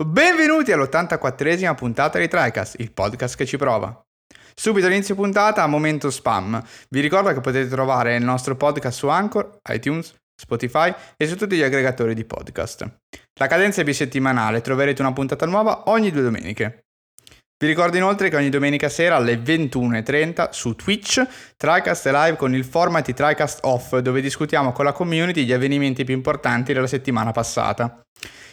[0.00, 4.00] Benvenuti all'84esima puntata di TriCast, il podcast che ci prova.
[4.54, 6.62] Subito all'inizio puntata, momento spam.
[6.88, 11.56] Vi ricordo che potete trovare il nostro podcast su Anchor, iTunes, Spotify e su tutti
[11.56, 12.88] gli aggregatori di podcast.
[13.40, 16.84] La cadenza è bisettimanale, troverete una puntata nuova ogni due domeniche.
[17.60, 22.54] Vi ricordo inoltre che ogni domenica sera alle 21.30 su Twitch TriCast è live con
[22.54, 26.86] il format di TriCast Off dove discutiamo con la community gli avvenimenti più importanti della
[26.86, 28.00] settimana passata.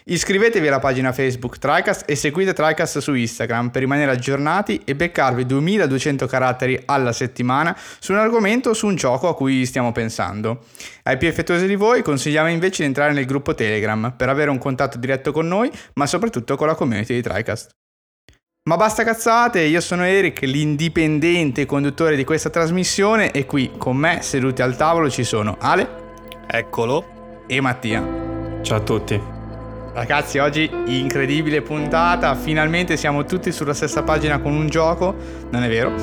[0.06, 5.46] Iscrivetevi alla pagina Facebook TriCast e seguite TriCast su Instagram per rimanere aggiornati e beccarvi
[5.46, 10.66] 2200 caratteri alla settimana su un argomento o su un gioco a cui stiamo pensando.
[11.04, 14.58] Ai più effettuosi di voi consigliamo invece di entrare nel gruppo Telegram per avere un
[14.58, 17.70] contatto diretto con noi ma soprattutto con la community di TriCast.
[18.68, 24.24] Ma basta cazzate, io sono Eric, l'indipendente conduttore di questa trasmissione e qui con me
[24.24, 25.88] seduti al tavolo ci sono Ale.
[26.48, 27.44] Eccolo.
[27.46, 28.04] E Mattia.
[28.64, 29.22] Ciao a tutti.
[29.94, 35.14] Ragazzi, oggi incredibile puntata, finalmente siamo tutti sulla stessa pagina con un gioco,
[35.52, 35.94] non è vero?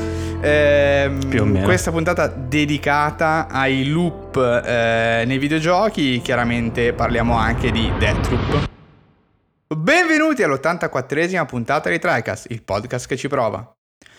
[0.41, 1.65] Ehm, Più o meno.
[1.65, 8.71] Questa puntata dedicata ai loop eh, nei videogiochi, chiaramente parliamo anche di Deathloop.
[9.75, 13.73] Benvenuti all'84esima puntata di TriCast, il podcast che ci prova.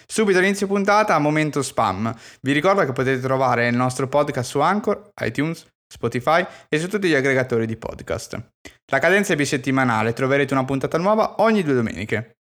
[0.08, 2.14] Subito all'inizio puntata, momento spam.
[2.42, 7.08] Vi ricordo che potete trovare il nostro podcast su Anchor, iTunes, Spotify e su tutti
[7.08, 8.52] gli aggregatori di podcast.
[8.92, 12.38] La cadenza è bisettimanale, troverete una puntata nuova ogni due domeniche.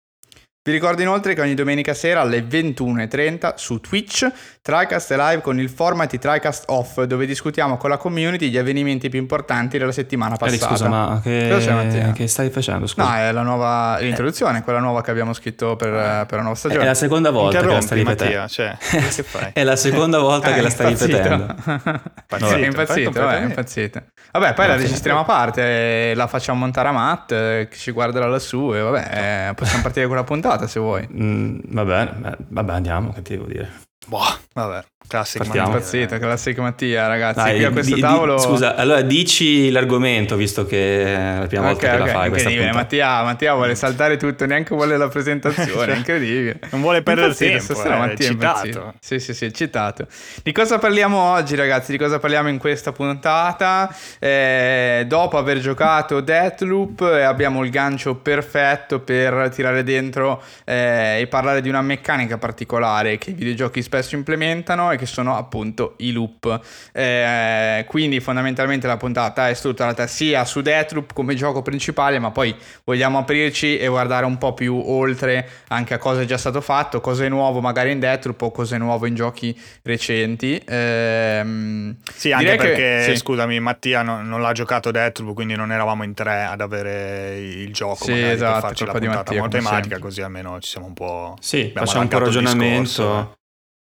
[0.66, 4.28] Vi ricordo inoltre che ogni domenica sera alle 21.30 su Twitch
[4.62, 8.58] TriCast è live con il format di TriCast Off dove discutiamo con la community gli
[8.58, 10.66] avvenimenti più importanti della settimana passata.
[10.66, 12.88] scusa, ma che, che stai facendo?
[12.88, 13.06] Scusa.
[13.08, 15.92] No, è la nuova l'introduzione, quella nuova che abbiamo scritto per,
[16.26, 16.84] per la nuova è stagione.
[16.84, 18.36] la seconda volta che la stai ripetendo.
[18.36, 19.50] Mattia, cioè, che fai?
[19.52, 21.16] È la seconda volta Eh, che la è stai impazzito.
[21.16, 21.54] ripetendo.
[22.26, 24.02] Impazzito, è impazzito, vabbè, è impazzito.
[24.32, 25.62] Vabbè, poi la registriamo a parte,
[26.10, 29.54] eh, la facciamo montare a Matt, eh, che ci guarda da lassù e vabbè, eh,
[29.54, 31.06] possiamo partire con la puntata se vuoi.
[31.12, 33.70] Mm, va bene, eh, vabbè, andiamo, che ti devo dire.
[34.06, 35.46] Boh, vabbè, Partiamo.
[35.48, 37.38] Mattia, Impazzito, classico Mattia, ragazzi.
[37.38, 38.38] Dai, qui a questo di- di- tavolo...
[38.38, 42.28] scusa, allora dici l'argomento, visto che è la prima Ok, volta che ok, la fai
[42.30, 42.72] questa incredibile.
[42.82, 46.58] Mattia, Mattia vuole saltare tutto, neanche vuole la presentazione, è incredibile.
[46.70, 48.66] Non vuole perdere tempo, stasera eh, Mattia citato.
[48.66, 48.94] impazzito.
[49.00, 50.06] Sì, sì, sì, citato.
[50.42, 51.92] Di cosa parliamo oggi, ragazzi?
[51.92, 53.94] Di cosa parliamo in questa puntata?
[54.18, 61.26] Eh, dopo aver giocato Deathloop, eh, abbiamo il gancio perfetto per tirare dentro eh, e
[61.28, 66.10] parlare di una meccanica particolare che i videogiochi spesso implementano e che sono appunto i
[66.12, 66.60] loop.
[66.92, 72.54] Eh, quindi fondamentalmente la puntata è strutturata sia su Deathloop come gioco principale, ma poi
[72.84, 77.00] vogliamo aprirci e guardare un po' più oltre anche a cosa è già stato fatto,
[77.00, 80.60] cosa è nuovo magari in Deathloop o cosa è nuovo in giochi recenti.
[80.66, 83.16] Ehm, Sì, anche direi che- perché, sì.
[83.16, 87.72] scusami, Mattia non, non l'ha giocato Deathloop, quindi non eravamo in tre ad avere il
[87.72, 89.98] gioco Sì, magari esatto, per farci la colpa di puntata Mattia, sempre.
[89.98, 91.36] così almeno ci siamo un po'...
[91.40, 93.35] Sì, facciamo un po' ragionamento.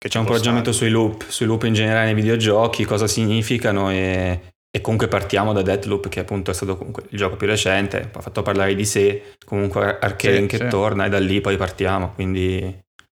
[0.03, 0.74] Che C'è un stare.
[0.74, 5.62] sui loop, sui loop in generale nei videogiochi, cosa significano e, e comunque partiamo da
[5.62, 9.36] Deathloop che appunto è stato comunque il gioco più recente, ha fatto parlare di sé,
[9.46, 10.68] comunque Arcane Sì, che sì.
[10.68, 12.59] torna e da lì poi partiamo, quindi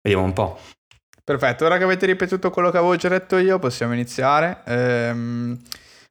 [0.02, 0.58] vediamo un po'.
[1.24, 4.60] Perfetto, ora che avete ripetuto quello che avevo già detto io, possiamo iniziare.
[4.66, 5.58] Ehm,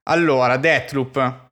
[0.05, 1.51] allora, Deathloop.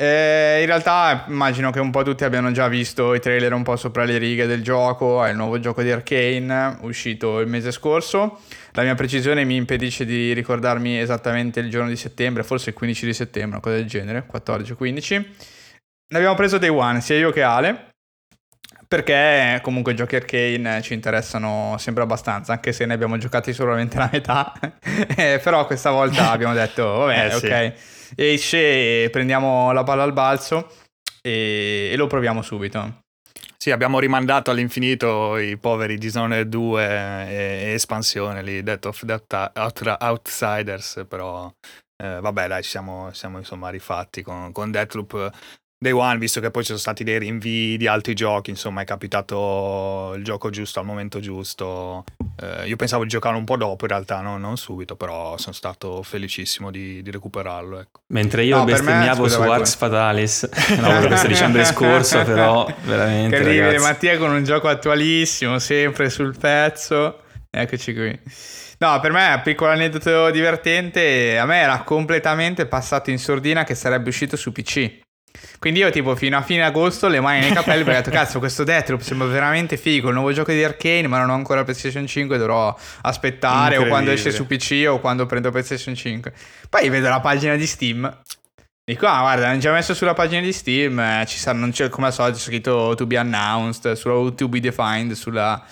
[0.00, 3.74] Eh, in realtà immagino che un po' tutti abbiano già visto i trailer un po'
[3.74, 8.38] sopra le righe del gioco, è il nuovo gioco di Arkane, uscito il mese scorso.
[8.74, 13.06] La mia precisione mi impedisce di ricordarmi esattamente il giorno di settembre, forse il 15
[13.06, 15.26] di settembre, una cosa del genere, 14-15.
[16.10, 17.88] Ne abbiamo preso Day One, sia io che Ale.
[18.88, 23.98] Perché comunque i giochi arcane ci interessano sempre abbastanza, anche se ne abbiamo giocati solamente
[23.98, 24.52] la metà.
[25.18, 27.46] Eh, però questa volta abbiamo detto, vabbè, Eh, sì.
[27.46, 27.72] ok,
[28.16, 30.72] esce e prendiamo la palla al balzo
[31.20, 33.00] e, e lo proviamo subito.
[33.58, 37.34] Sì, abbiamo rimandato all'infinito i poveri Dishonored 2 e,
[37.64, 39.20] e espansione lì, Death of the
[39.54, 41.52] Out- Outsiders, però
[42.02, 45.30] eh, vabbè dai, ci siamo, siamo insomma rifatti con, con Deathloop
[45.80, 48.84] Day One, visto che poi ci sono stati dei rinvii di altri giochi, insomma è
[48.84, 52.02] capitato il gioco giusto al momento giusto.
[52.40, 54.38] Eh, io pensavo di giocarlo un po' dopo in realtà, no?
[54.38, 57.78] non subito, però sono stato felicissimo di, di recuperarlo.
[57.78, 58.00] Ecco.
[58.08, 60.48] Mentre io No, me- bestemmiavo scusa, su Arx Fatalis,
[60.80, 63.84] no, questo dicembre scorso, però veramente Incredibile, ragazzi.
[63.84, 67.20] Mattia con un gioco attualissimo, sempre sul pezzo.
[67.48, 68.20] Eccoci qui.
[68.80, 74.08] No, per me, piccolo aneddoto divertente, a me era completamente passato in sordina che sarebbe
[74.08, 75.06] uscito su PC.
[75.58, 78.38] Quindi io tipo fino a fine agosto le mani nei capelli perché ho detto cazzo
[78.38, 82.06] questo Deathloop sembra veramente figo, il nuovo gioco di Arkane ma non ho ancora PlayStation
[82.06, 86.32] 5 dovrò aspettare o quando esce su PC o quando prendo PlayStation 5.
[86.68, 88.22] Poi vedo la pagina di Steam
[88.88, 91.90] Dico, ah, guarda, hanno già messo sulla pagina di Steam, eh, ci sarà, non c'è
[91.90, 95.62] come al solito, c'è scritto to be announced, sulla to be defined, sulla,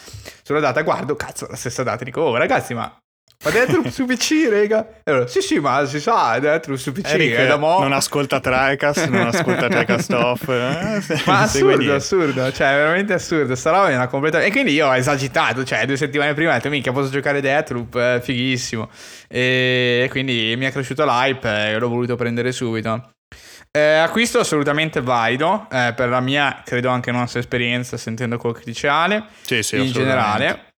[0.42, 0.82] sulla data.
[0.82, 2.04] Guardo, cazzo, la stessa data.
[2.04, 2.94] Dico, oh ragazzi, ma
[3.44, 4.86] ma Deathloop su PC, rega?
[5.04, 7.12] Allora, sì, sì, ma si sa, Deathloop su PC.
[7.12, 7.80] Eric è da mo...
[7.80, 10.48] non ascolta Tricast, non ascolta Tricast Off.
[10.48, 11.22] Eh?
[11.26, 13.54] Ma assurdo, assurdo, cioè veramente assurdo.
[13.54, 14.42] Sta roba è una completa...
[14.42, 17.94] E quindi io ho esagitato, cioè due settimane prima ho detto, mica posso giocare Deathloop,
[17.94, 18.88] eh, fighissimo.
[19.28, 23.10] E quindi mi è cresciuto l'hype e l'ho voluto prendere subito.
[23.70, 28.62] Eh, acquisto assolutamente valido eh, per la mia, credo anche nostra esperienza sentendo quel che
[28.64, 30.74] dice Ale, sì, sì, in generale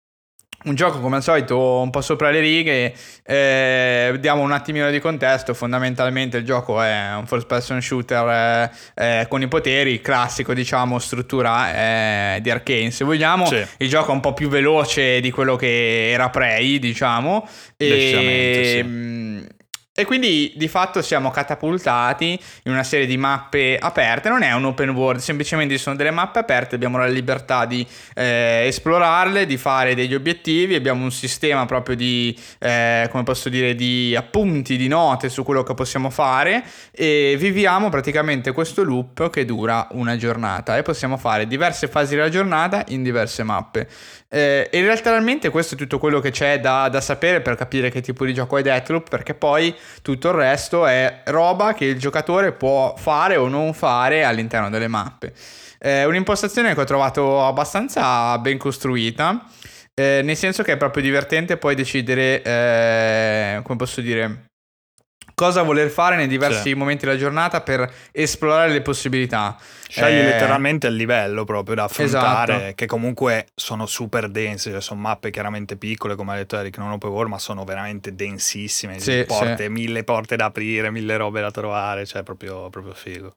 [0.64, 2.92] un gioco come al solito un po' sopra le righe,
[3.24, 9.20] eh, diamo un attimino di contesto, fondamentalmente il gioco è un first person shooter eh,
[9.20, 13.64] eh, con i poteri, classico diciamo struttura eh, di Arkane se vogliamo, sì.
[13.78, 19.56] il gioco è un po' più veloce di quello che era Prey diciamo, e, sì.
[19.98, 24.66] E quindi di fatto siamo catapultati in una serie di mappe aperte, non è un
[24.66, 27.84] open world, semplicemente sono delle mappe aperte, abbiamo la libertà di
[28.14, 33.74] eh, esplorarle, di fare degli obiettivi, abbiamo un sistema proprio di, eh, come posso dire,
[33.74, 36.62] di appunti, di note su quello che possiamo fare
[36.92, 42.28] e viviamo praticamente questo loop che dura una giornata e possiamo fare diverse fasi della
[42.28, 43.88] giornata in diverse mappe.
[44.30, 48.02] Eh, e realmente questo è tutto quello che c'è da, da, sapere per capire che
[48.02, 52.52] tipo di gioco è Deathloop, perché poi tutto il resto è roba che il giocatore
[52.52, 55.32] può fare o non fare all'interno delle mappe.
[55.78, 59.46] È un'impostazione che ho trovato abbastanza ben costruita,
[59.94, 64.47] eh, nel senso che è proprio divertente poi decidere, eh, come posso dire,
[65.38, 66.74] cosa voler fare nei diversi sì.
[66.74, 69.56] momenti della giornata per esplorare le possibilità.
[69.88, 70.24] Scegli eh...
[70.24, 72.72] letteralmente il livello proprio da affrontare, esatto.
[72.74, 76.90] che comunque sono super dense, cioè sono mappe chiaramente piccole, come ha detto Eric, non
[76.90, 79.68] open world, ma sono veramente densissime, sì, porte, sì.
[79.68, 83.32] mille porte da aprire, mille robe da trovare, cioè proprio, proprio figo.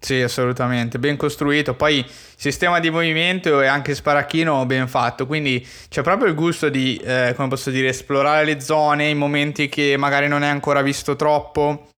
[0.00, 1.74] Sì, assolutamente, ben costruito.
[1.74, 2.04] Poi
[2.36, 7.32] sistema di movimento e anche sparacchino ben fatto, quindi c'è proprio il gusto di, eh,
[7.36, 11.88] come posso dire, esplorare le zone in momenti che magari non hai ancora visto troppo.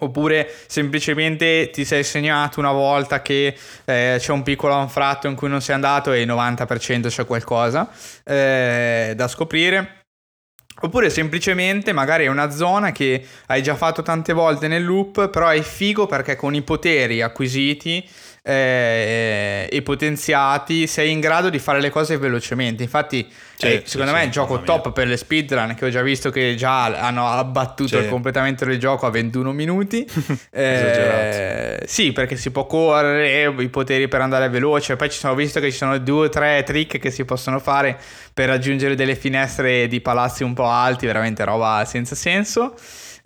[0.00, 5.48] Oppure semplicemente ti sei segnato una volta che eh, c'è un piccolo anfratto in cui
[5.48, 7.88] non sei andato e il 90% c'è qualcosa
[8.24, 10.03] eh, da scoprire.
[10.80, 15.48] Oppure semplicemente magari è una zona che hai già fatto tante volte nel loop, però
[15.48, 18.06] è figo perché con i poteri acquisiti
[18.46, 22.82] eh, e potenziati sei in grado di fare le cose velocemente.
[22.82, 23.26] Infatti,
[23.56, 26.02] sì, eh, secondo sì, me è il gioco top per le speedrun che ho già
[26.02, 30.06] visto che già hanno abbattuto il completamento del gioco a 21 minuti.
[30.52, 34.96] eh, sì, perché si può correre, i poteri per andare veloce.
[34.96, 37.98] Poi ci sono visto che ci sono due o tre trick che si possono fare
[38.34, 42.74] per raggiungere delle finestre di palazzi un po' alti, veramente roba senza senso.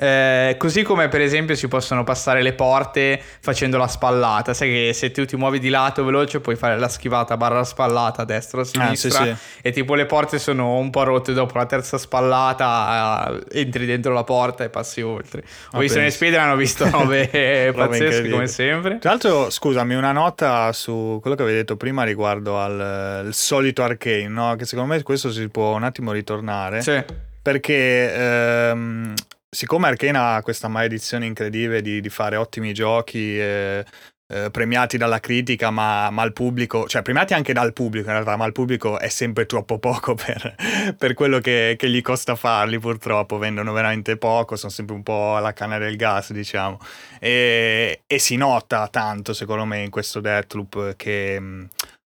[0.01, 4.55] Eh, così come per esempio si possono passare le porte facendo la spallata.
[4.55, 8.23] Sai che se tu ti muovi di lato veloce puoi fare la schivata barra spallata
[8.23, 9.19] a destra o a sinistra.
[9.19, 9.37] Ah, sì, sì.
[9.61, 14.13] E tipo le porte sono un po' rotte dopo la terza spallata, eh, entri dentro
[14.13, 15.43] la porta e passi oltre.
[15.73, 18.99] Ho ah, visto nei speedrun, hanno visto robe pazzesche come sempre.
[19.01, 24.29] Tra l'altro, scusami, una nota su quello che avevi detto prima riguardo al solito arcane,
[24.29, 24.55] no?
[24.55, 26.83] Che secondo me questo si può un attimo ritornare.
[26.83, 27.03] Sì.
[27.43, 29.15] Perché ehm,
[29.51, 33.85] siccome Arkane ha questa maledizione incredibile di, di fare ottimi giochi eh,
[34.31, 38.37] eh, premiati dalla critica ma, ma il pubblico, cioè premiati anche dal pubblico in realtà,
[38.37, 42.79] ma il pubblico è sempre troppo poco per, per quello che, che, gli costa farli
[42.79, 46.79] purtroppo, vendono veramente poco, sono sempre un po' alla canna del gas diciamo.
[47.19, 51.69] E, e si nota tanto secondo me in questo Deathloop che mh,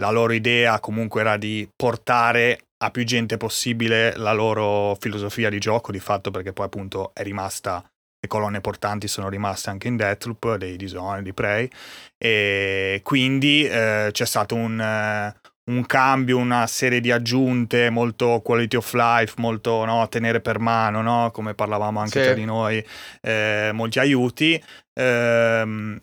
[0.02, 5.58] la loro idea comunque era di portare a più gente possibile la loro filosofia di
[5.58, 7.84] gioco, di fatto perché poi appunto è rimasta,
[8.18, 11.68] le colonne portanti sono rimaste anche in Deathloop, dei Dishonored, di Prey,
[12.16, 15.34] e quindi eh, c'è stato un, eh,
[15.70, 21.02] un, cambio, una serie di aggiunte molto quality of life, molto no, tenere per mano,
[21.02, 21.30] no?
[21.32, 22.24] come parlavamo anche sì.
[22.24, 22.84] tra di noi,
[23.20, 24.62] eh, molti aiuti.
[24.94, 25.98] Ehm,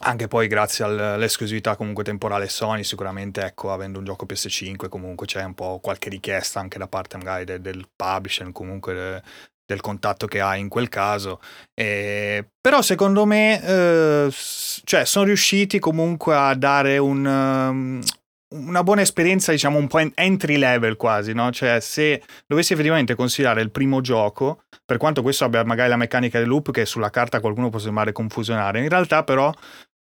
[0.00, 5.42] anche poi grazie all'esclusività comunque temporale Sony sicuramente ecco avendo un gioco PS5 comunque c'è
[5.42, 9.22] un po' qualche richiesta anche da parte magari del, del publisher comunque de,
[9.66, 11.40] del contatto che hai in quel caso.
[11.74, 14.32] Eh, però secondo me eh,
[14.84, 18.02] cioè sono riusciti comunque a dare un, um,
[18.48, 21.50] una buona esperienza, diciamo un po' entry level quasi, no?
[21.50, 26.38] Cioè, se dovessi effettivamente considerare il primo gioco, per quanto questo abbia magari la meccanica
[26.38, 29.52] del loop che sulla carta qualcuno può sembrare confusionare, in realtà però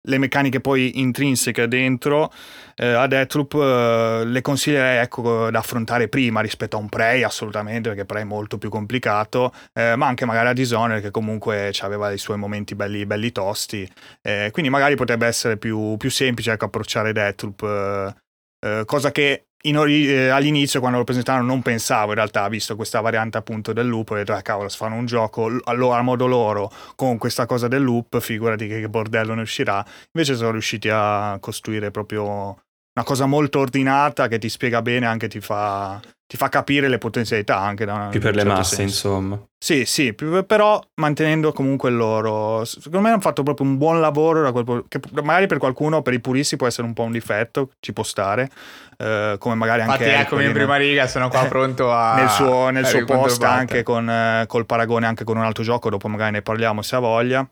[0.04, 2.32] le meccaniche poi intrinseche dentro
[2.76, 7.90] eh, a Deathloop eh, le consiglierei ecco, da affrontare prima rispetto a un Prey assolutamente
[7.90, 12.10] perché Prey è molto più complicato eh, ma anche magari a Dishonored che comunque aveva
[12.12, 13.86] i suoi momenti belli, belli tosti
[14.22, 18.14] eh, quindi magari potrebbe essere più, più semplice ecco, approcciare Deathloop
[18.60, 23.00] eh, cosa che ori- eh, all'inizio quando lo presentarono non pensavo in realtà, visto questa
[23.00, 26.26] variante appunto del loop, ho detto, ah cavolo, se fanno un gioco allora a modo
[26.26, 29.84] loro con questa cosa del loop, figurati che bordello ne uscirà.
[30.12, 32.22] Invece sono riusciti a costruire proprio
[32.92, 36.98] una cosa molto ordinata che ti spiega bene, anche ti fa ti fa capire le
[36.98, 39.08] potenzialità anche da più per le certo masse senso.
[39.08, 39.44] insomma.
[39.58, 44.00] Sì sì più, però mantenendo comunque il loro secondo me hanno fatto proprio un buon
[44.00, 47.70] lavoro quel, che magari per qualcuno per i puristi può essere un po' un difetto
[47.80, 48.48] ci può stare
[48.96, 52.70] eh, come magari anche infatti eccomi in prima riga sono qua pronto a nel suo,
[52.70, 56.30] nel suo post anche con, eh, col paragone anche con un altro gioco dopo magari
[56.30, 57.44] ne parliamo se ha voglia.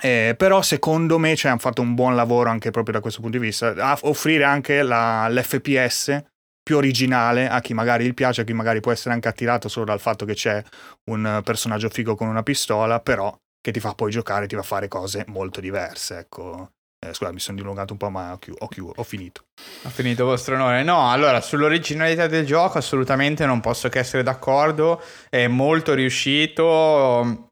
[0.00, 3.38] Eh, però secondo me cioè, hanno fatto un buon lavoro anche proprio da questo punto
[3.38, 6.32] di vista a offrire anche la, l'FPS
[6.64, 9.84] più originale a chi magari gli piace, a chi magari può essere anche attirato solo
[9.84, 10.62] dal fatto che c'è
[11.10, 14.88] un personaggio figo con una pistola, però che ti fa poi giocare, ti fa fare
[14.88, 16.70] cose molto diverse, ecco.
[17.04, 19.44] Eh, scusa, mi sono dilungato un po', ma ho, chiu- ho, chiu- ho finito.
[19.82, 20.82] Ho finito vostro onore.
[20.82, 25.02] No, allora, sull'originalità del gioco assolutamente non posso che essere d'accordo.
[25.28, 27.50] È molto riuscito.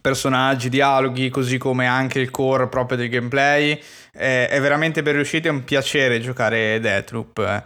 [0.00, 3.80] Personaggi, dialoghi, così come anche il core proprio del gameplay.
[4.12, 5.48] È, è veramente ben riuscito.
[5.48, 7.64] È un piacere giocare Deathloop.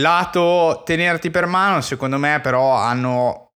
[0.00, 3.48] Lato tenerti per mano, secondo me però hanno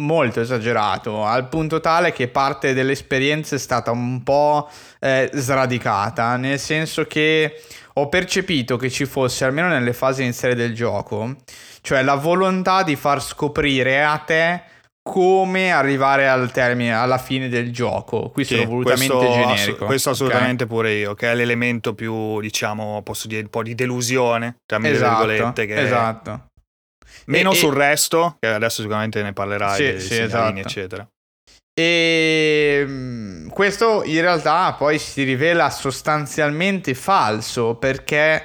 [0.00, 4.68] molto esagerato, al punto tale che parte dell'esperienza è stata un po'
[5.00, 7.62] eh, sradicata, nel senso che
[7.94, 11.36] ho percepito che ci fosse, almeno nelle fasi iniziali del gioco,
[11.80, 14.62] cioè la volontà di far scoprire a te
[15.06, 18.30] come arrivare al termine, alla fine del gioco.
[18.30, 19.84] Qui sì, sono volutamente questo, generico.
[19.84, 20.76] Ass- questo assolutamente okay.
[20.76, 25.26] pure io, che è l'elemento più, diciamo, posso dire, un po' di delusione, tra esatto,
[25.26, 25.66] virgolette.
[25.66, 26.46] Che esatto.
[27.26, 27.78] Meno e, sul e...
[27.78, 30.58] resto, che adesso sicuramente ne parlerai, sì, sì, esatto.
[30.58, 31.08] eccetera.
[31.72, 38.44] E mm, questo in realtà poi si rivela sostanzialmente falso perché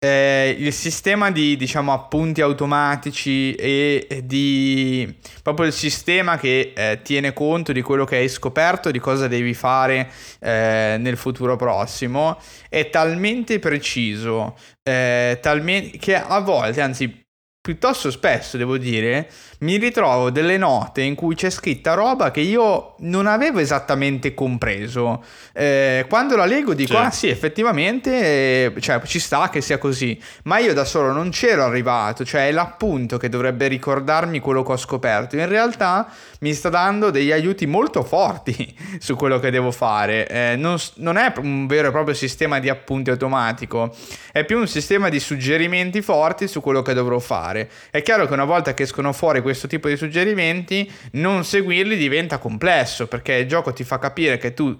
[0.00, 5.12] eh, il sistema di diciamo appunti automatici e di
[5.42, 9.54] proprio il sistema che eh, tiene conto di quello che hai scoperto, di cosa devi
[9.54, 12.38] fare eh, nel futuro prossimo,
[12.68, 17.26] è talmente preciso, eh, talmente, che a volte, anzi
[17.68, 22.94] piuttosto spesso devo dire, mi ritrovo delle note in cui c'è scritta roba che io
[23.00, 25.22] non avevo esattamente compreso.
[25.52, 27.04] Eh, quando la leggo dico, cioè.
[27.04, 31.28] ah sì, effettivamente eh, cioè, ci sta che sia così, ma io da solo non
[31.28, 35.36] c'ero arrivato, cioè è l'appunto che dovrebbe ricordarmi quello che ho scoperto.
[35.36, 36.10] In realtà
[36.40, 40.26] mi sta dando degli aiuti molto forti su quello che devo fare.
[40.26, 43.94] Eh, non, non è un vero e proprio sistema di appunti automatico,
[44.32, 47.56] è più un sistema di suggerimenti forti su quello che dovrò fare.
[47.90, 52.38] È chiaro che una volta che escono fuori questo tipo di suggerimenti, non seguirli diventa
[52.38, 54.78] complesso perché il gioco ti fa capire che tu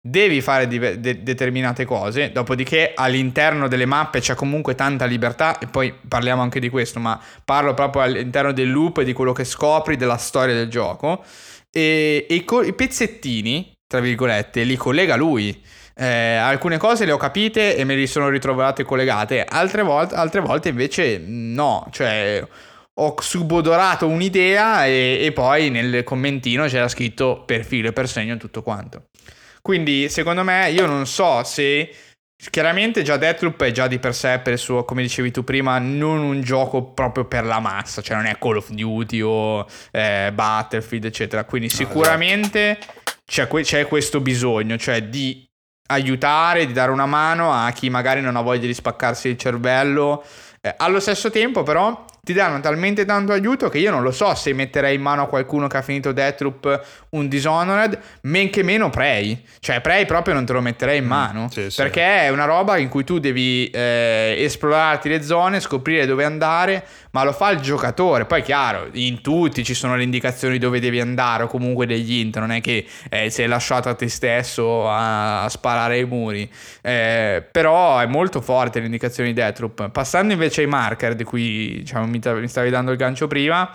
[0.00, 5.66] devi fare de- de- determinate cose, dopodiché all'interno delle mappe c'è comunque tanta libertà e
[5.66, 9.44] poi parliamo anche di questo, ma parlo proprio all'interno del loop e di quello che
[9.44, 11.24] scopri della storia del gioco
[11.70, 15.62] e, e co- i pezzettini, tra virgolette, li collega lui.
[16.00, 20.40] Eh, alcune cose le ho capite e me li sono ritrovate collegate, altre volte, altre
[20.40, 22.46] volte invece no, cioè
[23.00, 28.36] ho subodorato un'idea e, e, poi nel commentino c'era scritto per filo e per segno
[28.36, 29.06] tutto quanto.
[29.60, 31.92] Quindi secondo me io non so se...
[32.50, 35.78] Chiaramente già Deathloop è già di per sé, per il suo, come dicevi tu prima,
[35.80, 40.30] non un gioco proprio per la massa, cioè non è Call of Duty o eh,
[40.32, 41.42] Battlefield, eccetera.
[41.42, 42.78] Quindi sicuramente
[43.26, 45.47] c'è, que- c'è questo bisogno, cioè di
[45.90, 50.22] aiutare, di dare una mano a chi magari non ha voglia di spaccarsi il cervello.
[50.60, 54.34] Eh, allo stesso tempo, però, ti danno talmente tanto aiuto che io non lo so
[54.34, 58.90] se metterei in mano a qualcuno che ha finito Deathloop un Dishonored, men che meno
[58.90, 59.42] Prey.
[59.60, 62.06] Cioè Prey proprio non te lo metterei in mm, mano, mm, sì, perché sì.
[62.06, 67.24] è una roba in cui tu devi eh, esplorarti le zone, scoprire dove andare, ma
[67.24, 68.26] lo fa il giocatore.
[68.26, 72.38] Poi chiaro, in tutti ci sono le indicazioni dove devi andare o comunque degli int,
[72.38, 76.50] non è che eh, sei lasciato a te stesso a, a sparare ai muri.
[76.82, 79.90] Eh, però è molto forte l'indicazione di Deathloop.
[79.90, 83.70] Passando invece ai marker di cui diciamo, mi mi, stavi dando il gancio prima.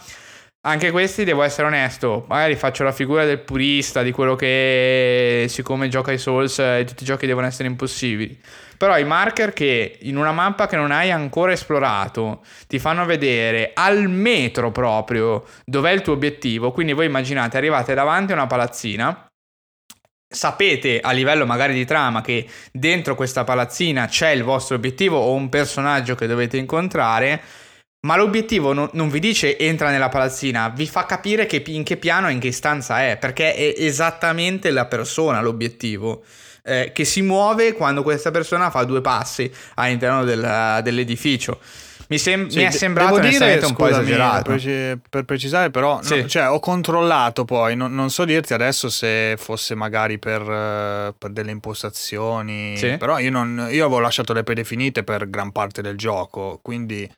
[0.65, 5.89] Anche questi, devo essere onesto, magari faccio la figura del purista, di quello che siccome
[5.89, 8.39] gioca ai Souls e tutti i giochi devono essere impossibili.
[8.77, 13.71] Però i marker che in una mappa che non hai ancora esplorato ti fanno vedere
[13.73, 16.71] al metro proprio dov'è il tuo obiettivo.
[16.71, 19.27] Quindi voi immaginate, arrivate davanti a una palazzina
[20.33, 25.33] sapete a livello magari di trama che dentro questa palazzina c'è il vostro obiettivo o
[25.33, 27.41] un personaggio che dovete incontrare,
[28.05, 31.97] ma l'obiettivo non, non, vi dice entra nella palazzina, vi fa capire che, in che
[31.97, 36.23] piano e in che stanza è, perché è esattamente la persona l'obiettivo.
[36.65, 41.59] Eh, che si muove quando questa persona fa due passi all'interno del, dell'edificio.
[42.07, 44.55] Mi, sem- sì, mi, è sembrato dire, un po' esagerato.
[44.55, 46.21] Per, per precisare, però, sì.
[46.21, 51.13] no, cioè, ho controllato poi, non, non, so dirti adesso se fosse magari per, uh,
[51.17, 52.95] per delle impostazioni, sì.
[52.97, 57.09] però io, non, io avevo lasciato le predefinite per gran parte del gioco, quindi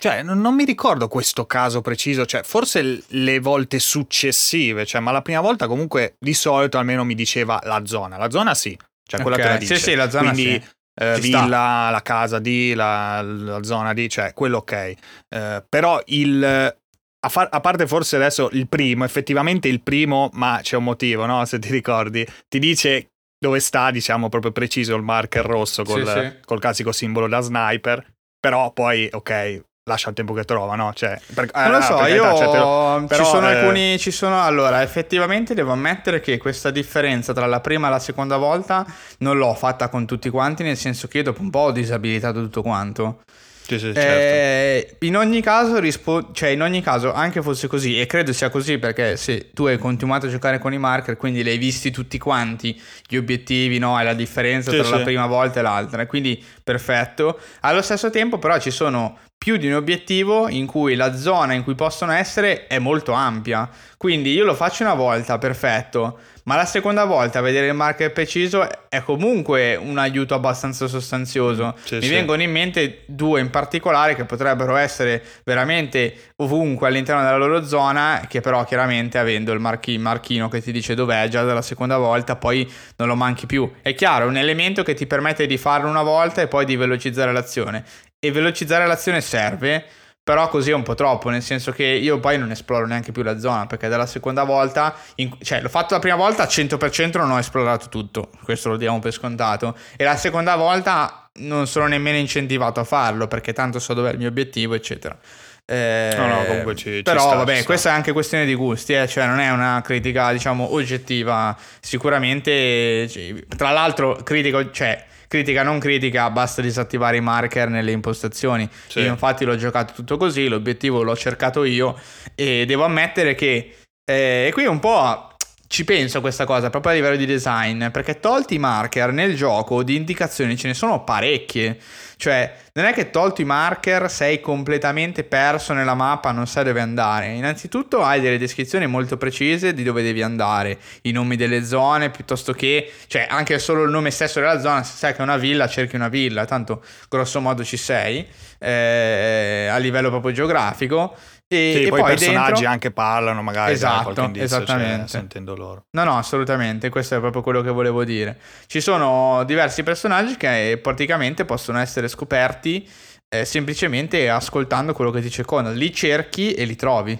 [0.00, 5.10] cioè, non, non, mi ricordo questo caso preciso, cioè, forse le volte successive, cioè, ma
[5.10, 8.16] la prima volta comunque di solito almeno mi diceva la zona.
[8.16, 9.48] La zona sì, cioè quella okay.
[9.48, 9.74] la dice.
[9.74, 10.76] Sì, sì, la zona Quindi, sì.
[11.00, 11.90] Eh, villa, sta.
[11.90, 14.72] la casa di, la, la, zona di, cioè quello ok.
[14.72, 20.60] Eh, però il, a, far, a, parte forse adesso il primo, effettivamente il primo, ma
[20.62, 21.44] c'è un motivo, no?
[21.44, 26.12] Se ti ricordi, ti dice dove sta, diciamo proprio preciso il marker rosso col, sì,
[26.12, 26.34] sì.
[26.44, 28.14] col classico simbolo da sniper.
[28.40, 30.92] Però poi, ok, lascia il tempo che trova, no?
[30.94, 33.54] Cioè, per, non lo so, io cioè, lo, però, ci sono eh...
[33.56, 37.98] alcuni, ci sono, allora, effettivamente devo ammettere che questa differenza tra la prima e la
[37.98, 38.86] seconda volta
[39.18, 42.40] non l'ho fatta con tutti quanti, nel senso che io dopo un po' ho disabilitato
[42.40, 43.20] tutto quanto.
[43.68, 44.00] Sì, sì, certo.
[44.00, 48.48] eh, in ogni caso, rispo- cioè in ogni caso, anche fosse così, e credo sia
[48.48, 51.90] così perché se tu hai continuato a giocare con i marker, quindi li hai visti
[51.90, 54.00] tutti quanti, gli obiettivi, no?
[54.00, 57.38] E la differenza sì, tra la prima volta e l'altra, quindi perfetto.
[57.60, 61.62] Allo stesso tempo, però, ci sono più di un obiettivo in cui la zona in
[61.62, 63.68] cui possono essere è molto ampia.
[63.96, 68.66] Quindi io lo faccio una volta, perfetto, ma la seconda volta vedere il marker preciso
[68.88, 71.74] è comunque un aiuto abbastanza sostanzioso.
[71.84, 72.08] Sì, Mi sì.
[72.08, 78.24] vengono in mente due in particolare che potrebbero essere veramente ovunque all'interno della loro zona,
[78.26, 82.36] che però chiaramente avendo il marchi- marchino che ti dice dov'è già dalla seconda volta,
[82.36, 83.70] poi non lo manchi più.
[83.82, 86.76] È chiaro, è un elemento che ti permette di farlo una volta e poi di
[86.76, 87.84] velocizzare l'azione
[88.18, 89.84] e velocizzare l'azione serve,
[90.28, 93.22] però così è un po' troppo, nel senso che io poi non esploro neanche più
[93.22, 97.16] la zona, perché dalla seconda volta, in, cioè l'ho fatto la prima volta al 100%
[97.16, 101.86] non ho esplorato tutto, questo lo diamo per scontato, e la seconda volta non sono
[101.86, 105.16] nemmeno incentivato a farlo, perché tanto so dov'è il mio obiettivo, eccetera.
[105.64, 108.92] Eh, no, no, comunque ci, però ci sta, vabbè, questa è anche questione di gusti,
[108.92, 109.08] eh?
[109.08, 111.56] cioè non è una critica, diciamo, oggettiva.
[111.80, 118.68] Sicuramente, cioè, tra l'altro, critico, cioè, critica non critica, basta disattivare i marker nelle impostazioni.
[118.88, 119.00] Sì.
[119.00, 121.96] Io infatti l'ho giocato tutto così, l'obiettivo l'ho cercato io
[122.34, 125.36] e devo ammettere che eh, e qui un po'
[125.68, 129.36] ci penso a questa cosa proprio a livello di design, perché tolti i marker nel
[129.36, 131.78] gioco di indicazioni ce ne sono parecchie.
[132.16, 136.80] Cioè, non è che tolti i marker sei completamente perso nella mappa, non sai dove
[136.80, 137.28] andare.
[137.28, 142.54] Innanzitutto hai delle descrizioni molto precise di dove devi andare, i nomi delle zone, piuttosto
[142.54, 145.68] che, cioè, anche solo il nome stesso della zona, se sai che è una villa,
[145.68, 148.26] cerchi una villa, tanto grosso modo ci sei,
[148.58, 151.14] eh, a livello proprio geografico.
[151.50, 152.68] E, sì, e poi, poi i personaggi dentro...
[152.68, 154.98] anche parlano, magari esatto, qualche indizio, cioè, esattamente.
[154.98, 155.86] Cioè, sentendo loro.
[155.92, 158.38] No, no, assolutamente, questo è proprio quello che volevo dire.
[158.66, 162.86] Ci sono diversi personaggi che praticamente possono essere scoperti
[163.28, 165.74] eh, semplicemente ascoltando quello che dice Conan.
[165.74, 167.18] Li cerchi e li trovi.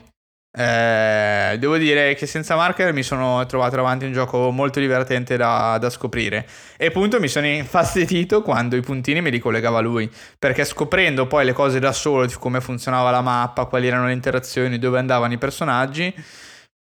[0.59, 5.79] Eh, devo dire che senza marker mi sono trovato davanti un gioco molto divertente da,
[5.79, 6.49] da, scoprire.
[6.77, 10.11] E appunto mi sono infastidito quando i puntini me li collegava lui.
[10.37, 14.81] Perché scoprendo poi le cose da solo, come funzionava la mappa, quali erano le interazioni,
[14.81, 16.13] dove andavano i personaggi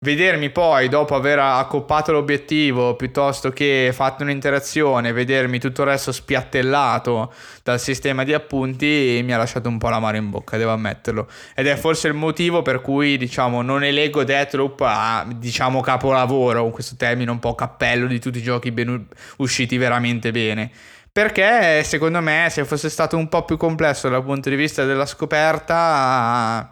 [0.04, 7.32] vedermi poi dopo aver accoppato l'obiettivo piuttosto che fatto un'interazione, vedermi tutto il resto spiattellato
[7.62, 11.26] dal sistema di appunti mi ha lasciato un po' l'amaro in bocca, devo ammetterlo.
[11.54, 16.96] Ed è forse il motivo per cui, diciamo, non eleggo Deathloop a, diciamo, capolavoro, questo
[16.98, 20.70] termine un po' cappello di tutti i giochi ben usciti veramente bene.
[21.10, 25.06] Perché secondo me se fosse stato un po' più complesso dal punto di vista della
[25.06, 26.70] scoperta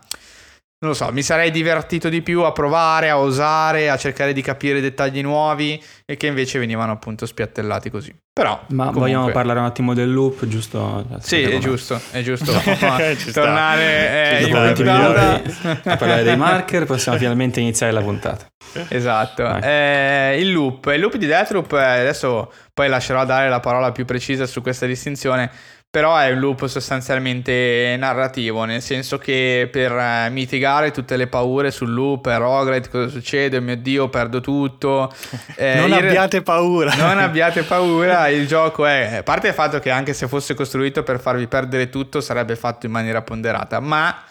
[0.82, 4.42] non lo so, mi sarei divertito di più a provare, a osare, a cercare di
[4.42, 8.12] capire dettagli nuovi e che invece venivano appunto spiattellati così.
[8.32, 9.00] Però, Ma comunque...
[9.00, 11.06] vogliamo parlare un attimo del loop, giusto?
[11.20, 12.50] Sì, è giusto, è giusto.
[13.32, 15.42] tornare eh, in puntata
[15.84, 18.46] a parlare dei marker, possiamo finalmente iniziare la puntata.
[18.88, 23.92] Esatto, eh, il loop, il loop di Deathloop, eh, adesso poi lascerò dare la parola
[23.92, 25.48] più precisa su questa distinzione
[25.92, 31.70] però è un loop sostanzialmente narrativo, nel senso che per eh, mitigare tutte le paure
[31.70, 35.12] sul loop, roguelite, cosa succede, oh mio dio, perdo tutto.
[35.54, 36.42] Eh, non abbiate re...
[36.42, 36.94] paura.
[36.94, 39.16] Non abbiate paura, il gioco è...
[39.16, 42.86] A parte il fatto che anche se fosse costruito per farvi perdere tutto, sarebbe fatto
[42.86, 44.24] in maniera ponderata, ma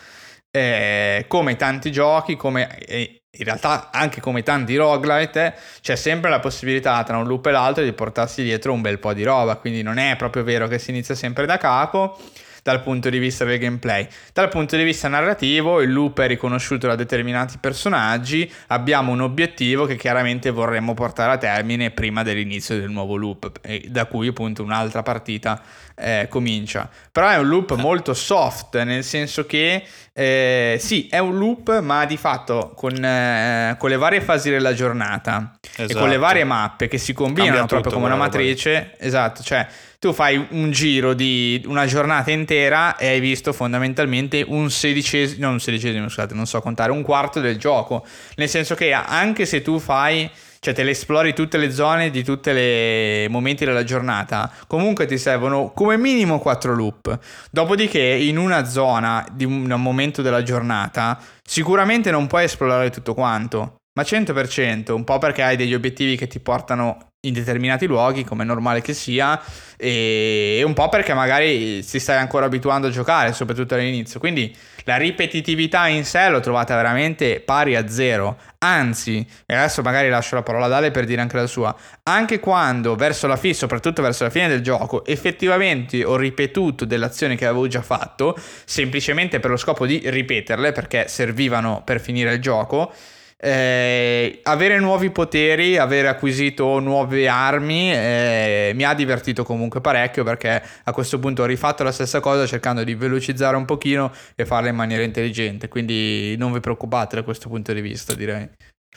[0.50, 7.02] eh, come tanti giochi, come in realtà anche come tanti roguelite c'è sempre la possibilità
[7.04, 9.98] tra un loop e l'altro di portarsi dietro un bel po' di roba, quindi non
[9.98, 12.18] è proprio vero che si inizia sempre da capo
[12.64, 14.08] dal punto di vista del gameplay.
[14.34, 19.86] Dal punto di vista narrativo, il loop è riconosciuto da determinati personaggi, abbiamo un obiettivo
[19.86, 25.02] che chiaramente vorremmo portare a termine prima dell'inizio del nuovo loop, da cui appunto un'altra
[25.02, 25.62] partita
[26.02, 26.90] eh, comincia.
[27.12, 29.84] Però è un loop molto soft, nel senso che
[30.14, 34.74] eh, sì, è un loop, ma di fatto con, eh, con le varie fasi della
[34.74, 35.92] giornata esatto.
[35.92, 36.20] e con le esatto.
[36.20, 39.66] varie mappe che si combinano proprio come una matrice, esatto, cioè
[40.02, 45.54] tu fai un giro di una giornata intera e hai visto fondamentalmente un sedicesimo, non
[45.54, 48.04] un sedicesimo, scusate, non so contare, un quarto del gioco.
[48.36, 50.28] Nel senso che anche se tu fai,
[50.64, 55.18] cioè te le esplori tutte le zone di tutti i momenti della giornata, comunque ti
[55.18, 57.18] servono come minimo quattro loop.
[57.50, 63.78] Dopodiché in una zona di un momento della giornata sicuramente non puoi esplorare tutto quanto.
[63.94, 68.44] Ma 100%, un po' perché hai degli obiettivi che ti portano in determinati luoghi, come
[68.44, 69.42] è normale che sia,
[69.76, 74.20] e un po' perché magari si stai ancora abituando a giocare, soprattutto all'inizio.
[74.20, 78.38] Quindi la ripetitività in sé l'ho trovata veramente pari a zero.
[78.60, 82.40] Anzi, e adesso magari lascio la parola ad Ale per dire anche la sua, anche
[82.40, 87.36] quando verso la fine, soprattutto verso la fine del gioco, effettivamente ho ripetuto delle azioni
[87.36, 92.42] che avevo già fatto, semplicemente per lo scopo di ripeterle, perché servivano per finire il
[92.42, 92.94] gioco,
[93.44, 100.62] eh, avere nuovi poteri, avere acquisito nuove armi eh, mi ha divertito comunque parecchio perché
[100.84, 104.70] a questo punto ho rifatto la stessa cosa cercando di velocizzare un pochino e farla
[104.70, 108.48] in maniera intelligente, quindi non vi preoccupate da questo punto di vista direi.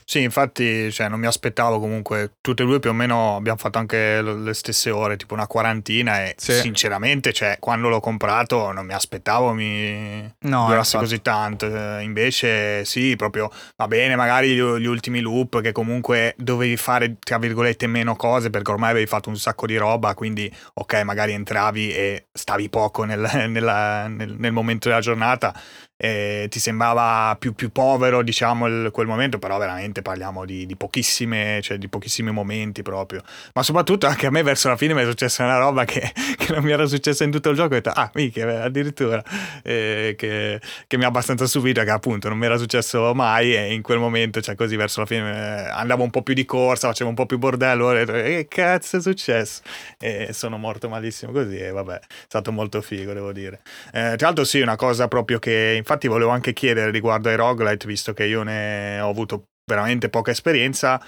[0.07, 3.79] Sì, infatti cioè, non mi aspettavo comunque, tutte e due più o meno abbiamo fatto
[3.79, 6.53] anche le stesse ore, tipo una quarantina e sì.
[6.53, 13.17] sinceramente cioè, quando l'ho comprato non mi aspettavo mi no, durasse così tanto, invece sì,
[13.17, 18.15] proprio va bene magari gli, gli, ultimi loop che comunque dovevi fare tra virgolette meno
[18.15, 22.69] cose perché ormai avevi fatto un sacco di roba, quindi ok magari entravi e stavi
[22.69, 25.55] poco nel, nella, nel, nel momento della giornata
[25.97, 30.77] eh, ti sembrava più, più povero, diciamo, il, quel momento, però veramente parliamo di, di,
[30.77, 33.23] pochissime, cioè di pochissimi momenti proprio.
[33.55, 36.53] Ma soprattutto anche a me verso la fine mi è successa una roba che, che
[36.53, 37.75] non mi era successa in tutto il gioco.
[37.75, 39.23] Ho detto, ah, mica, addirittura,
[39.63, 43.73] eh, che, che, mi ha abbastanza subito, che appunto non mi era successo mai e
[43.73, 46.89] in quel momento, cioè così verso la fine, eh, andavo un po' più di corsa,
[46.89, 49.63] facevo un po' più bordello, ho detto, che cazzo è successo?
[49.99, 53.61] E sono morto malissimo così e vabbè, è stato molto figo, devo dire.
[53.93, 57.87] Eh, tra l'altro sì, una cosa proprio che infatti volevo anche chiedere riguardo ai roguelite,
[57.87, 61.01] visto che io ne ho avuto veramente poca esperienza.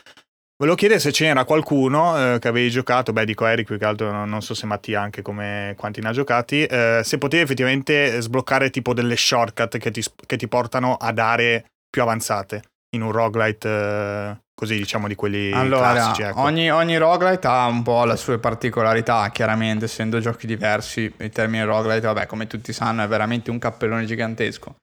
[0.58, 4.10] Volevo chiedere se c'era qualcuno eh, che avevi giocato, beh dico Eric più che altro,
[4.10, 8.20] non, non so se Mattia anche come quanti ne ha giocati, eh, se potevi effettivamente
[8.20, 12.62] sbloccare tipo delle shortcut che ti, che ti portano ad aree più avanzate
[12.96, 16.22] in un roguelite eh, così diciamo di quelli allora, classici.
[16.22, 16.40] Ecco.
[16.40, 21.64] Ogni, ogni roguelite ha un po' le sue particolarità, chiaramente essendo giochi diversi, il termine
[21.64, 24.76] roguelite, vabbè come tutti sanno è veramente un cappellone gigantesco.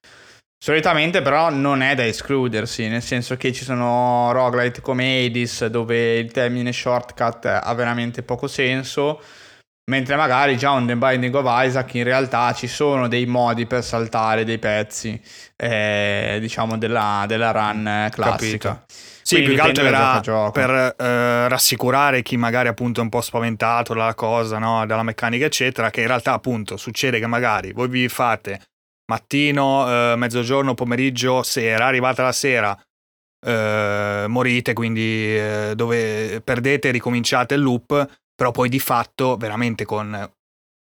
[0.64, 6.18] Solitamente però non è da escludersi, nel senso che ci sono roguelite come Hades dove
[6.18, 9.22] il termine shortcut ha veramente poco senso,
[9.86, 13.84] mentre magari già un The Binding of Isaac in realtà ci sono dei modi per
[13.84, 15.20] saltare dei pezzi,
[15.56, 18.70] eh, diciamo, della, della run classica.
[18.70, 19.12] Capito.
[19.24, 23.94] Sì, più che altro era per eh, rassicurare chi magari appunto è un po' spaventato
[23.94, 24.86] dalla cosa, no?
[24.86, 28.60] dalla meccanica eccetera, che in realtà appunto succede che magari voi vi fate
[29.10, 32.78] mattino, eh, mezzogiorno, pomeriggio, sera, arrivata la sera,
[33.46, 40.32] eh, morite, quindi eh, dove perdete, ricominciate il loop, però poi di fatto veramente con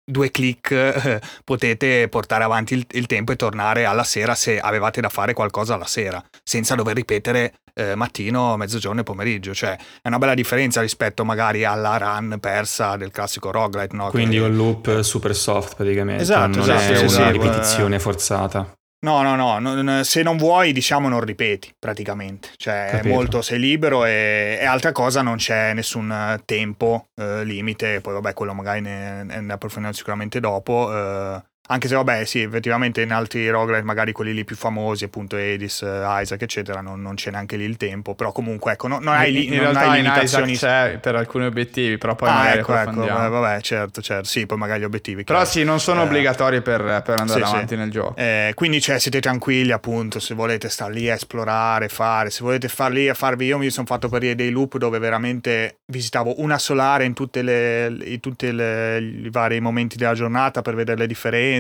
[0.05, 5.01] due clic eh, potete portare avanti il, il, tempo e tornare alla sera se avevate
[5.01, 9.55] da fare qualcosa alla sera, senza dover ripetere eh, mattino, mezzogiorno e pomeriggio.
[9.55, 13.97] Cioè è una bella differenza rispetto magari alla run persa del classico roguelite.
[13.97, 14.11] No?
[14.11, 18.73] Quindi un loop super soft praticamente, esatto, non esatto, è sì, una sì, ripetizione forzata.
[19.05, 22.49] No, no, no, non, se non vuoi, diciamo, non ripeti praticamente.
[22.57, 23.15] Cioè, Capito.
[23.15, 28.01] molto sei libero e, e, altra cosa, non c'è nessun tempo eh, limite.
[28.01, 30.91] Poi, vabbè, quello magari ne, ne approfondiamo sicuramente dopo.
[30.91, 35.37] Eh, anche se, vabbè, sì, effettivamente in altri roguelite, magari quelli lì più famosi, appunto
[35.37, 38.15] Edis, uh, Isaac, eccetera, non, non, c'è neanche lì il tempo.
[38.15, 40.51] Però comunque, ecco, no, non hai, li, in non hai limitazioni.
[40.51, 44.29] In c'è per alcuni obiettivi, però poi ah, magari ecco, ecco, vabbè, certo, certo.
[44.29, 45.25] Sì, poi magari gli obiettivi.
[45.25, 47.77] Però sì, non sono eh, obbligatori per, per andare sì, avanti sì.
[47.77, 48.15] nel gioco.
[48.17, 52.69] Eh, quindi, cioè, siete tranquilli, appunto, se volete stare lì a esplorare, fare, se volete
[52.69, 53.47] far lì a farvi...
[53.47, 59.29] Io mi sono fatto per dei loop dove veramente visitavo una solare in tutti i
[59.31, 61.54] vari momenti della giornata per vedere le differenze.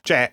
[0.00, 0.32] Cioè,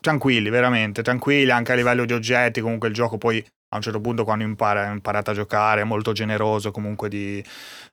[0.00, 4.00] tranquilli, veramente, tranquilli, anche a livello di oggetti, comunque il gioco poi a un certo
[4.00, 7.44] punto quando impara, imparate a giocare è molto generoso comunque di,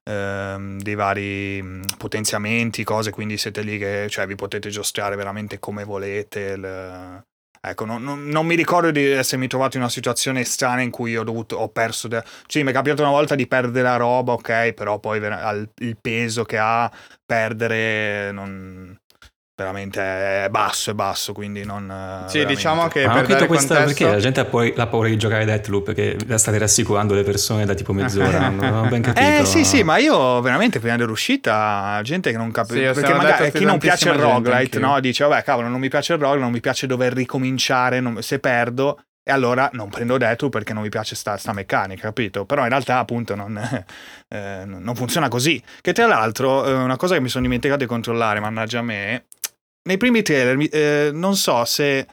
[0.03, 5.83] ehm, dei vari potenziamenti, cose, quindi siete lì che cioè, vi potete giostrare veramente come
[5.83, 6.39] volete.
[6.39, 7.23] Il,
[7.65, 11.15] Ecco, non, non, non, mi ricordo di essermi trovato in una situazione strana in cui
[11.15, 12.09] ho dovuto, ho perso.
[12.09, 15.69] De- sì, mi è capitato una volta di perdere la roba, ok, però poi ver-
[15.77, 16.91] il peso che ha
[17.25, 18.93] perdere non,
[19.55, 21.83] veramente è basso, è basso, quindi non...
[21.83, 22.55] Eh, sì, veramente.
[22.55, 24.03] diciamo che Ma per dare questa, contesto...
[24.03, 27.23] Perché la gente ha poi la paura di giocare Deathloop, perché la state rassicurando le
[27.23, 29.25] persone da tipo mezz'ora, non ho ben capito.
[29.25, 32.93] Eh sì, sì, ma io veramente prima dell'uscita, gente che non capisce...
[32.93, 34.99] Sì, perché magari chi non piace il roguelite, no?
[34.99, 38.21] Dice, vabbè, cavolo, non mi piace il roguelite, non mi piace dover ricominciare, non...
[38.21, 38.99] se perdo...
[39.25, 42.45] E allora non prendo Deathloop perché non mi piace sta, sta meccanica, capito?
[42.45, 43.57] Però in realtà appunto non,
[44.27, 45.63] eh, non funziona così.
[45.79, 49.23] Che tra l'altro eh, una cosa che mi sono dimenticato di controllare, mannaggia a me,
[49.83, 52.07] nei primi trailer eh, non so se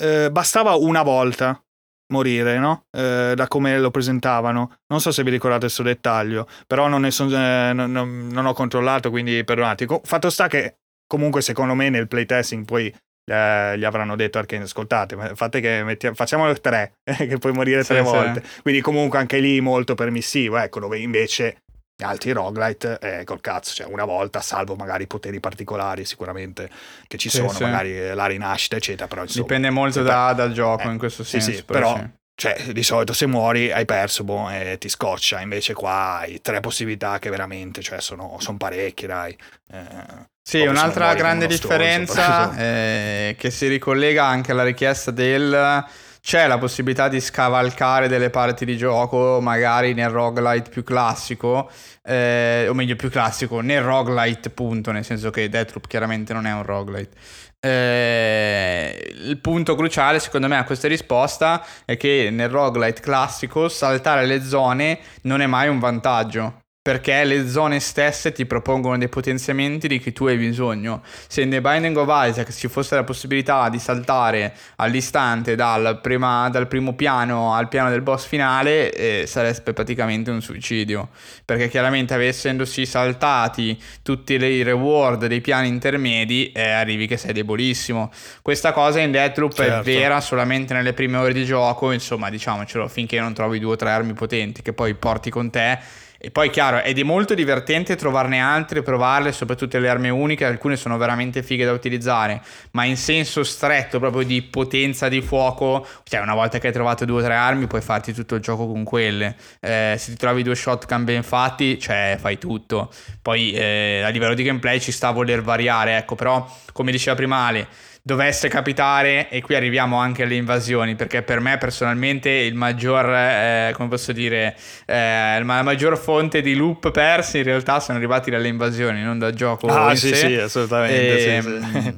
[0.00, 1.60] eh, bastava una volta
[2.08, 2.84] morire, no?
[2.96, 4.76] Eh, da come lo presentavano.
[4.88, 9.10] Non so se vi ricordate questo dettaglio, però non, son, eh, non, non, ho controllato,
[9.10, 9.86] quindi perdonate.
[10.04, 12.92] Fatto sta che comunque secondo me nel playtesting poi
[13.28, 17.88] eh, gli avranno detto Arkane ascoltate fate che mettiamo, facciamolo tre che puoi morire sì,
[17.88, 18.10] tre sì.
[18.10, 21.62] volte quindi comunque anche lì molto permissivo ecco dove invece
[22.04, 26.68] altri roguelite eh, col cazzo, cioè una volta, salvo magari poteri particolari sicuramente
[27.06, 27.62] che ci sì, sono, sì.
[27.62, 31.50] magari la rinascita eccetera, però insomma, Dipende molto da, dal gioco eh, in questo senso.
[31.50, 35.40] Sì, sì, però, però cioè, di solito se muori hai perso boh, e ti scoccia,
[35.40, 39.36] invece qua hai tre possibilità che veramente cioè, sono, sono parecchie, dai.
[39.72, 45.84] Eh, sì, un'altra grande differenza eh, che si ricollega anche alla richiesta del
[46.26, 51.70] c'è la possibilità di scavalcare delle parti di gioco, magari nel roguelite più classico,
[52.02, 56.52] eh, o meglio più classico, nel roguelite punto, nel senso che Deathloop chiaramente non è
[56.52, 57.16] un roguelite.
[57.60, 64.26] Eh, il punto cruciale secondo me a questa risposta è che nel roguelite classico saltare
[64.26, 69.88] le zone non è mai un vantaggio perché le zone stesse ti propongono dei potenziamenti
[69.88, 71.02] di cui tu hai bisogno.
[71.26, 76.48] Se in The Binding of Isaac ci fosse la possibilità di saltare all'istante dal, prima,
[76.48, 81.08] dal primo piano al piano del boss finale, eh, sarebbe praticamente un suicidio.
[81.44, 88.12] Perché chiaramente essendosi saltati tutti i reward dei piani intermedi, eh, arrivi che sei debolissimo.
[88.42, 89.80] Questa cosa in Deathloop certo.
[89.80, 93.76] è vera solamente nelle prime ore di gioco, insomma diciamocelo, finché non trovi due o
[93.76, 97.96] tre armi potenti che poi porti con te e poi, chiaro, ed è molto divertente
[97.96, 102.96] trovarne altre, provarle, soprattutto le armi uniche, alcune sono veramente fighe da utilizzare, ma in
[102.96, 107.24] senso stretto, proprio di potenza di fuoco, cioè una volta che hai trovato due o
[107.24, 109.36] tre armi puoi farti tutto il gioco con quelle.
[109.60, 112.90] Eh, se ti trovi due shotgun ben fatti, cioè fai tutto.
[113.20, 117.16] Poi eh, a livello di gameplay ci sta a voler variare, ecco, però come diceva
[117.16, 117.66] prima Ale,
[118.06, 123.72] dovesse capitare, e qui arriviamo anche alle invasioni, perché per me personalmente il maggior, eh,
[123.74, 128.46] come posso dire, eh, la maggior fonte di loop persi in realtà sono arrivati dalle
[128.46, 129.66] invasioni, non dal gioco.
[129.66, 130.14] Ah, sì, sé.
[130.14, 131.36] sì, assolutamente.
[131.36, 131.94] E, sì, sì.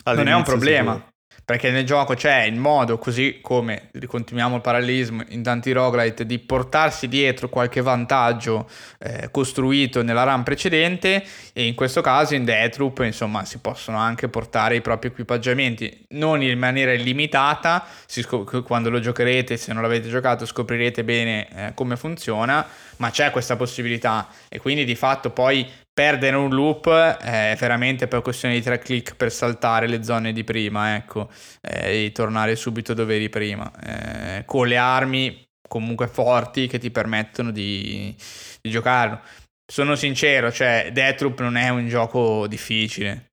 [0.14, 0.92] non è un problema.
[0.92, 1.11] Sicuro
[1.52, 6.38] perché nel gioco c'è il modo, così come continuiamo il parallelismo in tanti roguelite, di
[6.38, 8.66] portarsi dietro qualche vantaggio
[8.98, 14.28] eh, costruito nella run precedente e in questo caso in Deathloop insomma si possono anche
[14.28, 20.08] portare i propri equipaggiamenti, non in maniera illimitata, scop- quando lo giocherete, se non l'avete
[20.08, 24.26] giocato scoprirete bene eh, come funziona, ma c'è questa possibilità.
[24.48, 29.14] E quindi di fatto poi perdere un loop è veramente per questione di tre click
[29.16, 34.66] per saltare le zone di prima, ecco, e tornare subito dove eri prima, eh, con
[34.66, 38.14] le armi comunque forti che ti permettono di,
[38.60, 39.20] di giocarlo.
[39.64, 43.30] Sono sincero, cioè Deathloop non è un gioco difficile.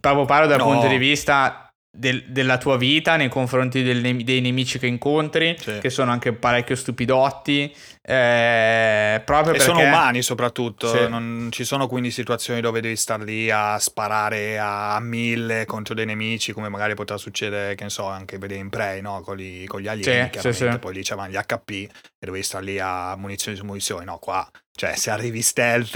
[0.00, 0.64] Proprio parlo dal no.
[0.64, 5.78] punto di vista del, della tua vita nei confronti del, dei nemici che incontri, sì.
[5.80, 7.74] che sono anche parecchio stupidotti.
[8.02, 9.72] Eh, proprio e perché...
[9.72, 11.08] sono umani soprattutto, sì.
[11.08, 16.06] non ci sono quindi situazioni dove devi stare lì a sparare a mille contro dei
[16.06, 19.20] nemici, come magari potrà succedere, che ne so, anche vedere in Prey, no?
[19.20, 22.64] con, gli, con gli alieni, sì, sì, poi lì c'erano gli HP e dovevi stare
[22.64, 24.48] lì a munizioni su munizioni, no, qua
[24.80, 25.94] cioè, se arrivi stealth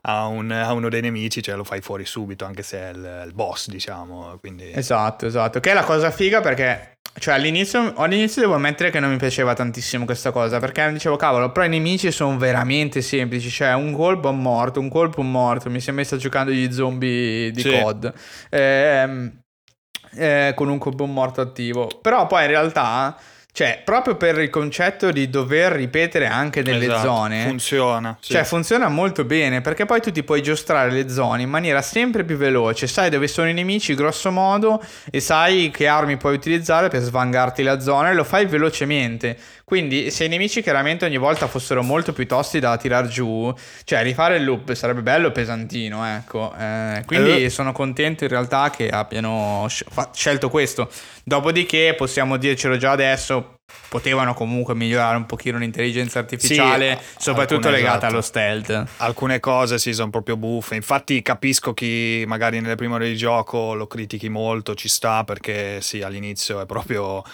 [0.00, 3.24] a, un, a, uno dei nemici, cioè, lo fai fuori subito, anche se è il,
[3.26, 4.38] il, boss, diciamo.
[4.40, 4.72] Quindi...
[4.72, 5.60] Esatto, esatto.
[5.60, 9.52] Che è la cosa figa perché, cioè, all'inizio, all'inizio devo ammettere che non mi piaceva
[9.52, 13.50] tantissimo questa cosa, perché dicevo, cavolo, però i nemici sono veramente semplici.
[13.50, 15.68] Cioè, un colpo un morto, un colpo un morto.
[15.68, 17.78] Mi sembra che sta giocando gli zombie di sì.
[17.78, 18.14] COD.
[18.48, 19.42] Ehm,
[20.14, 21.90] eh, con un colpo morto attivo.
[22.00, 23.18] Però poi in realtà
[23.56, 27.44] Cioè, proprio per il concetto di dover ripetere anche nelle Esatto, zone.
[27.44, 28.16] Funziona.
[28.20, 28.32] sì.
[28.32, 32.24] Cioè, funziona molto bene perché poi tu ti puoi giostrare le zone in maniera sempre
[32.24, 32.88] più veloce.
[32.88, 37.62] Sai dove sono i nemici, grosso modo, e sai che armi puoi utilizzare per svangarti
[37.62, 39.38] la zona e lo fai velocemente.
[39.64, 43.52] Quindi, se i nemici chiaramente ogni volta fossero molto più tosti da tirar giù,
[43.84, 46.54] cioè rifare il loop sarebbe bello pesantino, ecco.
[46.58, 47.48] Eh, quindi Eh.
[47.48, 49.66] sono contento in realtà che abbiano
[50.12, 50.90] scelto questo.
[51.24, 53.56] Dopodiché possiamo dircelo già adesso,
[53.88, 58.12] potevano comunque migliorare un pochino l'intelligenza artificiale, Sì, soprattutto alcune, legata esatto.
[58.12, 58.84] allo stealth.
[58.98, 60.74] Alcune cose sì, sono proprio buffe.
[60.74, 65.80] Infatti capisco chi magari nelle prime ore di gioco lo critichi molto, ci sta perché
[65.80, 67.24] sì, all'inizio è proprio...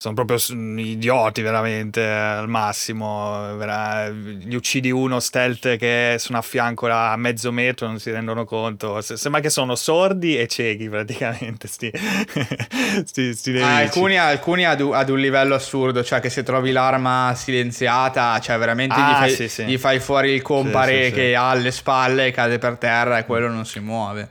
[0.00, 3.56] Sono proprio s- idioti veramente al massimo.
[3.56, 8.44] vera- Gli uccidi uno stealth che sono a fianco a mezzo metro, non si rendono
[8.44, 9.00] conto.
[9.00, 11.66] Se- Sembra che sono sordi e ciechi praticamente.
[11.66, 11.90] Sti,
[13.04, 13.58] sti, sti.
[13.58, 18.38] Ah, alcuni alcuni ad, un- ad un livello assurdo, cioè che se trovi l'arma silenziata,
[18.38, 19.64] cioè veramente Ah, gli, fai, sì, sì.
[19.64, 23.48] gli fai fuori il compare Sì, che ha alle spalle, cade per terra e quello
[23.48, 24.28] non si muove.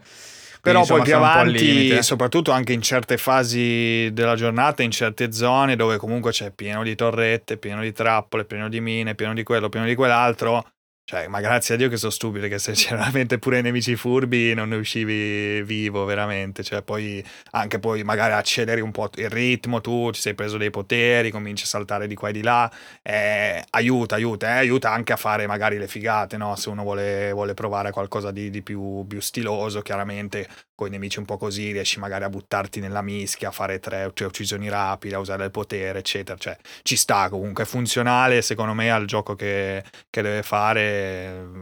[0.67, 5.31] Però Quindi, poi più insomma, avanti, soprattutto anche in certe fasi della giornata, in certe
[5.31, 9.43] zone dove comunque c'è pieno di torrette, pieno di trappole, pieno di mine, pieno di
[9.43, 10.65] quello, pieno di quell'altro.
[11.09, 14.75] Cioè, ma grazie a Dio che sono se c'erano veramente pure nemici furbi non ne
[14.75, 16.63] uscivi vivo, veramente.
[16.63, 20.69] Cioè, poi anche poi magari acceleri un po' il ritmo, tu ci sei preso dei
[20.69, 22.69] poteri, cominci a saltare di qua e di là.
[23.01, 26.57] Eh, aiuta, aiuta, eh, aiuta anche a fare magari le figate, no?
[26.57, 30.45] Se uno vuole, vuole provare qualcosa di, di più, più stiloso, chiaramente
[30.77, 34.11] con i nemici un po' così riesci magari a buttarti nella mischia, a fare tre,
[34.13, 36.37] tre uccisioni rapide, a usare il potere, eccetera.
[36.37, 40.96] Cioè, ci sta comunque, è funzionale secondo me al gioco che, che deve fare,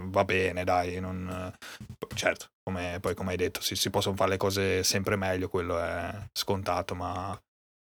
[0.06, 1.00] va bene, dai.
[1.00, 1.52] Non...
[2.14, 5.80] Certo, come, poi come hai detto, si, si possono fare le cose sempre meglio, quello
[5.80, 7.38] è scontato, ma,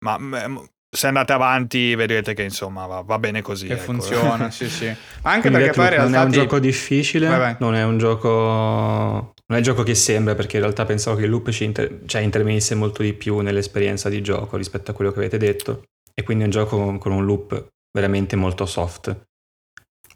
[0.04, 0.18] ma
[0.94, 3.66] se andate avanti vedrete che insomma va, va bene così.
[3.66, 3.82] Che ecco.
[3.82, 4.86] funziona, sì, sì.
[5.22, 7.56] Anche Quindi perché poi in Deathloop non realtà è un ti- gioco difficile, Vai, vai.
[7.60, 11.24] non è un gioco non è il gioco che sembra perché in realtà pensavo che
[11.24, 15.12] il loop ci inter- cioè, intervenisse molto di più nell'esperienza di gioco rispetto a quello
[15.12, 15.84] che avete detto
[16.14, 19.14] e quindi è un gioco con un loop veramente molto soft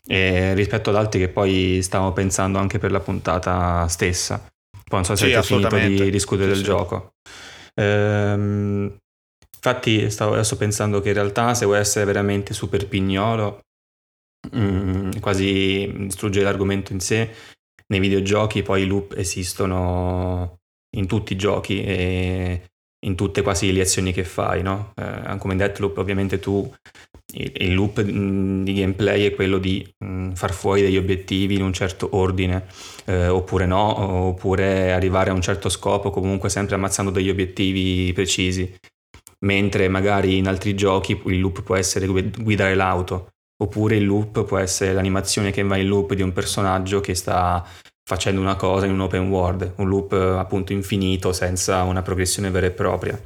[0.06, 4.38] e rispetto ad altri che poi stavo pensando anche per la puntata stessa.
[4.38, 6.70] Poi non so se Sì, avete finito di discutere Sì, del sì.
[6.70, 7.10] gioco.
[7.74, 8.96] Ehm,
[9.54, 13.60] infatti stavo adesso pensando che in realtà se vuoi essere veramente super pignolo
[14.56, 17.30] mm, quasi distruggere l'argomento in sé
[17.88, 20.58] nei videogiochi poi i loop esistono
[20.96, 22.62] in tutti i giochi e
[23.06, 24.92] in tutte quasi le azioni che fai, no?
[24.94, 26.70] Eh, come in Deathloop ovviamente tu
[27.34, 31.72] il, il loop di gameplay è quello di mm, far fuori degli obiettivi in un
[31.72, 32.66] certo ordine
[33.06, 38.72] eh, oppure no, oppure arrivare a un certo scopo comunque sempre ammazzando degli obiettivi precisi
[39.40, 43.30] mentre magari in altri giochi il loop può essere gu- guidare l'auto
[43.62, 47.64] oppure il loop può essere l'animazione che va in loop di un personaggio che sta
[48.08, 52.50] facendo una cosa in un open world, un loop eh, appunto infinito senza una progressione
[52.50, 53.20] vera e propria.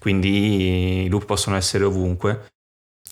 [0.00, 2.46] Quindi i loop possono essere ovunque.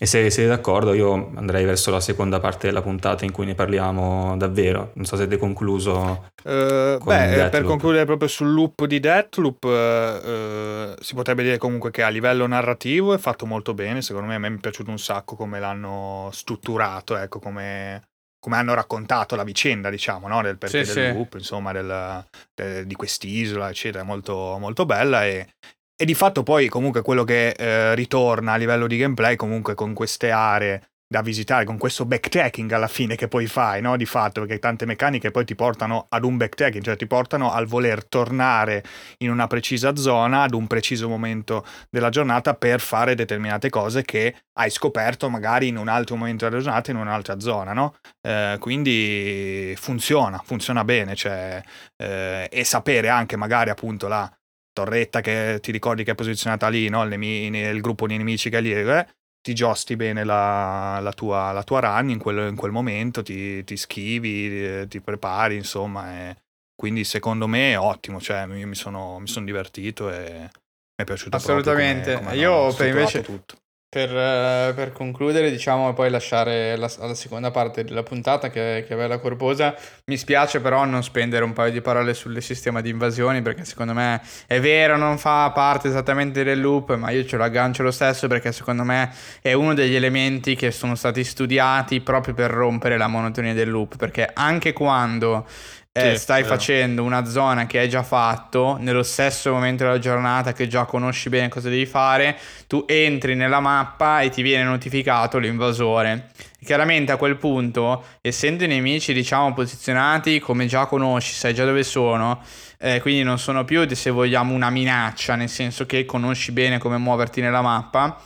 [0.01, 3.57] E se siete d'accordo, io andrei verso la seconda parte della puntata in cui ne
[3.57, 4.93] parliamo davvero.
[4.95, 6.31] Non so se avete concluso.
[6.41, 11.59] Con beh, eh, per concludere proprio sul loop di Deathloop, eh, eh, si potrebbe dire
[11.59, 14.01] comunque che a livello narrativo è fatto molto bene.
[14.03, 18.03] Secondo me a me mi è piaciuto un sacco come l'hanno strutturato, ecco, come,
[18.41, 20.43] come hanno raccontato la vicenda, diciamo, no?
[20.43, 21.13] del perché Sì, del sì.
[21.13, 22.25] loop, insomma, del-
[22.55, 24.03] de- di quest'isola, eccetera.
[24.03, 25.49] È molto, molto bella e,
[25.97, 29.93] e di fatto poi comunque quello che eh, ritorna a livello di gameplay, comunque con
[29.95, 33.97] queste aree da visitare con questo backtracking alla fine che poi fai, no?
[33.97, 37.67] Di fatto, perché tante meccaniche poi ti portano ad un backtracking, cioè ti portano al
[37.67, 38.85] voler tornare
[39.19, 44.35] in una precisa zona ad un preciso momento della giornata per fare determinate cose che
[44.59, 47.97] hai scoperto magari in un altro momento della giornata in un'altra zona, no?
[48.21, 51.63] Eh, quindi funziona, funziona bene, cioè,
[51.97, 54.31] eh, e sapere anche magari appunto la
[54.79, 57.03] torretta che ti ricordi che è posizionata lì, no?
[57.03, 59.07] il, gruppo di nemici che è lì, eh,
[59.41, 63.65] ti giosti bene la, la tua, la tua run in quel, in quel momento, ti,
[63.65, 66.29] ti schivi, eh, ti prepari, insomma.
[66.29, 66.37] E
[66.75, 70.49] quindi secondo me è ottimo, cioè io mi sono, mi sono divertito e mi
[70.97, 72.15] è piaciuto Assolutamente.
[72.15, 73.57] come, come Io, per invece- tutto.
[73.91, 78.85] Per, eh, per concludere, diciamo, e poi lasciare la, alla seconda parte della puntata che,
[78.87, 79.75] che è bella corposa,
[80.05, 83.95] mi spiace però non spendere un paio di parole sul sistema di invasioni perché secondo
[83.95, 87.91] me è vero, non fa parte esattamente del loop, ma io ce lo aggancio lo
[87.91, 92.99] stesso perché secondo me è uno degli elementi che sono stati studiati proprio per rompere
[92.99, 95.47] la monotonia del loop, perché anche quando
[95.93, 100.53] eh, Sì, stai facendo una zona che hai già fatto nello stesso momento della giornata
[100.53, 105.39] che già conosci bene cosa devi fare, tu entri nella mappa e ti viene notificato
[105.39, 106.31] l'invasore.
[106.65, 111.83] Chiaramente a quel punto, essendo i nemici diciamo posizionati come già conosci, sai già dove
[111.83, 112.43] sono,
[112.79, 116.99] eh, quindi non sono più se vogliamo una minaccia, nel senso che conosci bene come
[116.99, 118.21] muoverti nella mappa.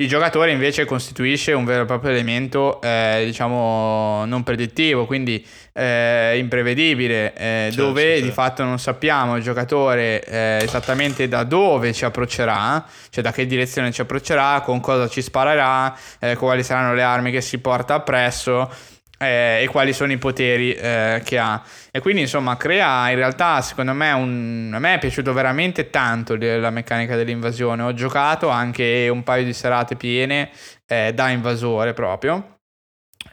[0.00, 5.46] Il giocatore invece costituisce un vero e proprio elemento, eh, diciamo, non predittivo, quindi
[5.80, 11.42] eh, imprevedibile, eh, Sì, dove sì, di fatto non sappiamo il giocatore eh, esattamente da
[11.42, 16.62] dove ci approccerà, cioè da che direzione ci approccerà, con cosa ci sparerà, eh, quali
[16.62, 18.70] saranno le armi che si porta appresso
[19.18, 21.62] eh, e quali sono i poteri eh, che ha.
[21.90, 24.70] E quindi insomma crea in realtà secondo me un...
[24.74, 27.82] a me è piaciuto veramente tanto la meccanica dell'invasione.
[27.82, 30.50] Ho giocato anche un paio di serate piene
[30.86, 32.59] da invasore proprio.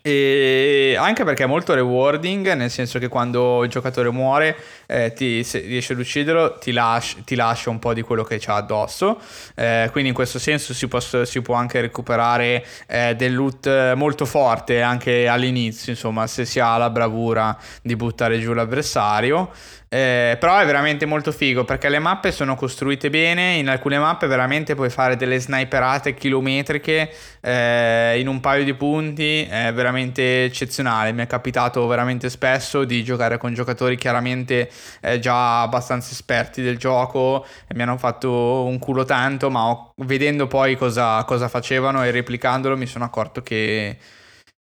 [0.02, 5.44] E anche perché è molto rewarding, nel senso che quando il giocatore muore, eh, ti,
[5.44, 9.20] se riesci ad ucciderlo, ti, lascia- ti lascia un po' di quello che c'ha addosso.
[9.56, 14.26] Eh, quindi in questo senso si, posso- si può anche recuperare eh, del loot molto
[14.26, 19.52] forte anche all'inizio, insomma, se si ha la bravura di buttare giù l'avversario.
[19.90, 23.54] Eh, però è veramente molto figo perché le mappe sono costruite bene.
[23.56, 27.10] In alcune mappe veramente puoi fare delle sniperate chilometriche
[27.40, 29.44] eh, in un paio di punti.
[29.44, 31.14] È veramente eccezionale.
[31.14, 34.70] Mi è capitato veramente spesso di giocare con giocatori chiaramente
[35.02, 39.50] eh, già abbastanza esperti del gioco e mi hanno fatto un culo tanto.
[39.50, 43.98] Ma ho- vedendo poi cosa, cosa facevano e replicandolo, mi sono accorto che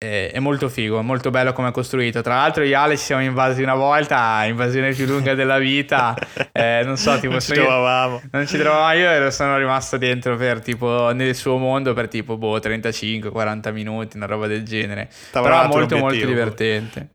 [0.02, 2.20] è molto figo, è molto bello come è costruito.
[2.22, 6.14] Tra l'altro, io e Ale ci siamo invasi una volta, invasione più lunga della vita.
[6.54, 8.22] Eh, non so, tipo, non ci sono io- trovavamo.
[8.30, 12.36] non ci trovavo io ero, sono rimasto dentro per tipo nel suo mondo per tipo
[12.36, 15.08] boh 35-40 minuti, una roba del genere.
[15.32, 17.08] T'avrà Però molto molto divertente.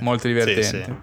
[0.00, 0.62] Molto divertente.
[0.62, 0.94] Sì, sì.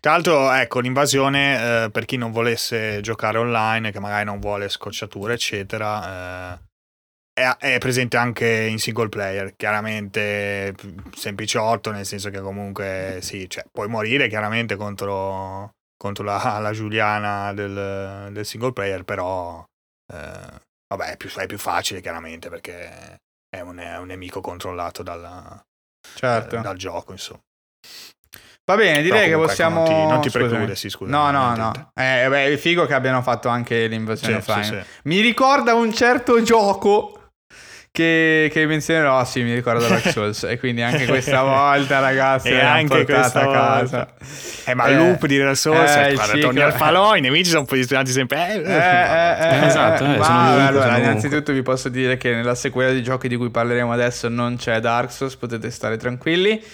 [0.00, 4.68] Tra l'altro, ecco, l'invasione, eh, per chi non volesse giocare online, che magari non vuole
[4.68, 6.58] scocciature, eccetera, eh,
[7.34, 9.54] è, presente anche in single player.
[9.56, 10.74] Chiaramente
[11.14, 17.52] sempliciotto, nel senso che comunque sì, cioè, puoi morire chiaramente contro, contro la, la Giuliana
[17.52, 19.64] del, del single player, però
[20.12, 20.60] eh,
[20.94, 23.16] vabbè, è più, è più facile chiaramente perché
[23.48, 25.60] è un, è un nemico controllato dalla-
[26.14, 26.56] Certo.
[26.56, 27.40] eh, dal gioco, insomma.
[28.64, 29.74] Va bene, direi che comunque, ecco, possiamo.
[29.76, 31.72] non ti- non ti preclude, sì, scusa, No, no, no.
[31.94, 34.64] Eh, beh, è figo che abbiano fatto anche l'invasione Sì, offline.
[34.82, 35.00] sì, sì.
[35.04, 37.21] Mi ricorda un certo gioco.
[37.94, 40.44] Che, che menzionerò, sì, mi ricorda Dark Souls.
[40.44, 44.08] e quindi anche questa volta, ragazzi, E l'hanno anche portata questa a casa.
[44.64, 47.50] Eh, ma il loop di Dark Souls, eh, il guarda, torni al falò, i nemici
[47.50, 48.48] sono posizionati sempre.
[48.48, 52.92] Eh, Eh, eh, eh, esatto, eh, ma allora, innanzitutto vi posso dire che nella sequela
[52.92, 56.64] di giochi di cui parleremo adesso non c'è Dark Souls, potete stare tranquilli.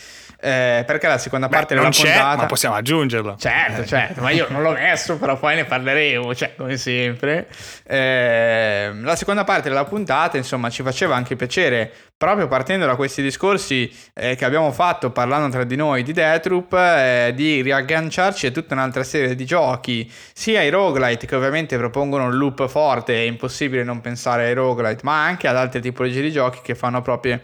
[0.41, 3.37] Eh, perché la seconda Beh, parte non della c'è, puntata ma possiamo aggiungerlo.
[3.39, 3.87] Certo, Eh.
[3.87, 7.49] certo, ma io non l'ho messo, però poi ne parleremo, cioè, come sempre.
[7.87, 13.23] Ehm, la seconda parte della puntata, insomma, ci faceva anche piacere, proprio partendo da questi
[13.23, 18.51] discorsi eh, che abbiamo fatto parlando tra di noi di Deathloop, eh, di riagganciarci a
[18.51, 23.27] tutta un'altra serie di giochi, sia i roguelite che ovviamente propongono un loop forte, è
[23.27, 27.41] impossibile non pensare ai roguelite, ma anche ad altre tipologie di giochi che fanno proprio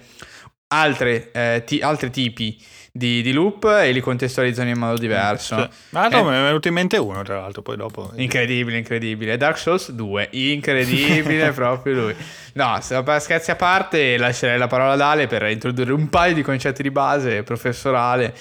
[0.68, 2.60] altre, eh, ti- altri tipi
[2.96, 5.56] di, di loop e li contestualizzano in modo diverso.
[5.58, 5.68] Sì.
[5.90, 8.12] Ma no, me ne è venuto in mente uno, tra l'altro, poi dopo.
[8.14, 9.36] Incredibile, incredibile.
[9.36, 12.16] Dark Souls 2, incredibile proprio lui.
[12.52, 16.82] No, scherzi a parte, lascerei la parola ad Ale per introdurre un paio di concetti
[16.82, 18.32] di base professorale.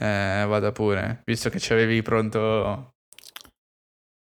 [0.00, 2.94] Eh, vada pure, visto che ci avevi pronto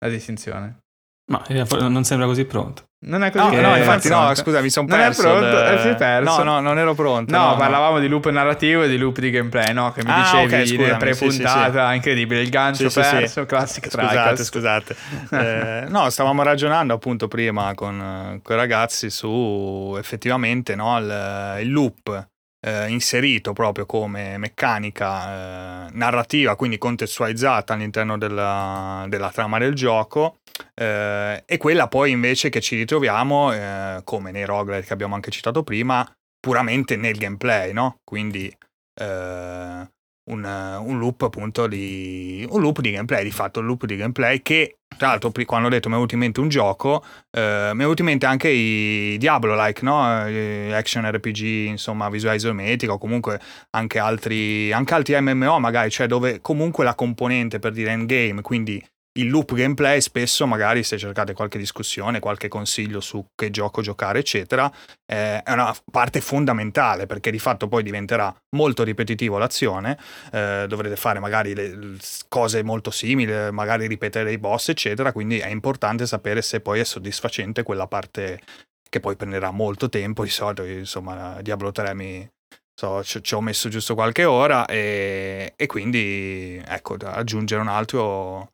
[0.01, 0.81] la distinzione.
[1.29, 2.85] Ma eh, non sembra così pronto.
[3.01, 5.23] Non è così No, che- no, infatti, no, scusa, mi sono Non è perso.
[5.23, 6.43] pronto, del- eh, si è perso.
[6.43, 7.37] No, no, non ero pronto.
[7.37, 9.93] No, parlavamo di loop narrativo e di loop di gameplay, no?
[9.93, 13.15] Che mi Ah, dicevi ok, nella scusami, pre-puntata, incredibile, il gancio Sì, sì, sì.
[13.17, 14.97] perso, classic Scusate, scusate.
[15.31, 21.71] Eh, no, stavamo ragionando appunto prima con, con i ragazzi su effettivamente no, il, il
[21.71, 22.29] loop
[22.61, 30.39] eh, inserito proprio come meccanica eh, narrativa, quindi contestualizzata all'interno della, della trama del gioco.
[30.75, 35.31] eh, e quella poi invece che ci ritroviamo, eh, come nei roguelite che abbiamo anche
[35.31, 36.09] citato prima,
[36.41, 37.99] puramente nel gameplay, no?
[38.05, 38.53] Quindi
[39.01, 39.89] eh,
[40.29, 44.43] un, un loop appunto di un loop di gameplay di fatto un loop di gameplay
[44.43, 47.79] che tra l'altro quando ho detto mi è venuto in mente un gioco eh, mi
[47.81, 50.27] è venuto in mente anche i Diablo like no?
[50.27, 56.07] Eh, action RPG insomma visuale isometrica o comunque anche altri anche altri MMO magari cioè
[56.07, 58.83] dove comunque la componente per dire endgame quindi
[59.19, 64.21] il loop gameplay spesso magari se cercate qualche discussione, qualche consiglio su che gioco giocare
[64.21, 64.71] eccetera,
[65.07, 69.99] eh, è una parte fondamentale perché di fatto poi diventerà molto ripetitivo l'azione,
[70.33, 71.97] eh, dovrete fare magari le
[72.29, 76.85] cose molto simili, magari ripetere i boss eccetera, quindi è importante sapere se poi è
[76.85, 78.41] soddisfacente quella parte
[78.89, 82.27] che poi prenderà molto tempo, di solito insomma Diablo 3 mi,
[82.75, 88.53] so, ci, ho messo giusto qualche ora e, e, quindi ecco aggiungere un altro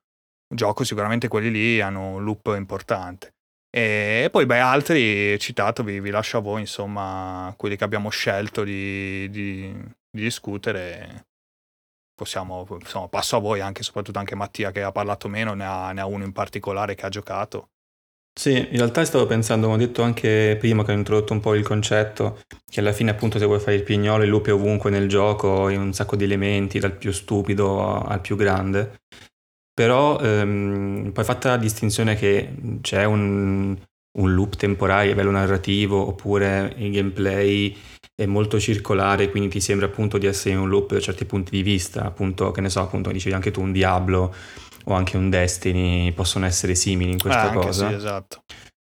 [0.55, 3.35] gioco sicuramente quelli lì hanno un loop importante.
[3.71, 8.63] E, poi beh altri citato vi, vi, lascio a voi insomma quelli che abbiamo scelto
[8.63, 9.73] di, di,
[10.11, 11.27] di discutere.
[12.15, 15.91] Possiamo insomma passo a voi anche soprattutto anche Mattia che ha parlato meno ne ha,
[15.91, 17.71] ne ha uno in particolare che ha giocato.
[18.37, 21.55] Sì, in realtà stavo pensando, come ho detto anche prima che ho introdotto un po'
[21.55, 24.91] il concetto, che alla fine appunto se vuoi fare il pignolo il loop è ovunque
[24.91, 29.03] nel gioco, in un sacco di elementi, dal più stupido al più grande.
[29.75, 33.77] Però ehm, poi fatta la distinzione che c'è un,
[34.19, 37.77] un loop temporale a livello narrativo oppure il gameplay
[38.15, 41.51] è molto circolare, quindi ti sembra appunto di essere in un loop da certi punti
[41.51, 44.33] di vista, appunto che ne so, appunto dicevi anche tu un Diablo
[44.85, 47.89] o anche un Destiny possono essere simili in questa eh, cosa.
[47.89, 48.43] Sì, esatto.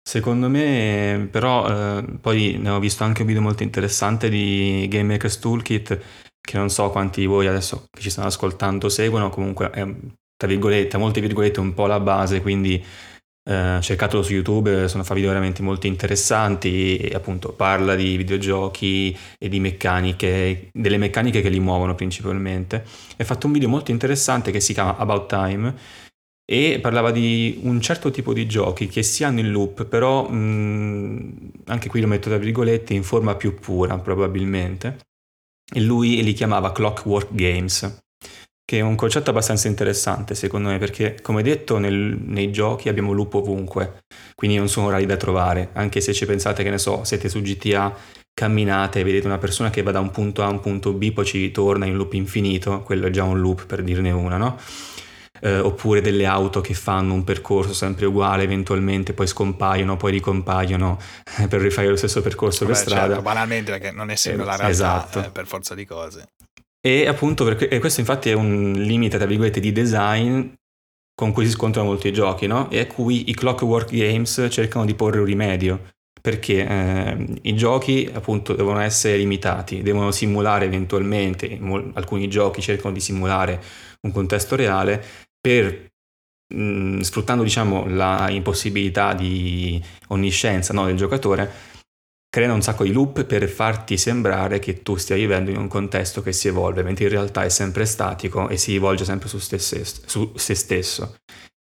[0.09, 5.15] Secondo me, però, eh, poi ne ho visto anche un video molto interessante di Game
[5.15, 6.01] Maker's Toolkit,
[6.41, 9.85] che non so quanti di voi adesso che ci stanno ascoltando seguono, comunque è,
[10.37, 12.83] tra virgolette, molte virgolette, un po' la base, quindi
[13.49, 19.17] eh, cercatelo su YouTube, sono fa video veramente molto interessanti e appunto parla di videogiochi
[19.39, 22.85] e di meccaniche, delle meccaniche che li muovono principalmente.
[23.17, 25.75] Ha fatto un video molto interessante che si chiama About Time
[26.45, 31.53] e parlava di un certo tipo di giochi che si hanno in loop, però mh,
[31.67, 34.99] anche qui lo metto tra virgolette in forma più pura probabilmente.
[35.73, 38.05] E lui li chiamava Clockwork Games
[38.67, 43.13] che è un concetto abbastanza interessante secondo me perché come detto nel, nei giochi abbiamo
[43.13, 44.03] loop ovunque,
[44.35, 47.41] quindi non sono rari da trovare, anche se ci pensate che ne so, siete su
[47.41, 47.95] GTA,
[48.35, 51.13] camminate e vedete una persona che va da un punto A a un punto B,
[51.13, 54.59] poi ci ritorna in loop infinito, quello è già un loop per dirne una, no?
[55.41, 60.99] Eh, oppure delle auto che fanno un percorso sempre uguale, eventualmente poi scompaiono, poi ricompaiono
[61.49, 63.07] per rifare lo stesso percorso Vabbè, per strada.
[63.07, 65.25] Certo, banalmente perché non è sempre eh, la realtà esatto.
[65.25, 66.31] eh, per forza di cose.
[66.87, 70.53] E appunto perché, e questo infatti è un limite, tra virgolette, di design
[71.17, 72.71] con cui si scontrano molti giochi, no?
[72.71, 78.09] E a cui i Clockwork Games cercano di porre un rimedio, perché eh, i giochi
[78.13, 83.61] appunto devono essere limitati, devono simulare eventualmente, mol- alcuni giochi cercano di simulare
[84.03, 85.03] un contesto reale
[85.41, 85.91] per
[86.55, 91.51] mh, sfruttando diciamo la impossibilità di onniscienza no, del giocatore
[92.37, 96.21] creano un sacco di loop per farti sembrare che tu stia vivendo in un contesto
[96.21, 99.83] che si evolve, mentre in realtà è sempre statico e si rivolge sempre su, stesso,
[100.05, 101.17] su se stesso.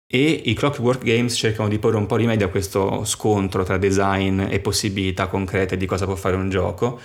[0.10, 4.46] E i Clockwork Games cercano di porre un po' rimedio a questo scontro tra design
[4.50, 7.02] e possibilità concrete di cosa può fare un gioco,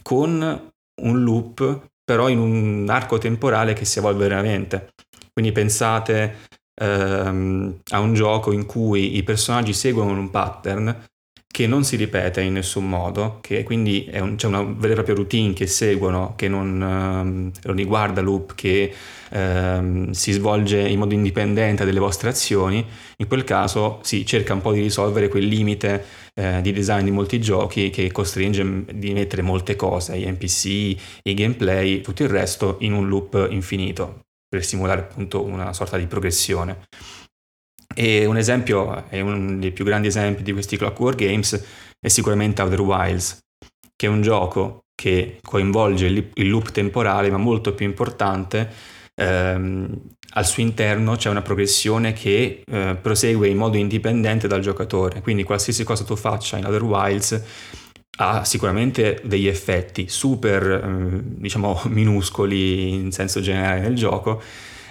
[0.00, 4.94] con un loop però in un arco temporale che si evolve veramente.
[5.30, 6.38] Quindi pensate
[6.74, 11.08] ehm, a un gioco in cui i personaggi seguono un pattern
[11.52, 15.16] che non si ripete in nessun modo, che quindi un, c'è una vera e propria
[15.16, 18.94] routine che seguono, che non, non riguarda loop, che
[19.30, 22.84] um, si svolge in modo indipendente dalle vostre azioni,
[23.16, 27.10] in quel caso si cerca un po' di risolvere quel limite eh, di design di
[27.10, 30.64] molti giochi che costringe a mettere molte cose, gli NPC,
[31.24, 36.06] i gameplay, tutto il resto in un loop infinito, per simulare appunto una sorta di
[36.06, 36.86] progressione.
[37.94, 41.64] E un esempio, è uno dei più grandi esempi di questi Clockwork Games,
[41.98, 43.38] è sicuramente Outer Wilds,
[43.96, 48.70] che è un gioco che coinvolge il loop temporale, ma molto più importante,
[49.14, 50.00] ehm,
[50.34, 55.42] al suo interno c'è una progressione che eh, prosegue in modo indipendente dal giocatore, quindi
[55.42, 57.44] qualsiasi cosa tu faccia in Outer Wilds
[58.18, 64.42] ha sicuramente degli effetti super, eh, diciamo, minuscoli in senso generale nel gioco,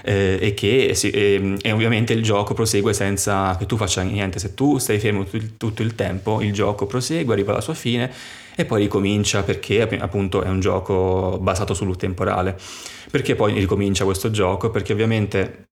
[0.03, 4.39] eh, e che e, ehm, e ovviamente il gioco prosegue senza che tu faccia niente,
[4.39, 8.11] se tu stai fermo il, tutto il tempo il gioco prosegue, arriva alla sua fine
[8.55, 12.57] e poi ricomincia perché appunto è un gioco basato sul temporale.
[13.09, 14.69] Perché poi ricomincia questo gioco?
[14.69, 15.69] Perché ovviamente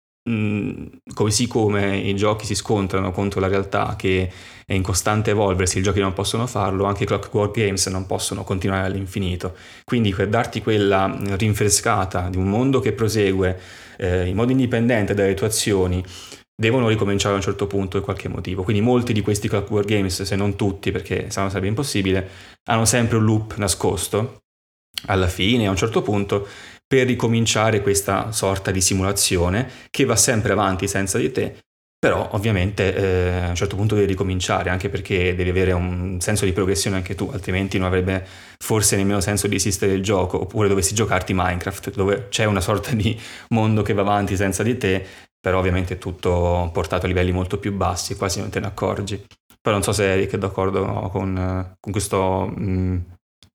[1.13, 4.31] così come i giochi si scontrano contro la realtà che
[4.65, 8.43] è in costante evolversi, i giochi non possono farlo, anche i Clockwork Games non possono
[8.43, 9.55] continuare all'infinito.
[9.83, 13.59] Quindi per darti quella rinfrescata di un mondo che prosegue
[13.97, 16.03] eh, in modo indipendente dalle tue azioni,
[16.55, 18.63] devono ricominciare a un certo punto per qualche motivo.
[18.63, 22.27] Quindi molti di questi Clockwork Games, se non tutti, perché se no sarebbe impossibile,
[22.69, 24.43] hanno sempre un loop nascosto
[25.07, 26.47] alla fine, a un certo punto,
[26.87, 31.64] per ricominciare questa sorta di simulazione che va sempre avanti senza di te
[32.05, 36.45] però ovviamente eh, a un certo punto devi ricominciare, anche perché devi avere un senso
[36.45, 38.23] di progressione anche tu, altrimenti non avrebbe
[38.59, 42.91] forse nemmeno senso di esistere il gioco, oppure dovessi giocarti Minecraft, dove c'è una sorta
[42.93, 45.03] di mondo che va avanti senza di te,
[45.39, 49.25] però ovviamente è tutto portato a livelli molto più bassi, quasi non te ne accorgi.
[49.59, 52.97] Però non so se Eric è d'accordo con, con questo mh, mm,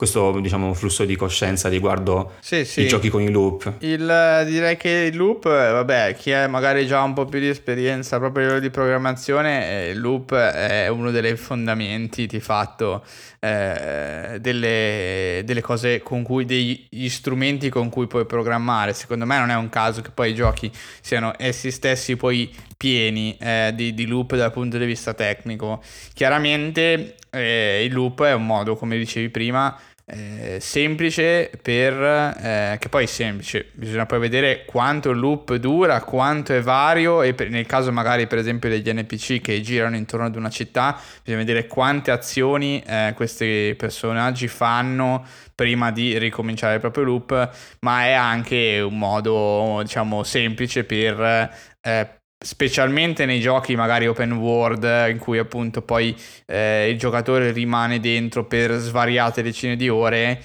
[0.00, 2.80] questo diciamo, flusso di coscienza riguardo sì, sì.
[2.80, 3.74] i giochi con i loop.
[3.80, 8.16] Il, direi che il loop, vabbè, chi ha magari già un po' più di esperienza
[8.16, 13.04] proprio a livello di programmazione, eh, il loop è uno dei fondamenti di fatto
[13.40, 18.94] eh, delle, delle, cose con cui, degli strumenti con cui puoi programmare.
[18.94, 20.72] Secondo me non è un caso che poi i giochi
[21.02, 25.82] siano essi stessi poi pieni eh, di, di, loop dal punto di vista tecnico.
[26.14, 29.78] Chiaramente eh, il loop è un modo, come dicevi prima,
[30.12, 36.02] eh, semplice per eh, che poi è semplice bisogna poi vedere quanto il loop dura
[36.02, 40.26] quanto è vario e per, nel caso magari per esempio degli NPC che girano intorno
[40.26, 46.80] ad una città bisogna vedere quante azioni eh, questi personaggi fanno prima di ricominciare il
[46.80, 47.50] proprio loop
[47.80, 51.50] ma è anche un modo diciamo semplice per
[51.80, 56.16] eh, specialmente nei giochi magari open world in cui appunto poi
[56.46, 60.42] eh, il giocatore rimane dentro per svariate decine di ore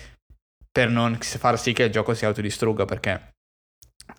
[0.70, 3.35] per non far sì che il gioco si autodistrugga perché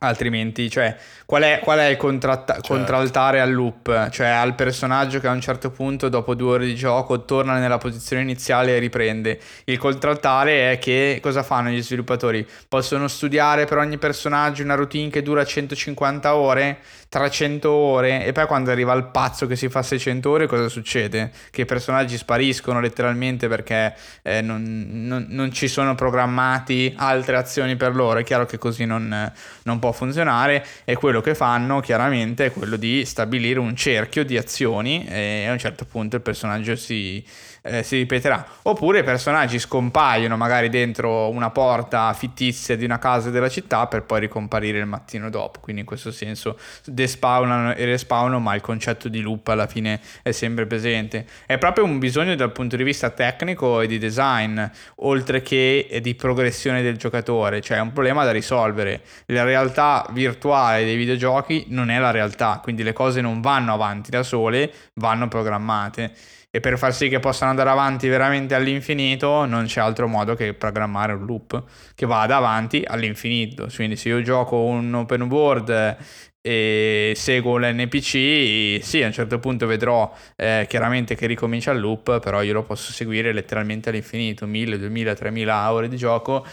[0.00, 0.94] altrimenti cioè
[1.24, 2.68] qual è, qual è il contratta- certo.
[2.74, 6.74] contraltare al loop cioè al personaggio che a un certo punto dopo due ore di
[6.74, 12.46] gioco torna nella posizione iniziale e riprende il contraltare è che cosa fanno gli sviluppatori
[12.68, 16.78] possono studiare per ogni personaggio una routine che dura 150 ore
[17.08, 21.30] 300 ore e poi quando arriva il pazzo che si fa 600 ore cosa succede?
[21.50, 27.76] Che i personaggi spariscono letteralmente perché eh, non, non, non, ci sono programmati altre azioni
[27.76, 29.32] per loro, è chiaro che così non,
[29.62, 34.36] non può funzionare e quello che fanno chiaramente è quello di stabilire un cerchio di
[34.36, 37.24] azioni e a un certo punto il personaggio si
[37.66, 38.46] eh, si ripeterà.
[38.62, 44.04] Oppure i personaggi scompaiono magari dentro una porta fittizia di una casa della città per
[44.04, 45.60] poi ricomparire il mattino dopo.
[45.60, 50.32] Quindi in questo senso despawnano e respawnano, ma il concetto di loop alla fine è
[50.32, 51.26] sempre presente.
[51.46, 54.62] È proprio un bisogno dal punto di vista tecnico e di design,
[54.96, 59.02] oltre che di progressione del giocatore, cioè è un problema da risolvere.
[59.26, 64.10] La realtà virtuale dei videogiochi non è la realtà, quindi le cose non vanno avanti
[64.10, 69.66] da sole, vanno programmate e per far sì che possano andare avanti veramente all'infinito non
[69.66, 71.62] c'è altro modo che programmare un loop
[71.94, 73.68] che vada avanti all'infinito.
[73.74, 75.96] Quindi se io gioco un open world
[76.40, 82.20] e seguo l'NPC, sì, a un certo punto vedrò eh, chiaramente che ricomincia il loop,
[82.20, 86.46] però io lo posso seguire letteralmente all'infinito, 1000, 2000, 3000 ore di gioco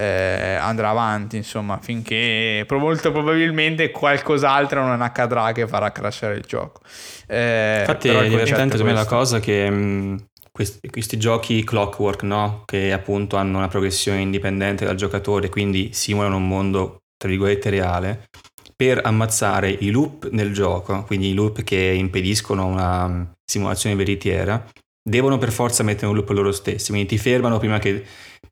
[0.00, 6.80] eh, andrà avanti, insomma, finché molto probabilmente qualcos'altro non accadrà che farà crashare il gioco.
[7.26, 10.16] Eh, Infatti è divertente me la cosa che mh, mm,
[10.50, 12.62] questi, questi, giochi clockwork, no?
[12.64, 18.28] che appunto hanno una progressione indipendente dal giocatore, quindi simulano un mondo, tra virgolette, reale,
[18.74, 24.64] per ammazzare i loop nel gioco, quindi i loop che impediscono una mm, simulazione veritiera,
[25.02, 28.04] devono per forza mettere un loop loro stessi, quindi ti fermano prima che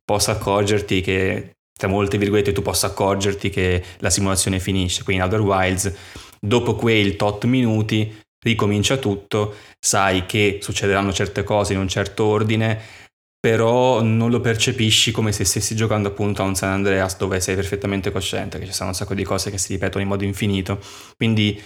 [0.04, 5.04] possa accorgerti che, tra molte virgolette, tu possa accorgerti che la simulazione finisce.
[5.04, 5.94] Quindi in Outer Wilds,
[6.40, 12.80] dopo quei tot minuti, ricomincia tutto, sai che succederanno certe cose in un certo ordine,
[13.40, 17.54] però non lo percepisci come se stessi giocando appunto a un San Andreas dove sei
[17.54, 20.80] perfettamente cosciente che ci sono un sacco di cose che si ripetono in modo infinito.
[21.16, 21.60] Quindi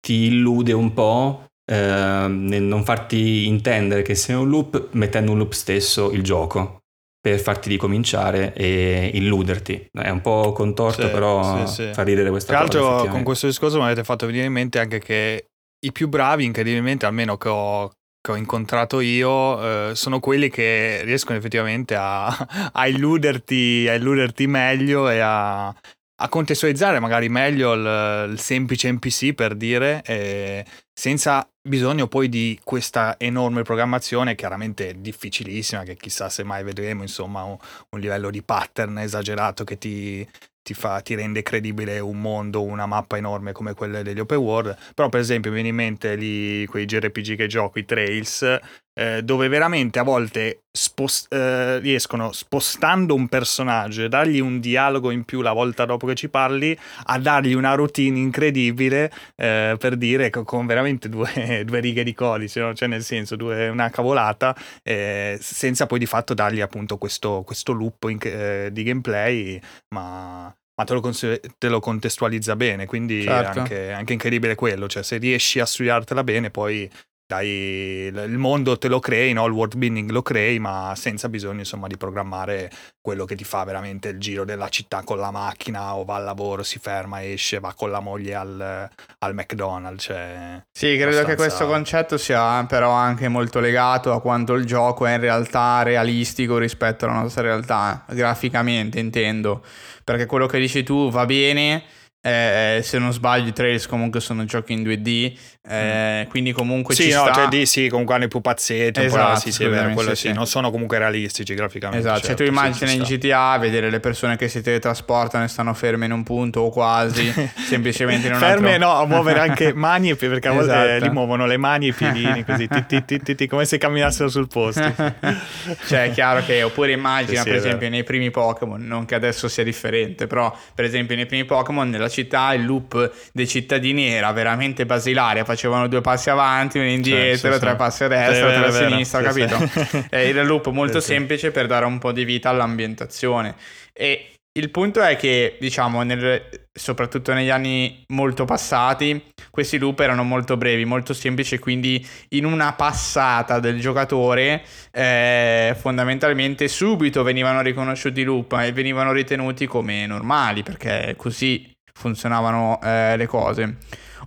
[0.00, 5.38] ti illude un po' eh, nel non farti intendere che sei un loop mettendo un
[5.38, 6.78] loop stesso il gioco
[7.20, 9.90] per farti ricominciare e illuderti.
[9.92, 11.90] È un po' contorto, sì, però sì, sì.
[11.92, 12.70] fa ridere questa Tra cosa.
[12.72, 15.46] Tra l'altro, con questo discorso mi avete fatto venire in mente anche che
[15.86, 21.02] i più bravi, incredibilmente, almeno che ho, che ho incontrato io, eh, sono quelli che
[21.04, 22.26] riescono effettivamente a,
[22.72, 29.34] a, illuderti, a illuderti meglio e a, a contestualizzare magari meglio il, il semplice NPC
[29.34, 36.42] per dire, eh, senza bisogno poi di questa enorme programmazione, chiaramente difficilissima, che chissà se
[36.42, 37.56] mai vedremo, insomma, un,
[37.90, 40.26] un livello di pattern esagerato che ti,
[40.62, 44.76] ti, fa, ti, rende credibile un mondo, una mappa enorme come quelle degli open world.
[44.94, 48.58] Però, per esempio, mi viene in mente lì, quei JRPG che gioco, i Trails,
[49.00, 55.10] eh, dove veramente a volte spost- eh, riescono, spostando un personaggio e dargli un dialogo
[55.10, 59.96] in più la volta dopo che ci parli, a dargli una routine incredibile eh, per
[59.96, 62.74] dire con veramente due, due righe di codice, no?
[62.74, 67.72] cioè nel senso due, una cavolata, eh, senza poi di fatto dargli appunto questo, questo
[67.72, 69.58] loop in, eh, di gameplay,
[69.94, 73.58] ma ma te lo, cons- te lo contestualizza bene, quindi Certo.
[73.58, 76.90] è anche, anche incredibile quello, cioè se riesci a studiartela bene poi
[77.30, 79.46] dai, il mondo te lo crei, no?
[79.46, 82.68] il world building lo crei, ma senza bisogno insomma di programmare
[83.00, 86.24] quello che ti fa veramente il giro della città con la macchina o va al
[86.24, 90.02] lavoro, si ferma, esce, va con la moglie al, al McDonald's.
[90.02, 94.64] Cioè, Sì, credo che abbastanza- questo concetto sia però anche molto legato a quanto il
[94.64, 99.64] gioco è in realtà realistico rispetto alla nostra realtà, graficamente intendo,
[100.02, 101.84] perché quello che dici tu va bene,
[102.22, 106.96] eh, se non sbaglio i Trails comunque sono giochi in 2D, eh, quindi comunque Mm.
[106.96, 107.32] sì, ci no, sta...
[107.32, 110.46] cioè di sì, comunque hanno i pupazzetti, Esatto, sì, sì, vero, quello sì, sì, non
[110.46, 111.98] sono comunque realistici graficamente.
[111.98, 113.02] Esatto, cioè certo, tu sì, immagini in.
[113.02, 117.32] GTA vedere le persone che si teletrasportano e stanno ferme in un punto o quasi,
[117.68, 118.88] semplicemente in un Ferme altro...
[118.88, 121.04] no, a muovere anche mani e piedi, perché a volte Esatto.
[121.04, 124.48] li muovono le mani e i piedini così, ti, ti, ti, come se camminassero sul
[124.48, 124.80] posto.
[125.86, 129.64] cioè è chiaro che oppure immagina per esempio nei primi Pokémon non che adesso sia
[129.64, 134.86] differente però per esempio nei primi Pokémon nella città il loop dei cittadini era veramente
[134.86, 137.76] basilare facevano due passi avanti uno indietro sì, tre sì.
[137.76, 139.56] passi a destra è tre a è sinistra capito?
[139.66, 140.08] sì.
[140.10, 143.54] Eh, era un loop molto semplice per dare un po' di vita all'ambientazione
[143.92, 150.24] e il punto è che diciamo nel- soprattutto negli anni molto passati questi loop erano
[150.24, 158.20] molto brevi molto semplici quindi in una passata del giocatore eh, fondamentalmente subito venivano riconosciuti
[158.20, 161.70] i loop e venivano ritenuti come normali perché così
[162.00, 163.76] funzionavano eh, le cose.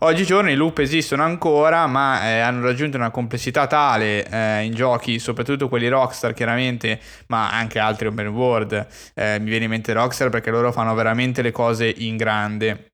[0.04, 5.18] Oggigiorno i loop esistono ancora, ma eh, hanno raggiunto una complessità tale eh, in giochi,
[5.18, 8.86] soprattutto quelli Rockstar chiaramente, ma anche altri open world.
[9.14, 12.93] Eh, mi viene in mente Rockstar perché loro fanno veramente le cose in grande.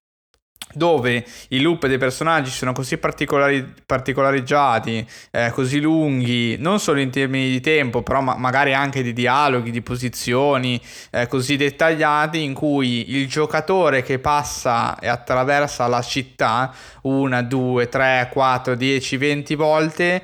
[0.72, 7.10] Dove i loop dei personaggi sono così particolari- particolareggiati, eh, così lunghi, non solo in
[7.10, 12.54] termini di tempo, però ma- magari anche di dialoghi, di posizioni, eh, così dettagliati, in
[12.54, 19.56] cui il giocatore che passa e attraversa la città una, due, tre, quattro, dieci, venti
[19.56, 20.22] volte,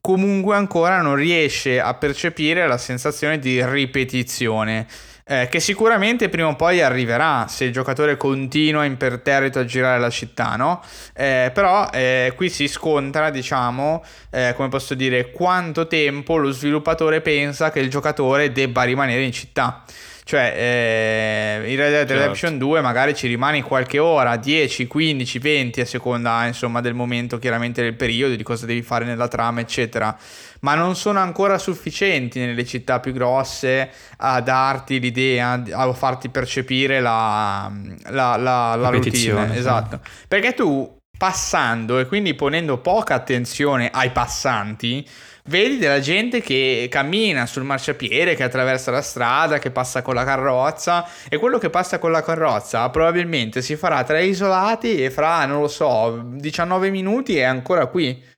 [0.00, 4.86] comunque ancora non riesce a percepire la sensazione di ripetizione.
[5.32, 10.10] Eh, che sicuramente prima o poi arriverà se il giocatore continua imperterrito a girare la
[10.10, 10.82] città, no?
[11.14, 17.22] Eh, però eh, qui si scontra, diciamo, eh, come posso dire, quanto tempo lo sviluppatore
[17.22, 19.84] pensa che il giocatore debba rimanere in città.
[20.24, 22.12] Cioè, eh, in Red Dead Certo.
[22.14, 27.38] Redemption 2 magari ci rimani qualche ora, 10, 15, 20 a seconda insomma del momento,
[27.38, 30.16] chiaramente del periodo, di cosa devi fare nella trama, eccetera.
[30.60, 37.00] Ma non sono ancora sufficienti nelle città più grosse a darti l'idea, a farti percepire
[37.00, 37.70] la,
[38.10, 39.50] la, la, la routine.
[39.50, 39.58] sì.
[39.58, 40.00] Esatto.
[40.28, 45.06] Perché tu passando e quindi ponendo poca attenzione ai passanti,
[45.44, 50.24] vedi della gente che cammina sul marciapiede, che attraversa la strada, che passa con la
[50.24, 55.44] carrozza e quello che passa con la carrozza probabilmente si farà tra isolati e fra,
[55.46, 58.30] non lo so, 19 minuti è ancora qui.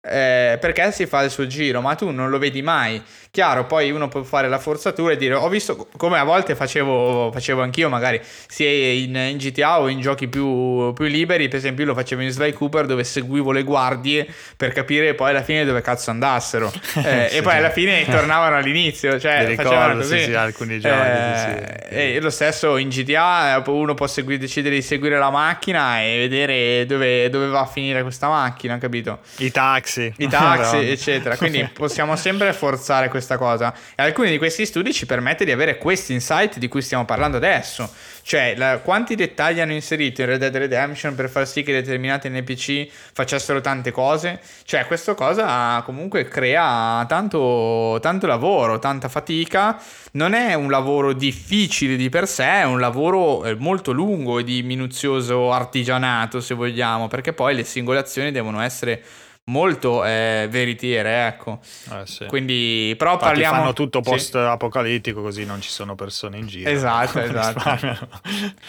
[0.00, 3.02] Eh, perché si fa il suo giro, ma tu non lo vedi mai.
[3.38, 7.30] Chiaro, poi uno può fare la forzatura e dire: Ho visto come a volte facevo,
[7.32, 11.46] facevo anch'io, magari sia in, in GTA o in giochi più, più liberi.
[11.46, 14.26] Per esempio, io lo facevo in Sly Cooper dove seguivo le guardie
[14.56, 16.72] per capire poi alla fine dove cazzo andassero.
[16.98, 17.36] Eh, Sì.
[17.36, 19.20] E poi alla fine tornavano all'inizio.
[19.20, 20.18] Cioè, Mi ricordo, così.
[20.18, 21.94] sì, sì, alcuni giochi, Eh, sì.
[21.94, 26.18] E lo stesso in GTA, eh, uno può segui- decidere di seguire la macchina e
[26.18, 29.20] vedere dove, dove va a finire questa macchina, capito?
[29.36, 30.12] I taxi.
[30.16, 31.36] i taxi, eccetera.
[31.36, 33.74] Quindi possiamo sempre forzare questa cosa.
[33.94, 37.36] E alcuni di questi studi ci permette di avere questi insight di cui stiamo parlando
[37.36, 37.92] adesso.
[38.22, 42.28] Cioè, la- quanti dettagli hanno inserito in Red Dead Redemption per far sì che determinati
[42.28, 44.40] NPC facessero tante cose.
[44.64, 49.80] Cioè, questa cosa comunque crea tanto, tanto lavoro, tanta fatica.
[50.12, 54.44] Non è un lavoro difficile di per sé, è un lavoro eh, molto lungo e
[54.44, 59.02] di minuzioso artigianato, se vogliamo, perché poi le singole azioni devono essere
[59.48, 61.60] molto eh, veritiere, ecco.
[61.92, 62.24] Eh, sì.
[62.26, 63.56] Quindi, però Infatti parliamo...
[63.56, 64.10] fanno tutto Sì.
[64.10, 66.70] post apocalittico così non ci sono persone in giro.
[66.70, 68.08] Esatto, esatto.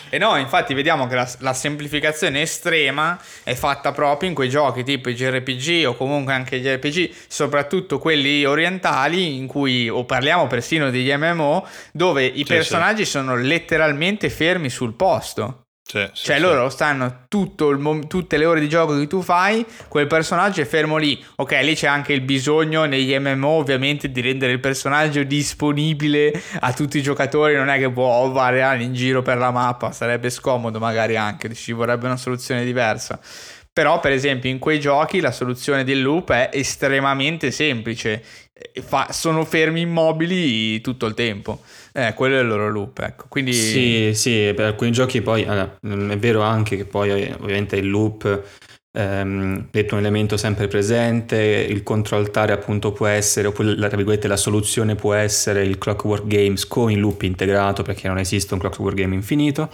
[0.10, 4.84] E no, infatti vediamo che la, la semplificazione estrema è fatta proprio in quei giochi
[4.84, 10.48] tipo i JRPG o comunque anche gli RPG, soprattutto quelli orientali in cui, o parliamo
[10.48, 15.64] persino degli MMO, dove i Sì, personaggi sono letteralmente fermi sul posto.
[15.92, 16.42] Sì, sì, Cioè sì.
[16.44, 20.62] loro stanno tutto il mom- tutte le ore di gioco che tu fai, quel personaggio
[20.62, 21.20] è fermo lì.
[21.38, 26.74] Ok, lì c'è anche il bisogno negli MMO ovviamente di rendere il personaggio disponibile a
[26.74, 30.78] tutti i giocatori, non è che può variare in giro per la mappa, sarebbe scomodo
[30.78, 33.20] magari anche, ci vorrebbe una soluzione diversa.
[33.74, 38.22] Però per esempio in quei giochi la soluzione del loop è estremamente semplice.
[38.82, 41.62] fa, sono fermi immobili tutto il tempo.
[42.00, 43.26] Eh, quello è il loro loop, ecco.
[43.28, 43.54] Quindi...
[43.54, 48.44] Sì, sì, per alcuni giochi poi allora, è vero anche che poi ovviamente il loop
[48.98, 54.96] ehm, detto un elemento sempre presente, il controaltare appunto può essere, oppure la, la soluzione
[54.96, 59.16] può essere il Clockwork Games con il loop integrato, perché non esiste un Clockwork Game
[59.16, 59.70] infinito,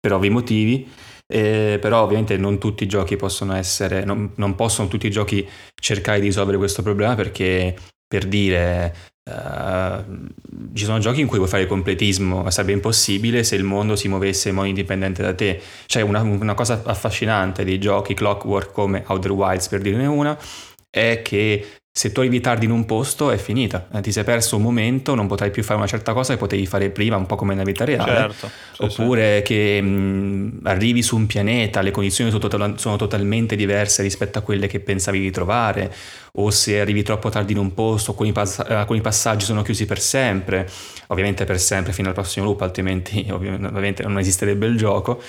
[0.00, 0.90] per ovvi motivi.
[1.32, 5.48] Eh, però ovviamente non tutti i giochi possono essere, non, non possono tutti i giochi
[5.80, 7.74] cercare di risolvere questo problema perché
[8.06, 8.94] per dire
[9.24, 10.26] Uh,
[10.74, 14.48] ci sono giochi in cui puoi fare completismo, sarebbe impossibile se il mondo si muovesse
[14.48, 15.60] in modo indipendente da te.
[15.86, 20.36] C'è una, una cosa affascinante dei giochi clockwork come Outer Wilds, per dirne una,
[20.90, 24.56] è che se tu arrivi tardi in un posto è finita, eh, ti sei perso
[24.56, 27.36] un momento, non potrai più fare una certa cosa che potevi fare prima, un po'
[27.36, 28.32] come nella vita reale.
[28.32, 29.52] Certo, sì, Oppure sì.
[29.52, 34.40] che mh, arrivi su un pianeta, le condizioni sono, total- sono, totalmente diverse rispetto a
[34.40, 35.94] quelle che pensavi di trovare,
[36.32, 40.00] o se arrivi troppo tardi in un posto, alcuni, pass- alcuni passaggi sono chiusi per
[40.00, 40.66] sempre,
[41.08, 45.20] ovviamente per sempre fino al prossimo loop, altrimenti ovviamente non esisterebbe il gioco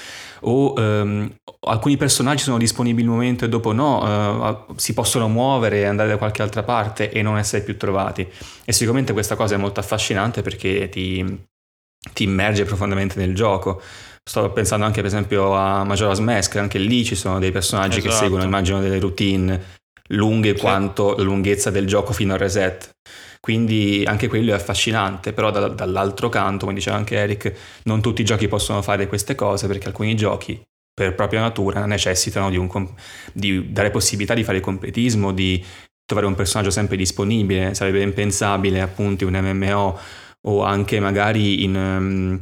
[0.43, 1.35] o ehm,
[1.67, 6.09] alcuni personaggi sono disponibili un momento e dopo no, eh, si possono muovere e andare
[6.09, 8.27] da qualche altra parte e non essere più trovati.
[8.65, 11.43] E sicuramente questa cosa è molto affascinante perché ti,
[12.13, 13.81] ti immerge profondamente nel gioco.
[14.23, 18.13] Sto pensando anche per esempio a Majora's Mask, anche lì ci sono dei personaggi esatto.
[18.13, 20.61] che seguono, immagino, delle routine lunghe sì.
[20.61, 22.89] quanto la lunghezza del gioco fino al reset.
[23.43, 28.21] Quindi anche quello è affascinante, però da, dall'altro canto, come diceva anche Eric, non tutti
[28.21, 30.61] i giochi possono fare queste cose perché alcuni giochi
[30.93, 32.69] per propria natura necessitano di, un,
[33.33, 35.61] di dare possibilità di fare completismo, di
[36.05, 39.99] trovare un personaggio sempre disponibile, sarebbe impensabile appunto un MMO
[40.47, 41.75] o anche magari in...
[41.75, 42.39] Um,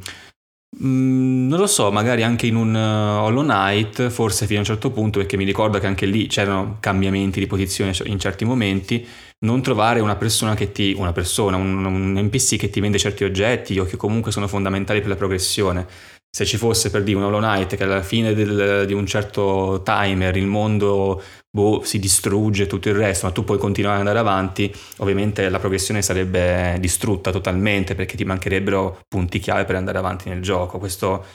[0.84, 4.92] non lo so, magari anche in un uh, Hollow Knight, forse fino a un certo
[4.92, 9.06] punto, perché mi ricordo che anche lì c'erano cambiamenti di posizione in certi momenti,
[9.44, 13.24] non trovare una persona che ti, una persona, un, un NPC che ti vende certi
[13.24, 15.88] oggetti o che comunque sono fondamentali per la progressione.
[16.34, 19.82] Se ci fosse per dire un Hollow Knight che alla fine del, di un certo
[19.84, 24.20] timer il mondo boh, si distrugge tutto il resto, ma tu puoi continuare ad andare
[24.20, 30.30] avanti, ovviamente la progressione sarebbe distrutta totalmente perché ti mancherebbero punti chiave per andare avanti
[30.30, 30.78] nel gioco.
[30.78, 31.26] Questo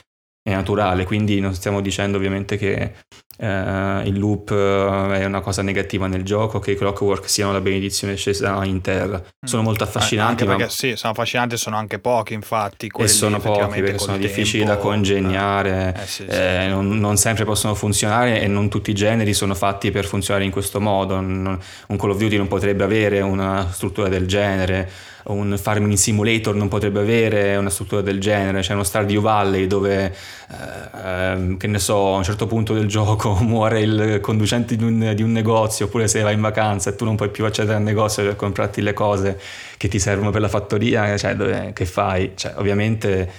[0.47, 2.93] è naturale, quindi non stiamo dicendo ovviamente che
[3.39, 7.59] eh, il loop eh, è una cosa negativa nel gioco, che i clockwork siano la
[7.59, 9.21] benedizione scesa in terra.
[9.45, 9.87] Sono molto mm.
[9.87, 10.43] affascinanti.
[10.43, 12.89] Anche perché sì, sono affascinanti, sono anche pochi infatti.
[12.97, 16.29] E sono pochi perché sono difficili da congegnare, eh, sì, sì.
[16.29, 20.45] Eh, non, non, sempre possono funzionare e non tutti i generi sono fatti per funzionare
[20.45, 21.15] in questo modo.
[21.15, 21.59] Un
[21.97, 24.89] Call of Duty non potrebbe avere una struttura del genere
[25.27, 30.15] un Farming Simulator non potrebbe avere una struttura del genere, c'è uno Stardew Valley dove,
[30.51, 35.13] eh, che ne so, a un certo punto del gioco muore il conducente di un,
[35.15, 37.83] di un, negozio, oppure se vai in vacanza e tu non puoi più accedere al
[37.83, 39.39] negozio per comprarti le cose
[39.77, 42.33] che ti servono per la fattoria, cioè, dove, che fai?
[42.35, 43.31] Cioè, ovviamente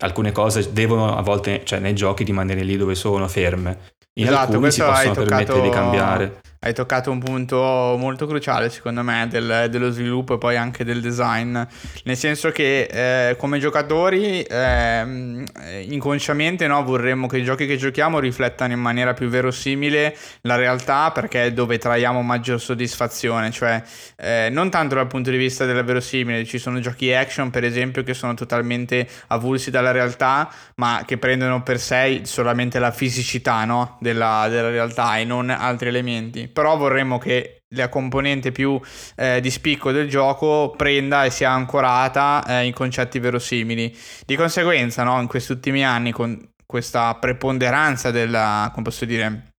[0.00, 3.96] alcune cose devono a volte, cioè nei giochi, rimanere lì dove sono, ferme.
[4.14, 7.56] In esatto, alcuni si possono permettere di cambiare hai toccato un punto
[7.98, 11.56] molto cruciale secondo me del, dello sviluppo e poi anche del design,
[12.04, 15.44] nel senso che eh, come giocatori eh,
[15.88, 21.12] inconsciamente no, vorremmo che i giochi che giochiamo riflettano in maniera più verosimile la realtà
[21.12, 23.80] perché è dove traiamo maggior soddisfazione, cioè
[24.16, 28.02] eh, non tanto dal punto di vista della verosimile, ci sono giochi action per esempio
[28.02, 33.96] che sono totalmente avulsi dalla realtà ma che prendono per sé solamente la fisicità no,
[34.00, 38.80] della, della realtà e non altri elementi però vorremmo che la componente più
[39.16, 43.94] eh, di spicco del gioco prenda e sia ancorata eh, in concetti verosimili.
[44.24, 49.52] Di conseguenza, no, in questi ultimi anni, con questa preponderanza della, come posso dire,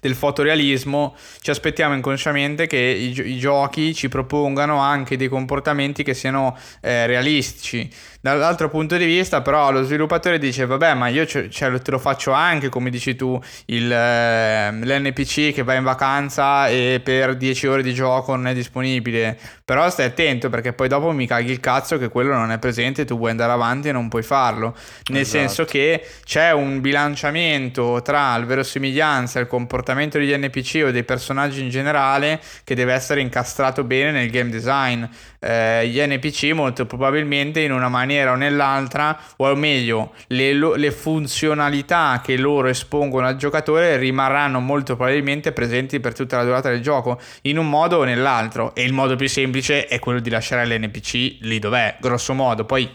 [0.00, 6.56] del fotorealismo, ci aspettiamo inconsciamente che i, giochi ci propongano anche dei comportamenti che siano
[6.82, 7.90] eh, realistici.
[8.24, 11.98] Dall'altro punto di vista, però, lo sviluppatore dice: Vabbè, ma io ce, ce te lo
[11.98, 17.66] faccio anche, come dici tu, il, eh, l'NPC che va in vacanza e per 10
[17.66, 19.38] ore di gioco non è disponibile.
[19.62, 23.04] Però stai attento perché poi dopo mi caghi il cazzo che quello non è presente,
[23.04, 24.74] tu vuoi andare avanti e non puoi farlo.
[25.10, 25.38] Nel esatto.
[25.38, 31.04] senso che c'è un bilanciamento tra la verosimiglianza e il comportamento degli NPC o dei
[31.04, 35.04] personaggi in generale che deve essere incastrato bene nel game design.
[35.46, 42.22] Eh, gli NPC molto probabilmente in una maniera o nell'altra, o meglio, le, le funzionalità
[42.24, 47.20] che loro espongono al giocatore rimarranno molto probabilmente presenti per tutta la durata del gioco,
[47.42, 48.74] in un modo o nell'altro.
[48.74, 52.64] E il modo più semplice è quello di lasciare l'NPC lì dov'è, grosso modo.
[52.64, 52.88] Poi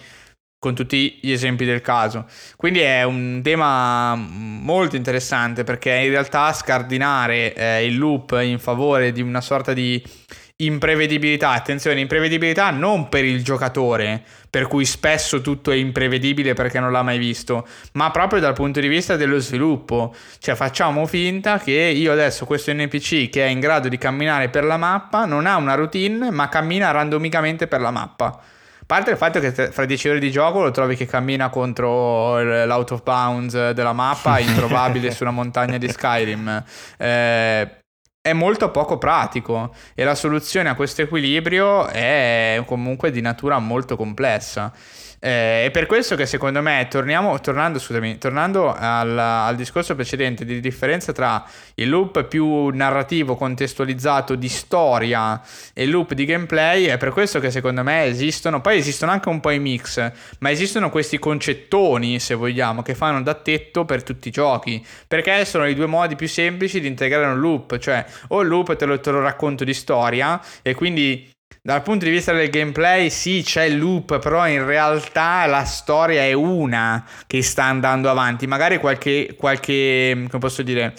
[0.59, 2.25] con tutti gli esempi del caso.
[2.57, 9.13] Quindi è un tema molto interessante perché in realtà scardinare eh, il loop in favore
[9.13, 10.03] di una sorta di
[10.61, 16.91] imprevedibilità, attenzione, imprevedibilità non per il giocatore, per cui spesso tutto è imprevedibile perché non
[16.91, 20.13] l'ha mai visto, ma proprio dal punto di vista dello sviluppo.
[20.39, 24.65] Cioè facciamo finta che io adesso questo NPC che è in grado di camminare per
[24.65, 28.25] la mappa non ha una routine, ma cammina randomicamente per la mappa.
[28.25, 32.41] A parte il fatto che fra 10 ore di gioco lo trovi che cammina contro
[32.65, 36.63] l'out of bounds della mappa, introvabile su una montagna di Skyrim.
[36.97, 37.78] Eh,
[38.29, 43.95] è molto poco pratico e la soluzione a questo equilibrio è comunque di natura molto
[43.95, 44.71] complessa.
[45.21, 50.45] Eh, è per questo che secondo me, torniamo, tornando, scusami, tornando al, al, discorso precedente
[50.45, 51.43] di differenza tra
[51.75, 55.41] il loop più narrativo, contestualizzato di storia
[55.73, 59.27] e il loop di gameplay, è per questo che secondo me esistono, poi esistono anche
[59.27, 64.03] un po' i mix, ma esistono questi concettoni, se vogliamo, che fanno da tetto per
[64.03, 68.05] tutti i giochi, perché sono i due modi più semplici di integrare un loop, cioè
[68.29, 71.29] o il loop te lo, te lo racconto di storia e quindi
[71.61, 76.21] dal punto di vista del gameplay, sì, c'è il loop, però in realtà la storia
[76.21, 78.47] è una che sta andando avanti.
[78.47, 80.93] Magari qualche, qualche come posso dire,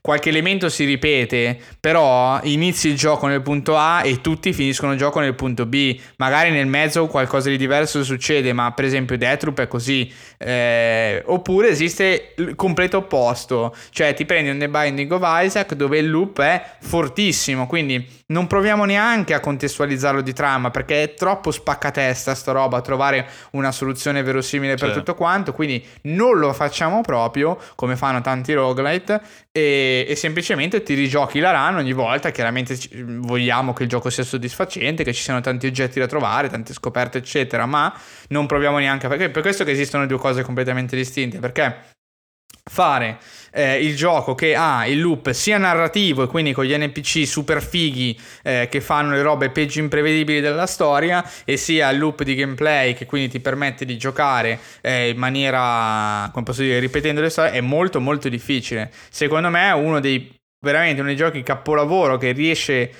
[0.00, 4.98] qualche elemento si ripete, però inizi il gioco nel punto A e tutti finiscono il
[4.98, 5.98] gioco nel punto B.
[6.16, 10.12] Magari nel mezzo qualcosa di diverso succede, ma per esempio Deathloop è così.
[10.46, 15.96] Eh, oppure esiste il completo opposto, cioè ti prendi un The Binding of Isaac dove
[15.96, 21.50] il loop è fortissimo, quindi non proviamo neanche a contestualizzarlo di trama perché è troppo
[21.50, 24.98] spaccatesta sta roba, trovare una soluzione verosimile per certo.
[24.98, 29.22] tutto quanto, quindi non lo facciamo proprio come fanno tanti roguelite
[29.56, 32.32] e, e, semplicemente ti rigiochi la run ogni volta.
[32.32, 32.76] Chiaramente
[33.20, 37.18] vogliamo che il gioco sia soddisfacente, che ci siano tanti oggetti da trovare, tante scoperte,
[37.18, 37.94] eccetera, ma
[38.30, 39.08] non proviamo neanche a...
[39.08, 41.92] Perché per questo che esistono due cose completamente distinte, perché
[42.66, 43.18] fare
[43.52, 47.62] eh, il gioco che ha il loop sia narrativo e quindi con gli NPC super
[47.62, 52.34] fighi eh, che fanno le robe peggio imprevedibili della storia e sia il loop di
[52.34, 57.28] gameplay che quindi ti permette di giocare eh, in maniera, come posso dire, ripetendo le
[57.28, 58.90] storie è molto molto difficile.
[59.10, 62.90] Secondo me è uno dei veramente uno dei giochi capolavoro che riesce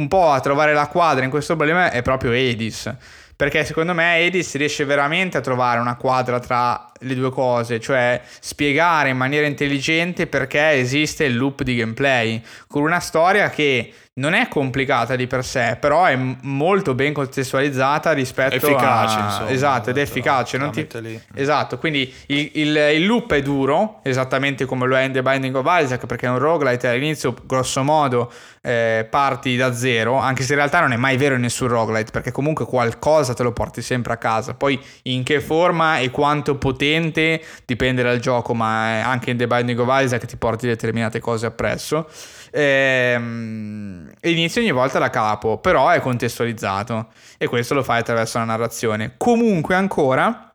[0.00, 2.92] un po' a trovare la quadra in questo problema è proprio Hades
[3.36, 8.20] perché secondo me Edis riesce veramente a trovare una quadra tra le due cose, cioè
[8.40, 14.32] spiegare in maniera intelligente perché esiste il loop di gameplay, con una storia che non
[14.32, 19.24] è complicata di per sé, però è molto ben contestualizzata rispetto efficace, a...
[19.24, 20.56] Insomma, esatto, ed è efficace.
[20.56, 20.86] Non ti...
[21.34, 25.56] Esatto, quindi il, il, il, loop è duro, esattamente come lo è in The Binding
[25.56, 30.52] of Isaac, perché è un roguelite all'inizio, grosso modo, eh, parti da zero, anche se
[30.52, 33.82] in realtà non è mai vero in nessun roguelite, perché comunque qualcosa te lo porti
[33.82, 34.54] sempre a casa.
[34.54, 39.80] Poi in che forma e quanto potente dipende dal gioco, ma anche in The Binding
[39.80, 42.08] of Isaac ti porti determinate cose appresso.
[42.56, 47.08] Ehm, inizi ogni volta da capo, però è contestualizzato.
[47.36, 49.14] E questo lo fai attraverso la narrazione.
[49.16, 50.54] Comunque ancora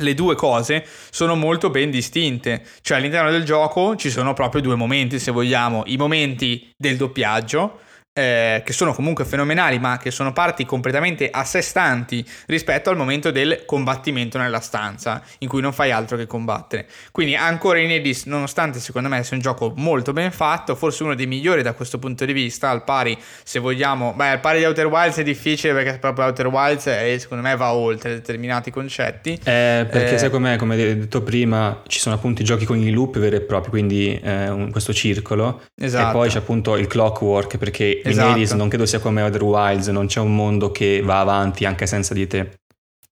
[0.00, 4.76] le due cose sono molto ben distinte, cioè all'interno del gioco ci sono proprio due
[4.76, 7.80] momenti, se vogliamo, i momenti del doppiaggio
[8.18, 12.96] eh, che sono comunque fenomenali, ma che sono parti completamente a sé stanti rispetto al
[12.96, 16.86] momento del combattimento nella stanza, in cui non fai altro che combattere.
[17.12, 21.14] Quindi ancora in Edis, nonostante secondo me sia un gioco molto ben fatto, forse uno
[21.14, 24.64] dei migliori da questo punto di vista, al pari, se vogliamo, beh, al pari di
[24.64, 29.34] Outer Wilds è difficile perché proprio Outer Wilds è, secondo me va oltre determinati concetti.
[29.44, 32.90] Eh, perché eh, secondo me, come detto prima, ci sono appunto i giochi con i
[32.90, 36.08] loop veri e propri, quindi eh, un, questo circolo, esatto.
[36.08, 38.28] e poi c'è appunto il clockwork perché esatto.
[38.28, 41.64] in Hades non credo sia come Other Wilds, non c'è un mondo che va avanti
[41.64, 42.58] anche senza di te.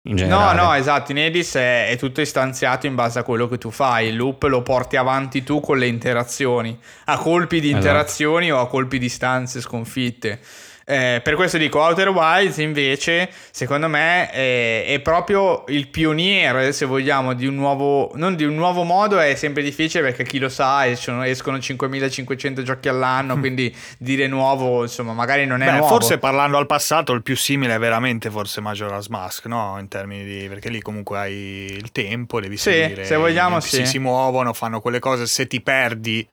[0.03, 0.57] In generale.
[0.57, 3.71] No, no, esatto, in Hades è, è, tutto istanziato in base a quello che tu
[3.71, 7.85] fai, il loop lo porti avanti tu con le interazioni, a colpi di esatto.
[7.85, 8.61] interazioni esatto.
[8.61, 10.41] o a colpi di stanze sconfitte.
[10.89, 16.85] Eh, per questo dico, Outer Wilds invece, secondo me, è, è, proprio il pioniere, se
[16.85, 20.49] vogliamo, di un nuovo, non di un nuovo modo, è sempre difficile perché chi lo
[20.49, 23.41] sa, escono, escono 5500 giochi all'anno, mm.
[23.41, 25.89] quindi dire nuovo, insomma, magari non è Beh, nuovo.
[25.89, 29.79] Forse parlando al passato, il più simile è veramente forse Majora's Mask, no?
[29.81, 30.47] In termini di...
[30.49, 33.05] perché lì comunque hai il tempo, devi sì, seguire.
[33.05, 33.85] se vogliamo, sì.
[33.85, 36.25] Si muovono, fanno quelle cose, se ti perdi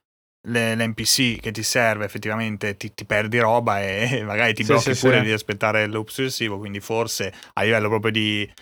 [0.46, 5.00] l'NPC che ti serve effettivamente ti, ti perdi roba e magari ti sì, blocchi sì,
[5.00, 5.24] pure sì.
[5.24, 8.52] di aspettare il loop successivo quindi forse a livello proprio di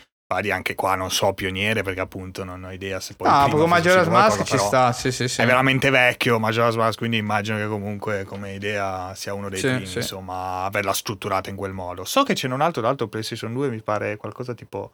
[0.51, 4.07] anche qua non so pioniere perché appunto non ho idea se poi no proprio Majora's
[4.07, 5.41] Mask ci sta sì, sì, sì.
[5.41, 9.67] è veramente vecchio Majora's Mask quindi immagino che comunque come idea sia uno dei sì,
[9.67, 9.99] primi sì.
[9.99, 13.81] insomma averla strutturata in quel modo so che c'è un altro l'altro PlayStation 2 mi
[13.83, 14.93] pare qualcosa tipo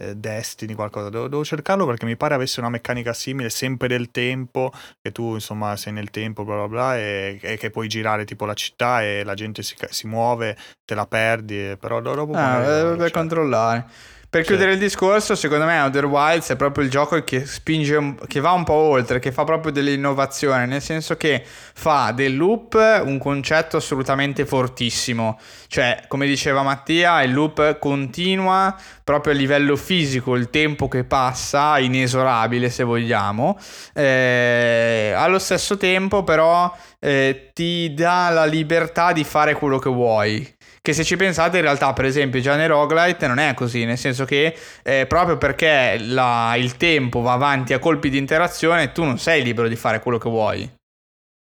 [0.00, 1.10] eh, Destiny, qualcosa.
[1.10, 5.34] Devo, devo, cercarlo perché mi pare avesse una meccanica simile, sempre del tempo, che tu
[5.34, 9.02] insomma sei nel tempo, bla bla bla, e, e che puoi girare tipo la città
[9.02, 12.32] e la gente si, si muove, te la perdi, però dopo...
[12.32, 13.86] Ah, per controllare.
[14.30, 18.38] Per chiudere il discorso, secondo me Outer Wilds è proprio il gioco che spinge, che
[18.38, 23.18] va un po' oltre, che fa proprio dell'innovazione, nel senso che fa del loop un
[23.18, 25.36] concetto assolutamente fortissimo.
[25.66, 31.80] Cioè, come diceva Mattia, il loop continua proprio a livello fisico, il tempo che passa,
[31.80, 33.58] inesorabile se vogliamo.
[33.92, 40.58] Eh, allo stesso tempo, però, eh, ti dà la libertà di fare quello che vuoi
[40.82, 43.98] che se ci pensate in realtà per esempio già nei roguelite non è così, nel
[43.98, 49.04] senso che eh, proprio perché la, il tempo va avanti a colpi di interazione tu
[49.04, 50.79] non sei libero di fare quello che vuoi.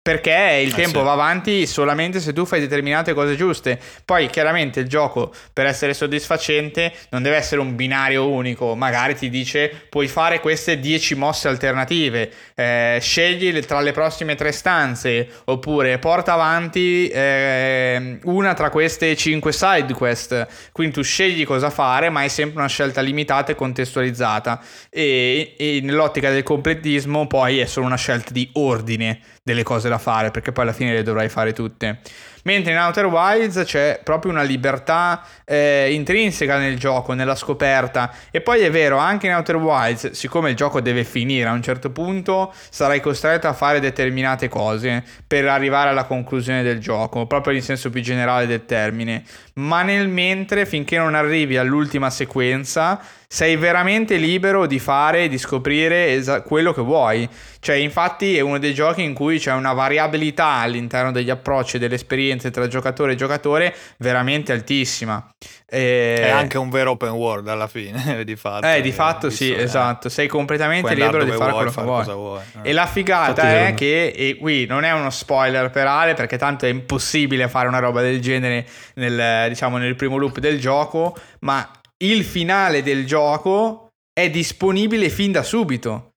[0.08, 1.04] Perché il eh tempo sì.
[1.04, 3.78] va avanti solamente se tu fai determinate cose giuste.
[4.06, 8.74] Poi chiaramente il gioco per essere soddisfacente non deve essere un binario unico.
[8.74, 12.30] Magari ti dice puoi fare queste 10 mosse alternative.
[12.54, 15.28] Eh, scegli tra le prossime tre stanze.
[15.44, 20.46] Oppure porta avanti eh, una tra queste 5 side quest.
[20.72, 24.58] Quindi tu scegli cosa fare, ma è sempre una scelta limitata e contestualizzata.
[24.88, 29.98] E, e nell'ottica del completismo poi è solo una scelta di ordine delle cose da
[29.98, 32.00] fare, perché poi alla fine le dovrai fare tutte.
[32.44, 38.12] Mentre in Outer Wilds c'è proprio una libertà eh, intrinseca nel gioco, nella scoperta.
[38.30, 41.62] E poi è vero, anche in Outer Wilds, siccome il gioco deve finire a un
[41.62, 47.54] certo punto, sarai costretto a fare determinate cose per arrivare alla conclusione del gioco, proprio
[47.54, 49.22] in senso più generale del termine.
[49.54, 55.36] Ma nel mentre, finché non arrivi all'ultima sequenza, sei veramente libero di fare e di
[55.36, 57.28] scoprire esa- quello che vuoi.
[57.60, 61.78] Cioè, infatti, è uno dei giochi in cui c'è una variabilità all'interno degli approcci e
[61.78, 65.26] delle esperienze tra giocatore e giocatore veramente altissima.
[65.66, 66.16] E...
[66.22, 68.66] È anche un vero open world alla fine, di fatto.
[68.66, 69.62] Eh, di fatto sì, eh.
[69.62, 70.08] esatto.
[70.08, 72.04] Sei completamente libero di fare quello che vuoi.
[72.04, 72.40] vuoi.
[72.62, 72.70] Eh.
[72.70, 76.36] E la figata Infatti, è che, e qui non è uno spoiler per Ale, perché
[76.36, 81.16] tanto è impossibile fare una roba del genere nel, diciamo, nel primo loop del gioco,
[81.40, 81.68] ma
[81.98, 86.07] il finale del gioco è disponibile fin da subito.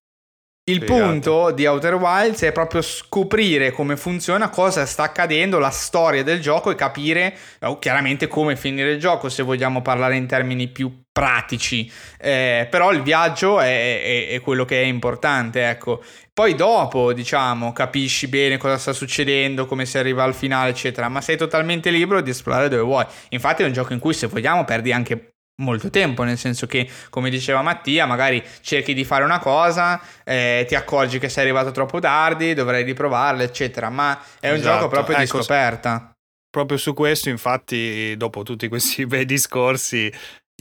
[0.63, 1.01] Il Spiegato.
[1.01, 6.39] punto di Outer Wilds è proprio scoprire come funziona, cosa sta accadendo, la storia del
[6.39, 11.05] gioco e capire oh, chiaramente come finire il gioco se vogliamo parlare in termini più
[11.11, 11.91] pratici.
[12.19, 16.03] Eh, però il viaggio è, è, è, quello che è importante, ecco.
[16.31, 21.21] Poi dopo, diciamo, capisci bene cosa sta succedendo, come si arriva al finale, eccetera, ma
[21.21, 23.05] sei totalmente libero di esplorare dove vuoi.
[23.29, 25.30] Infatti è un gioco in cui se vogliamo perdi anche
[25.61, 30.65] molto tempo, nel senso che, come diceva Mattia, magari cerchi di fare una cosa, eh,
[30.67, 34.75] ti accorgi che sei arrivato troppo tardi, dovrai riprovarla, eccetera, ma è un esatto.
[34.75, 36.11] gioco proprio ecco, di scoperta.
[36.49, 40.11] Proprio su questo, infatti, dopo tutti questi bei discorsi,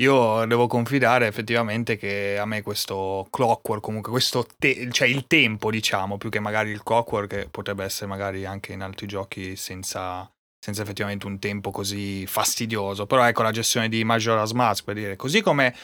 [0.00, 5.70] io devo confidare effettivamente che a me questo clockwork, comunque questo, te- cioè il tempo,
[5.70, 10.30] diciamo, più che magari il clockwork, che potrebbe essere magari anche in altri giochi senza
[10.60, 13.06] senza effettivamente un tempo così fastidioso.
[13.06, 15.74] Però ecco la gestione di Majora's Mask per dire, così come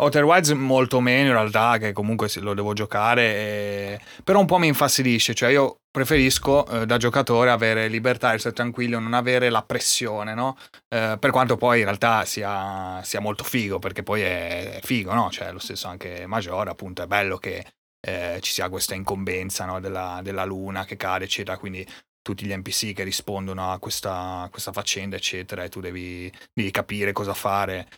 [0.00, 4.00] Outer Wilds molto meno in realtà, che comunque lo devo giocare, e...
[4.22, 9.00] però un po' mi infastidisce, cioè io preferisco eh, da giocatore avere libertà, essere tranquillo,
[9.00, 10.56] non avere la pressione, no?
[10.88, 15.30] Eh, per quanto poi in realtà sia, sia molto figo, perché poi è, figo, no?
[15.30, 17.66] Cioè lo stesso anche Majora, appunto, è bello che
[18.00, 19.80] eh, ci sia questa incombenza no?
[19.80, 21.84] della, della, luna che cade, eccetera, quindi
[22.28, 27.12] tutti gli NPC che rispondono a questa, questa faccenda, eccetera, e tu devi, devi, capire
[27.12, 27.88] cosa fare.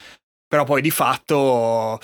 [0.47, 1.99] Però poi di fatto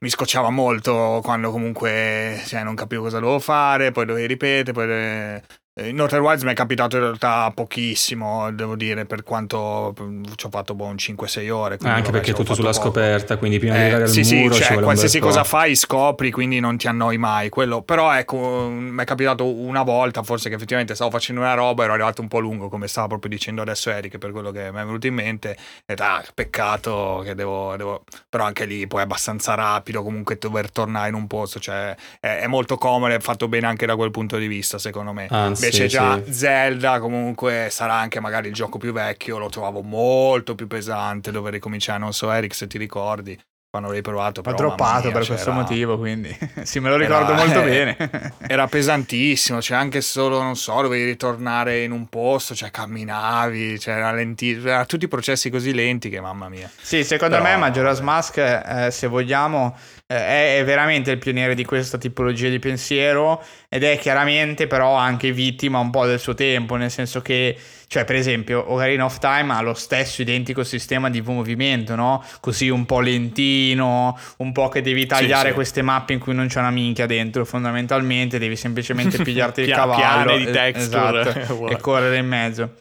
[0.00, 5.42] mi scocciava molto quando comunque cioè, non capivo cosa dovevo fare, poi dovevi ripetere, poi
[5.80, 9.94] in Outer Wilds mi è capitato in realtà pochissimo, devo dire, per quanto
[10.34, 11.78] ci ho fatto boh, 5-6 ore.
[11.82, 12.84] Ah, anche perché è tutto sulla poco.
[12.84, 16.32] scoperta, quindi prima eh, di arrivare al sì, muro sì, cioè, qualsiasi cosa fai scopri,
[16.32, 17.48] quindi non ti annoi mai.
[17.48, 17.82] Quello.
[17.82, 21.92] Però ecco, mi è capitato una volta, forse che effettivamente stavo facendo una roba, ero
[21.92, 24.84] arrivato un po' lungo, come stava proprio dicendo adesso Eric, per quello che mi è
[24.84, 25.56] venuto in mente.
[25.86, 28.04] E ah, peccato che devo, devo...
[28.28, 32.38] Però anche lì poi è abbastanza rapido, comunque dover tornare in un posto, cioè è,
[32.40, 35.28] è molto comodo, è fatto bene anche da quel punto di vista, secondo me.
[35.30, 36.32] Anzi, Invece sì, già sì.
[36.32, 41.50] Zelda comunque sarà anche magari il gioco più vecchio, lo trovavo molto più pesante dove
[41.50, 43.38] ricominciare, non so Eric se ti ricordi
[43.70, 44.40] quando l'hai provato.
[44.44, 48.32] Ho droppato per questo motivo, quindi sì, me lo ricordo era, molto eh, bene.
[48.48, 53.96] era pesantissimo, cioè anche solo, non so, dovevi ritornare in un posto, cioè camminavi, cioè
[53.96, 56.70] era lentissimo, era tutti i processi così lenti che mamma mia.
[56.80, 59.76] Sì, secondo Però, me Majora's Mask, eh, se vogliamo,
[60.06, 65.30] eh, è veramente il pioniere di questa tipologia di pensiero ed è chiaramente però anche
[65.30, 67.54] vittima un po' del suo tempo, nel senso che
[67.88, 72.22] Cioè, per esempio, Ocarina of Time ha lo stesso identico sistema di movimento, no?
[72.40, 75.54] Così un po' lentino, un po' che devi tagliare Sì, sì.
[75.54, 80.36] queste mappe in cui non c'è una minchia dentro, fondamentalmente devi semplicemente pigliarti il cavallo
[80.36, 81.20] di eh, texture.
[81.40, 82.74] esatto, e correre in mezzo.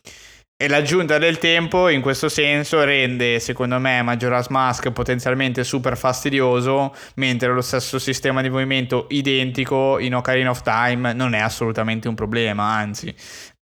[0.59, 6.95] E l'aggiunta del tempo in questo senso rende, secondo me, Majora's Mask potenzialmente super fastidioso,
[7.17, 12.15] mentre lo stesso sistema di movimento identico in Ocarina of Time non è assolutamente un
[12.15, 13.13] problema, anzi,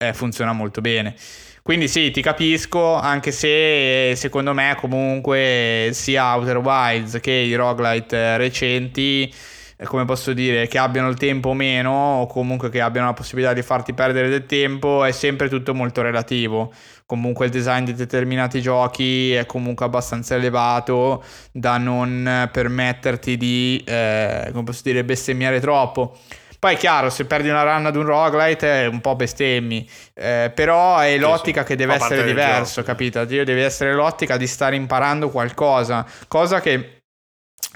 [0.02, 1.14] eh, funziona molto bene.
[1.62, 7.54] Quindi sì, ti capisco, anche se eh, secondo me comunque sia Outer Wilds che i
[7.54, 9.32] roguelite eh, recenti
[9.76, 13.12] eh, come posso dire, che abbiano il tempo o meno, o comunque che abbiano la
[13.12, 16.72] possibilità di farti perdere del tempo, è sempre tutto molto relativo.
[17.04, 21.22] Comunque il design di determinati giochi è comunque abbastanza elevato
[21.52, 26.16] da non permetterti di, eh, come posso dire, bestemmiare troppo.
[26.60, 30.52] Poi è chiaro, se perdi una run ad un roguelite è un po' bestemmi, eh,
[30.54, 31.68] però è l'ottica sì.
[31.68, 33.24] che deve essere diverso, capito?
[33.24, 37.04] Deve essere l'ottica di stare imparando qualcosa, cosa che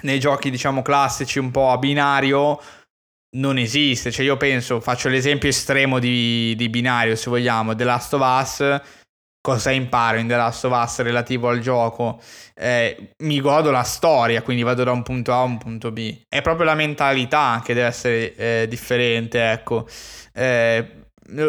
[0.02, 2.60] nei giochi diciamo classici un po' a binario
[3.36, 4.10] non esiste.
[4.10, 8.80] Cioè io penso, faccio l'esempio estremo di, di binario se vogliamo, The Last of Us.
[9.44, 12.18] Cosa imparo in The Last of Us relativo al gioco?
[12.54, 16.24] Eh, mi godo la storia, quindi vado da un punto A a un punto B.
[16.30, 19.86] È proprio la mentalità che deve essere eh, differente, ecco.
[20.32, 21.03] Eh,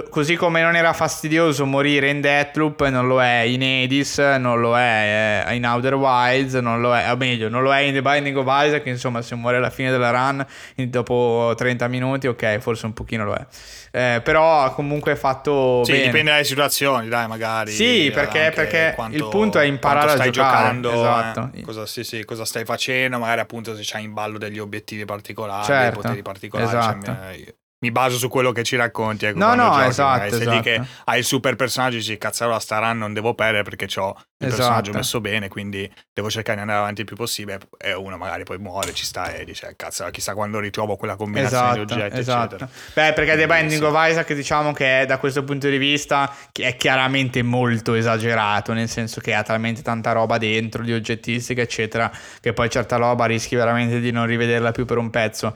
[0.10, 4.78] così come non era fastidioso morire in Deathloop, non lo è in Hades, non lo
[4.78, 8.02] è eh, in Outer Wilds, non lo è, o meglio, non lo è in The
[8.02, 10.46] Binding of Isaac, insomma se muore alla fine della run
[10.88, 13.46] dopo 30 minuti, ok, forse un pochino lo è.
[13.92, 16.04] Eh, però comunque è fatto Sì, bene.
[16.06, 17.72] dipende dalle situazioni, dai, magari.
[17.72, 21.50] Sì, perché- anche perché quanto- il punto è imparare a stai giocare, giocando, esatto.
[21.54, 25.04] eh, cosa, sì, sì, cosa stai facendo, magari appunto se c'hai in ballo degli obiettivi
[25.06, 26.68] particolari, Certo, poteri particolari.
[26.78, 27.06] esatto.
[27.06, 29.26] cioè, mi, baso su quello che ci racconti.
[29.26, 30.90] Ecco, No, no, giochi, esatto, sei lì che esatto.
[31.06, 34.48] hai il super personaggio e dici cazzarola sta run non devo perdere perché ho il
[34.48, 34.62] Esatto.
[34.62, 38.44] personaggio messo bene, quindi devo cercare di andare avanti il più possibile e uno magari
[38.44, 42.20] poi muore, ci sta e dice cazzo, chissà quando ritrovo quella combinazione di Esatto, oggetti,
[42.20, 42.56] esatto.
[42.56, 42.70] eccetera.
[42.94, 43.88] Beh, perché The Binding sì.
[43.88, 48.90] of Isaac, diciamo che è, da questo punto di vista è chiaramente molto esagerato, nel
[48.90, 52.12] senso che ha talmente tanta roba dentro, di oggettistica, eccetera,
[52.42, 55.56] che poi certa roba rischi veramente di non rivederla più per un pezzo.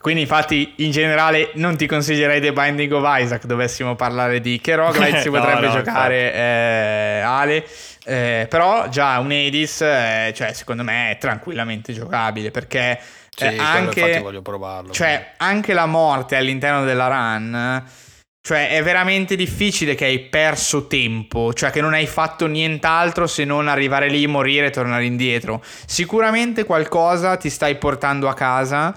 [0.00, 3.44] Quindi, infatti, in generale, non ti consiglierei The Binding of Isaac.
[3.44, 7.66] Dovessimo parlare di che roguelite si No, potrebbe no, giocare, eh, Ale.
[8.04, 12.98] Eh, però, già un Hades, eh, cioè, secondo me è tranquillamente giocabile perché
[13.30, 14.18] Sì, eh, quello anche.
[14.20, 14.92] voglio provarlo.
[14.92, 17.84] Cioè, anche la morte all'interno della run.
[18.44, 23.44] Cioè, è veramente difficile che hai perso tempo, cioè che non hai fatto nient'altro se
[23.44, 25.62] non arrivare lì, morire e tornare indietro.
[25.86, 28.92] Sicuramente qualcosa ti stai portando a casa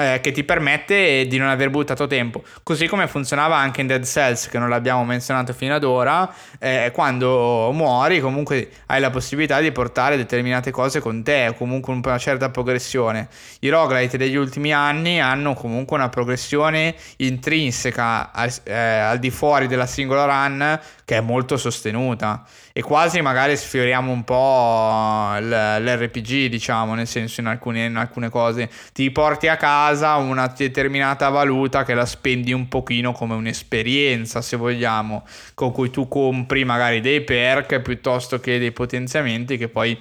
[0.00, 2.42] eh, che ti permette di non aver buttato tempo.
[2.62, 6.90] Così come funzionava anche in Dead Cells, che non l'abbiamo menzionato fino ad ora, eh,
[6.92, 12.50] quando muori comunque hai la possibilità di portare determinate cose con te, comunque una certa
[12.50, 13.28] progressione.
[13.60, 18.30] I roguelite degli ultimi anni hanno comunque una progressione intrinseca
[18.64, 24.12] eh, al di fuori della singola run che è molto sostenuta e quasi magari sfioriamo
[24.12, 28.70] un po' l'RPG diciamo nel senso in alcune, in alcune cose.
[28.92, 34.56] Ti porti a casa una determinata valuta che la spendi un pochino come un'esperienza se
[34.56, 39.98] vogliamo con cui tu compri magari dei perk piuttosto che dei potenziamenti che poi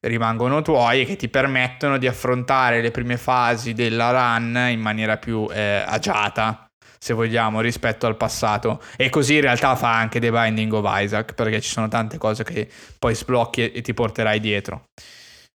[0.00, 5.16] rimangono tuoi e che ti permettono di affrontare le prime fasi della run in maniera
[5.16, 6.68] più eh, agiata,
[7.04, 8.80] se vogliamo, rispetto al passato.
[8.96, 12.44] E così in realtà fa anche The Binding of Isaac, perché ci sono tante cose
[12.44, 12.66] che
[12.98, 14.86] poi sblocchi e, ti porterai dietro.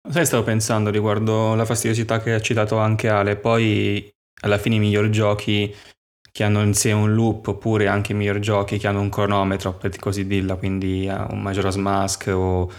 [0.09, 4.11] Sai, stavo pensando riguardo la fastidiosità che ha citato anche Ale, poi
[4.41, 5.71] alla fine i miglior giochi
[6.31, 9.73] che hanno in sé un loop oppure anche i miglior giochi che hanno un cronometro,
[9.73, 12.71] per così dirla, quindi eh, un Majora's Mask o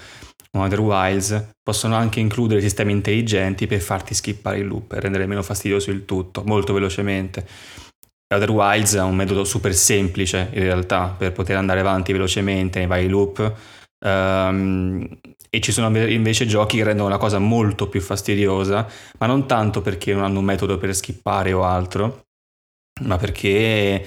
[0.51, 5.45] Other Wilds, possono anche includere sistemi intelligenti per farti skippare il loop e rendere meno
[5.45, 7.47] fastidioso il tutto, molto velocemente.
[8.35, 12.89] Other Wilds è un metodo super semplice in realtà per poter andare avanti velocemente nei
[12.89, 13.55] vari loop.
[14.05, 18.87] Ehm, e ci sono invece giochi che rendono la cosa molto più fastidiosa,
[19.19, 22.27] ma non tanto perché non hanno un metodo per skippare o altro,
[23.03, 24.07] ma perché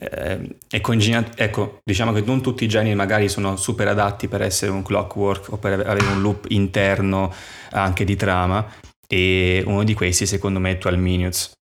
[0.00, 1.32] eh, è congegnato.
[1.36, 5.52] Ecco, diciamo che non tutti i generi magari sono super adatti per essere un clockwork
[5.52, 7.32] o per avere un loop interno
[7.70, 8.66] anche di trama,
[9.06, 11.57] e uno di questi secondo me è 12 Minutes.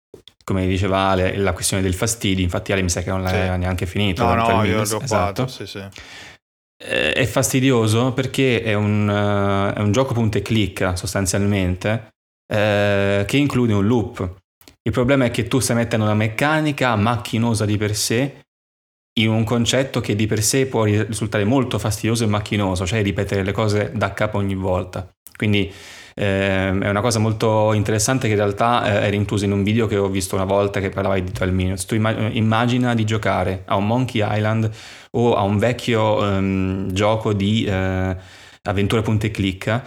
[0.45, 3.59] Come diceva Ale, la questione del fastidio, infatti Ale mi sa che non l'aveva Sì.
[3.61, 4.25] neanche finito.
[4.25, 5.47] No, 12 no, io l'ho esatto.
[5.47, 5.83] sì, sì.
[6.77, 12.09] Eh, È fastidioso perché è un, eh, è un gioco punta e clicca sostanzialmente
[12.53, 14.35] eh, che include un loop.
[14.83, 18.41] Il problema è che tu stai mettendo una meccanica macchinosa di per sé
[19.19, 23.45] in un concetto che di per sé può risultare molto fastidioso e macchinoso, cioè ripetere
[23.45, 25.09] le cose da capo ogni volta.
[25.37, 25.73] Quindi
[26.15, 29.87] eh, è una cosa molto interessante che in realtà eh, era inclusa in un video
[29.87, 31.87] che ho visto una volta che parlava di 12 Minutes.
[31.87, 34.71] Tu immagina di giocare a un Monkey Island
[35.13, 38.17] o a un vecchio um, gioco di eh,
[38.63, 39.85] avventura punta e clicca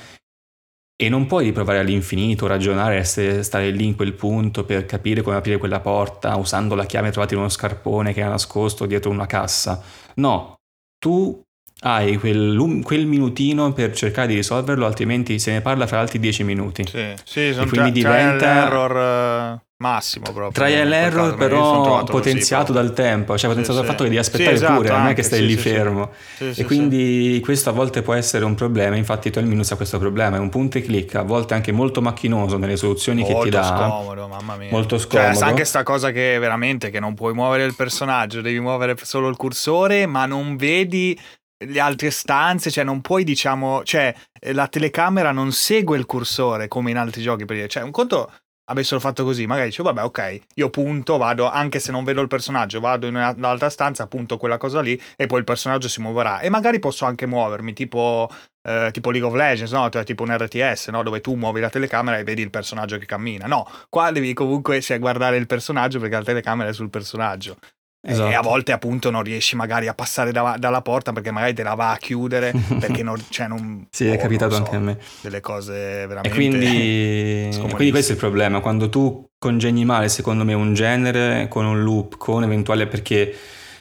[0.99, 5.60] e non puoi riprovare all'infinito, ragionare, stare lì in quel punto per capire come aprire
[5.60, 9.82] quella porta usando la chiave trovata in uno scarpone che era nascosto dietro una cassa.
[10.16, 10.56] No,
[10.98, 11.40] tu
[11.82, 16.44] hai quel, quel, minutino per cercare di risolverlo, altrimenti se ne parla fra altri dieci
[16.44, 16.86] minuti.
[16.88, 20.52] Sì, sì sono e quindi tra, diventa error uh, massimo proprio.
[20.52, 24.74] Trial error però potenziato dal tempo, cioè potenziato sì, dal fatto che devi aspettare esatto,
[24.74, 26.12] pure, non è che stai lì fermo.
[26.38, 30.38] e quindi questo a volte può essere un problema, infatti 12 Minutes ha questo problema,
[30.38, 33.49] è un punto e clic, a volte anche molto macchinoso nelle soluzioni molto che ti
[33.52, 33.62] dà.
[33.62, 34.70] Molto scomodo, mamma mia.
[34.72, 35.38] Molto cioè, scomodo.
[35.38, 39.28] Cioè, anche sta cosa che veramente che non puoi muovere il personaggio, devi muovere solo
[39.28, 41.18] il cursore, ma non vedi
[41.66, 44.14] le altre stanze, cioè non puoi diciamo, cioè
[44.52, 48.32] la telecamera non segue il cursore come in altri giochi, per dire, cioè un conto
[48.70, 52.28] avessero fatto così, magari dicevo vabbè ok, io punto, vado, anche se non vedo il
[52.28, 56.40] personaggio, vado in un'altra stanza, punto quella cosa lì e poi il personaggio si muoverà
[56.42, 58.30] e magari posso anche muovermi, tipo,
[58.68, 59.90] eh, tipo League of Legends, no?
[59.90, 61.02] Cioè, tipo un RTS, no?
[61.02, 64.82] dove tu muovi la telecamera e vedi il personaggio che cammina, no, qua devi comunque
[64.82, 67.58] cioè, guardare il personaggio perché la telecamera è sul personaggio.
[68.02, 68.30] Esatto.
[68.30, 71.64] E a volte appunto non riesci magari a passare da, dalla porta perché magari te
[71.64, 74.80] la va a chiudere perché non, cioè non Sì, oh, è capitato so, anche a
[74.80, 74.98] me.
[75.22, 75.74] Delle cose
[76.07, 80.74] veramente E quindi, quindi questo è il problema, quando tu congegni male secondo me un
[80.74, 83.36] genere con un loop, con eventuale perché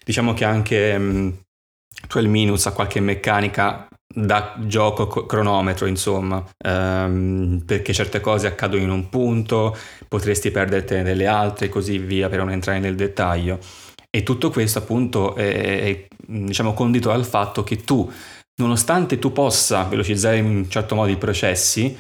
[0.04, 1.32] diciamo che anche um,
[2.08, 8.90] 12 Minutes ha qualche meccanica da gioco cronometro, insomma, um, perché certe cose accadono in
[8.90, 9.76] un punto,
[10.08, 13.58] potresti perdertene delle altre e così via per non entrare nel dettaglio.
[14.16, 18.10] E tutto questo appunto è, è diciamo, condito dal fatto che tu,
[18.62, 21.94] nonostante tu possa velocizzare in un certo modo i processi,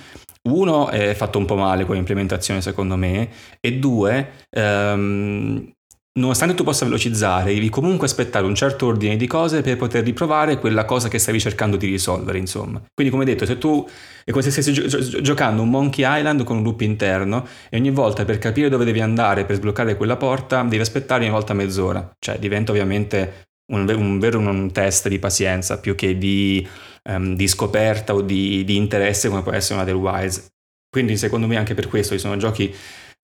[0.44, 3.28] uno è fatto un po' male con l'implementazione secondo me
[3.60, 5.72] e due ehm,
[6.16, 10.58] nonostante tu possa velocizzare, devi comunque aspettare un certo ordine di cose per poter riprovare
[10.58, 12.82] quella cosa che stavi cercando di risolvere, insomma.
[12.92, 13.86] Quindi, come detto, se tu
[14.24, 17.90] è come se stessi gio- giocando un Monkey Island con un loop interno e ogni
[17.90, 22.10] volta per capire dove devi andare per sbloccare quella porta devi aspettare ogni volta mezz'ora.
[22.18, 26.66] Cioè, diventa ovviamente un, un vero un test di pazienza più che di,
[27.04, 30.46] um, di scoperta o di, di interesse come può essere una del Wise.
[30.88, 32.74] Quindi, secondo me, anche per questo ci sono giochi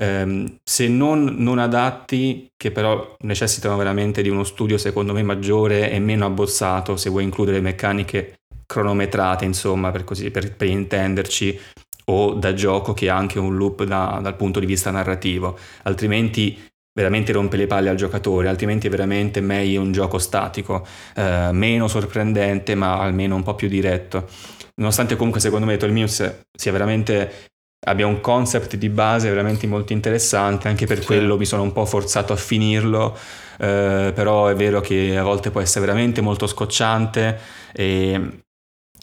[0.02, 5.90] ehm, se non, non adatti, che però necessitano veramente di uno studio secondo me maggiore
[5.90, 11.58] e meno abbozzato, se vuoi includere meccaniche cronometrate, insomma, per, così, per, per intenderci,
[12.06, 16.58] o da gioco che ha anche un loop da, dal punto di vista narrativo, altrimenti
[16.94, 20.84] veramente rompe le palle al giocatore, altrimenti è veramente meglio un gioco statico,
[21.14, 24.28] eh, meno sorprendente ma almeno un po' più diretto.
[24.74, 27.50] Nonostante comunque secondo me Tolmius sia veramente
[27.84, 31.84] abbia un concept di base veramente molto interessante, anche per quello mi sono un po'
[31.84, 33.16] forzato a finirlo,
[33.58, 37.38] eh, però è vero che a volte può essere veramente molto scocciante
[37.72, 38.42] e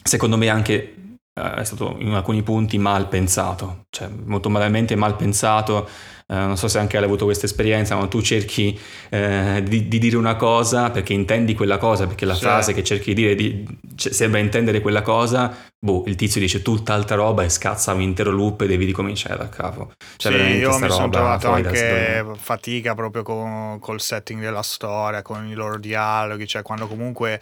[0.01, 0.93] secondo me anche
[1.39, 5.87] eh, è stato in alcuni punti mal pensato, cioè molto malamente mal pensato
[6.31, 8.79] eh, non so se anche hai avuto questa esperienza, ma tu cerchi
[9.09, 12.41] eh, di, di, dire una cosa perché intendi quella cosa, perché la sì.
[12.41, 16.61] frase che cerchi di dire di, c- sembra intendere quella cosa, boh, il tizio dice
[16.61, 19.93] tutta altra roba e scazza un intero loop e devi ricominciare da capo.
[20.17, 25.47] Cioè, sì, io mi sono trovato anche fatica proprio con, col setting della storia, con
[25.47, 27.41] i loro dialoghi, cioè quando comunque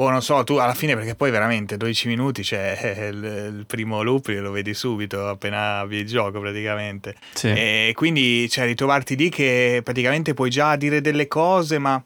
[0.00, 3.22] Boh, non so, tu alla fine perché poi veramente 12 minuti c'è cioè, il,
[3.58, 7.16] il, primo loop lo vedi subito appena avvi il gioco praticamente.
[7.34, 7.48] Sì.
[7.48, 12.02] E quindi cioè, ritrovarti lì che praticamente puoi già dire delle cose, ma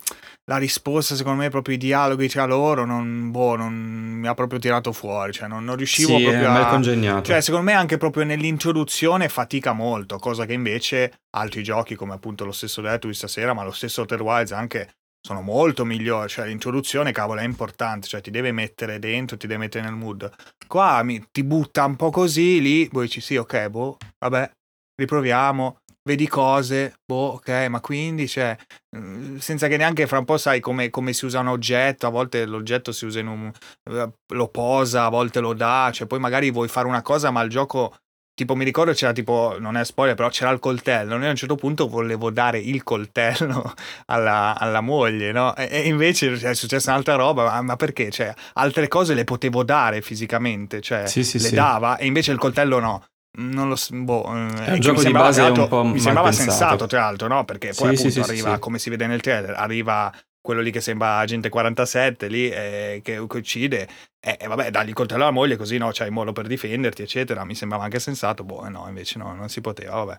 [0.47, 4.59] la risposta secondo me proprio i dialoghi tra loro non, boh, non mi ha proprio
[4.59, 6.67] tirato fuori, cioè non, non riuscivo sì, proprio a...
[6.67, 7.23] congegnato.
[7.23, 12.45] Cioè secondo me anche proprio nell'introduzione fatica molto, cosa che invece altri giochi come appunto
[12.45, 14.95] lo stesso Death stasera, ma lo stesso Outer Wilds anche
[15.27, 19.61] sono molto migliori, cioè l'introduzione cavolo è importante, cioè ti deve mettere dentro, ti deve
[19.61, 20.31] mettere nel mood.
[20.67, 24.51] Qua mi, ti butta un po' così, lì, poi dici sì, ok, boh, vabbè,
[24.97, 28.55] riproviamo, vedi cose, boh, ok, ma quindi, cioè,
[28.99, 32.11] mm, senza che neanche fra un po' sai come, come, si usa un oggetto, a
[32.11, 33.51] volte l'oggetto si usa in un...
[33.91, 37.41] Eh, lo posa, a volte lo dà, cioè poi magari vuoi fare una cosa ma
[37.41, 37.95] il gioco
[38.35, 41.17] tipo mi ricordo c'era tipo, non è spoiler, però c'era il coltello.
[41.17, 43.73] Noi a un certo punto volevo dare il coltello
[44.07, 45.55] alla, alla moglie, no?
[45.57, 48.11] E, e, invece è successa un'altra roba, ma, ma, perché?
[48.11, 51.55] Cioè, altre cose le potevo dare fisicamente, cioè sì, sì, le sì.
[51.55, 53.05] dava, e invece il coltello no.
[53.37, 56.51] Non lo so, boh, è un gioco di base altro, un po' mi sembrava pensato.
[56.51, 57.45] sensato tra l'altro, no?
[57.45, 60.13] Perché poi appunto arriva, come si vede nel trailer, arriva
[60.45, 63.89] quello lì che sembra agente 47 lì eh, che, che, uccide
[64.21, 67.47] e eh, vabbè dagli il coltello alla moglie così no c'hai modo per difenderti eccetera
[67.47, 70.17] mi sembrava anche sensato boh no invece no non si poteva vabbè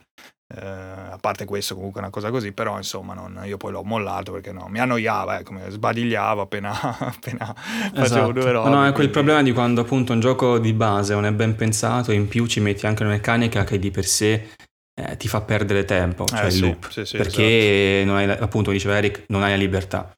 [0.56, 4.32] eh, a parte questo comunque una cosa così però insomma non, io poi l'ho mollato
[4.32, 7.94] perché no mi annoiava ecco, mi sbadigliavo appena, appena esatto.
[7.94, 11.28] facevo due robe no è quel problema di quando appunto un gioco di base non
[11.28, 14.50] è ben pensato e in più ci metti anche una meccanica che di per sé
[14.96, 18.12] eh, ti fa perdere tempo, cioè eh, il loop, sì, sì, perché esatto.
[18.12, 20.16] non hai, appunto diceva Eric, non hai la libertà.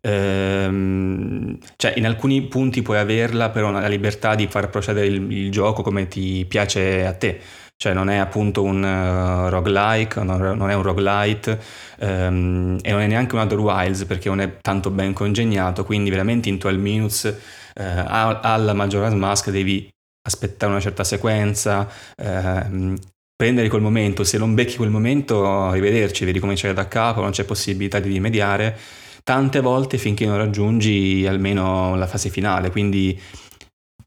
[0.00, 5.50] Ehm, cioè in alcuni punti puoi averla, però la libertà di far procedere il, il
[5.50, 7.40] gioco come ti piace a te.
[7.80, 11.60] Cioè non è appunto un uh, roguelike, non, non, è un roguelite
[12.00, 16.10] um, e non è neanche un Other Wilds perché non è tanto ben congegnato, quindi
[16.10, 17.38] veramente in 12 minutes
[17.76, 19.88] uh, alla Majora's Mask devi
[20.26, 22.94] aspettare una certa sequenza, uh,
[23.38, 27.44] prendere quel momento, se non becchi quel momento, arrivederci, devi ricominciare da capo, non c'è
[27.44, 28.76] possibilità di rimediare,
[29.22, 33.16] tante volte finché non raggiungi almeno la fase finale, quindi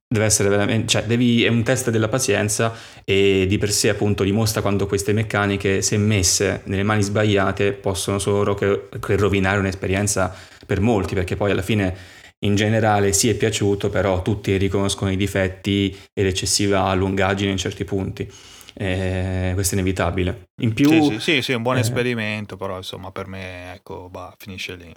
[0.06, 2.76] deve essere veramente, cioè devi, è un test della pazienza
[3.06, 8.20] e di per sé appunto dimostra quando queste meccaniche, se messe nelle mani sbagliate, possono
[8.20, 10.36] solo che, che rovinare un'esperienza
[10.66, 11.96] per molti, perché poi alla fine
[12.40, 17.86] in generale sì è piaciuto, però tutti riconoscono i difetti e l'eccessiva lungaggine in certi
[17.86, 18.30] punti
[18.74, 20.50] eh, questo è inevitabile.
[20.62, 23.74] In più, sì, sì, sì, sì è un buon eh, esperimento, però insomma per me
[23.74, 24.94] ecco, bah, finisce lì.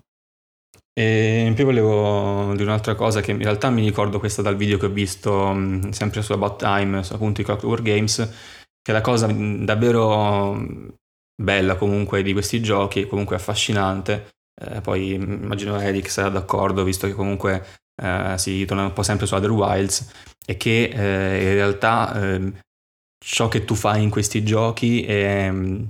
[0.97, 4.79] E in più volevo dire un'altra cosa che in realtà mi ricordo questa dal video
[4.79, 8.33] che ho visto mh, sempre su About Time, su appunto i Clockwork Games,
[8.81, 10.57] che la cosa davvero
[11.37, 14.29] bella comunque di questi giochi, comunque affascinante,
[14.61, 17.65] eh, poi immagino Eric sarà d'accordo visto che comunque
[18.01, 20.13] eh, si torna un po' sempre su Other Wilds,
[20.47, 22.59] e che eh, in realtà ehm,
[23.25, 25.83] ciò che tu fai in questi giochi è mm,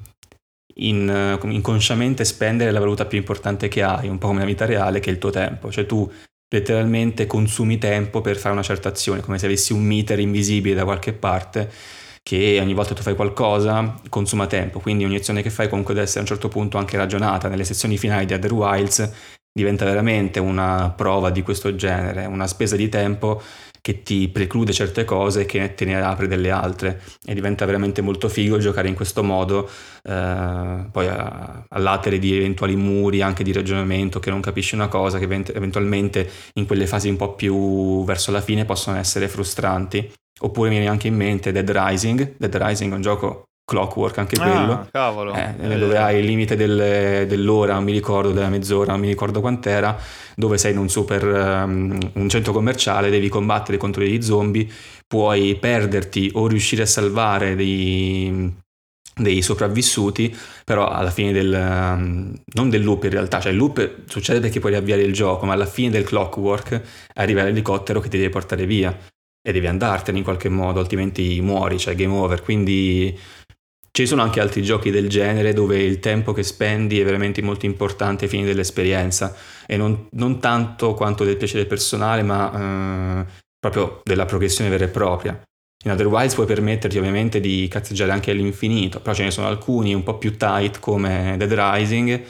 [0.77, 5.01] in, inconsciamente spendere la valuta più importante che hai, un po' come la vita reale,
[5.01, 5.70] che è il tuo tempo.
[5.70, 6.11] Cioè tu
[6.48, 10.85] letteralmente consumi tempo per fare una certa azione, come se avessi un meter invisibile da
[10.85, 11.70] qualche parte
[12.23, 15.93] che ogni volta che tu fai qualcosa consuma tempo, quindi ogni azione che fai comunque
[15.93, 17.48] deve essere a un certo punto anche ragionata.
[17.48, 19.12] Nelle sezioni finali di Other Wilds
[19.52, 23.43] diventa veramente una prova di questo genere, una spesa di tempo
[23.85, 27.02] che ti preclude certe cose e che te ne apre delle altre.
[27.23, 29.69] E diventa veramente molto figo giocare in questo modo
[30.02, 31.06] eh, poi
[31.69, 36.65] all'atere di eventuali muri anche di ragionamento che non capisci una cosa che eventualmente in
[36.65, 40.11] quelle fasi un po' più verso la fine possono essere frustranti.
[40.40, 42.36] Oppure mi viene anche in mente Dead Rising.
[42.39, 44.89] Dead Rising è un gioco Clockwork anche ah, quello.
[44.93, 45.32] cavolo.
[45.32, 49.41] Eh, eh, dove hai il limite del, dell'ora mi ricordo della mezz'ora non mi ricordo
[49.41, 49.99] quant'era
[50.36, 54.69] dove sei in un super um, un centro commerciale devi combattere contro degli zombie
[55.07, 58.55] puoi perderti o riuscire a salvare dei,
[59.15, 64.03] dei sopravvissuti però alla fine del um, non del loop in realtà cioè il loop
[64.07, 66.82] succede perché puoi riavviare il gioco ma alla fine del clockwork
[67.15, 68.95] arriva l'elicottero che ti deve portare via
[69.47, 72.41] e devi andartene in qualche modo altrimenti muori cioè game over.
[72.41, 73.15] Quindi
[73.97, 77.65] ci sono anche altri giochi del genere dove il tempo che spendi è veramente molto
[77.65, 79.33] importante ai fini dell'esperienza
[79.66, 84.89] e non, non tanto quanto del piacere personale, ma eh, proprio della progressione vera e
[84.89, 85.41] propria.
[85.85, 90.03] In Otherwise puoi permetterti ovviamente di cazzeggiare anche all'infinito, però ce ne sono alcuni un
[90.03, 92.21] po' più tight come Dead Rising,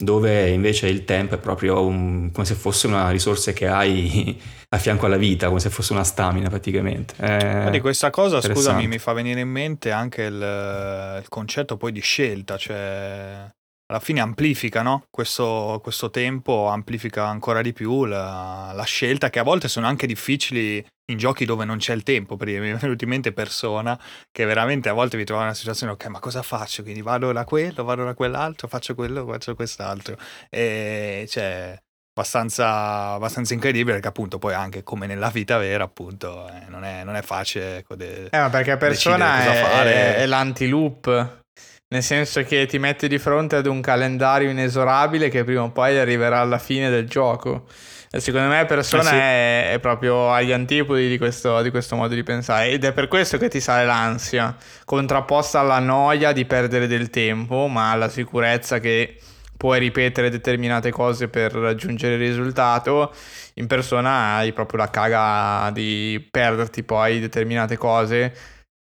[0.00, 4.78] dove invece il tempo è proprio un, come se fosse una risorsa che hai a
[4.78, 7.14] fianco alla vita, come se fosse una stamina praticamente.
[7.18, 11.90] Eh, di questa cosa, scusami, mi fa venire in mente anche il, il concetto poi
[11.90, 13.50] di scelta, cioè
[13.90, 15.04] alla fine amplifica no?
[15.10, 20.06] questo, questo, tempo, amplifica ancora di più la, la, scelta che a volte sono anche
[20.06, 23.98] difficili in giochi dove non c'è il tempo, perché mi è venuto in mente persona
[24.30, 26.82] che veramente a volte vi trova in una situazione, ok ma cosa faccio?
[26.82, 30.18] Quindi vado da quello, vado da quell'altro, faccio quello, faccio quest'altro.
[30.50, 31.78] E cioè
[32.12, 37.04] abbastanza, abbastanza incredibile perché appunto poi anche come nella vita vera appunto eh, non, è,
[37.04, 41.46] non, è, facile ecco, de- eh, ma perché persona è, è, è l'anti-loop
[41.90, 45.98] nel senso che ti metti di fronte ad un calendario inesorabile che prima o poi
[45.98, 47.66] arriverà alla fine del gioco.
[48.10, 49.14] E secondo me persona eh sì.
[49.14, 53.06] è, è, proprio agli antipodi di questo, di questo, modo di pensare ed è per
[53.06, 58.80] questo che ti sale l'ansia, contrapposta alla noia di perdere del tempo, ma alla sicurezza
[58.80, 59.18] che
[59.58, 63.12] puoi ripetere determinate cose per raggiungere il risultato.
[63.54, 68.32] In persona hai proprio la caga di perderti poi determinate cose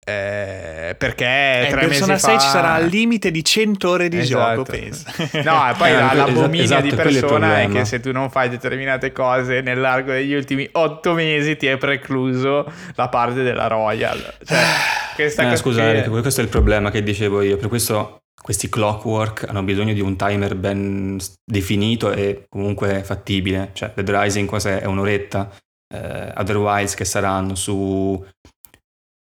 [0.05, 2.41] eh, perché eh, tre Persona 6 fa...
[2.41, 4.65] ci sarà al limite di 100 ore di esatto.
[4.65, 5.13] gioco, pensa.
[5.45, 8.29] No, e poi eh, la, l'abominio esatto, di persona è, è, che se tu non
[8.29, 14.35] fai determinate cose nell'arco degli ultimi 8 mesi ti è precluso la parte della Royal.
[14.45, 14.59] Cioè,
[15.15, 16.09] questa eh, scusa, che...
[16.09, 17.57] questo è il problema che dicevo io.
[17.57, 23.71] Per questo questi clockwork hanno bisogno di un timer ben definito e comunque fattibile.
[23.73, 25.49] Cioè, Dead Rising quasi è un'oretta,
[25.95, 28.21] eh, otherwise che saranno su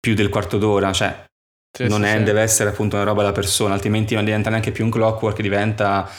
[0.02, 1.24] più del quarto d'ora, cioè
[1.70, 2.22] sì, non sì, è, sì.
[2.24, 6.10] deve essere appunto una roba da persona, altrimenti non diventa neanche più un clockwork, diventa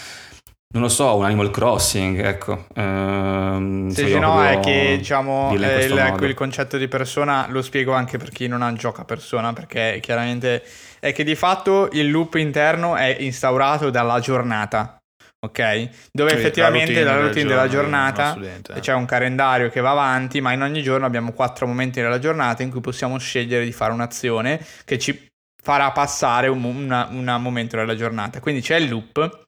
[0.73, 2.65] non lo so, un Animal Crossing, ecco.
[2.75, 8.17] Ehm, sì, sì, no, è che diciamo il, il, concetto di persona lo spiego anche
[8.17, 10.63] per chi non ha gioca persona, perché chiaramente
[10.99, 14.97] è che di fatto il loop interno è instaurato dalla giornata.
[15.43, 15.89] Ok?
[16.11, 18.37] Dove sì, effettivamente la routine, la routine della giornata
[18.79, 22.63] c'è un calendario che va avanti, ma in ogni giorno abbiamo quattro momenti della giornata
[22.63, 27.75] in cui possiamo scegliere di fare un'azione che ci farà passare un, una, un momento
[27.75, 28.39] della giornata.
[28.39, 29.47] Quindi c'è il loop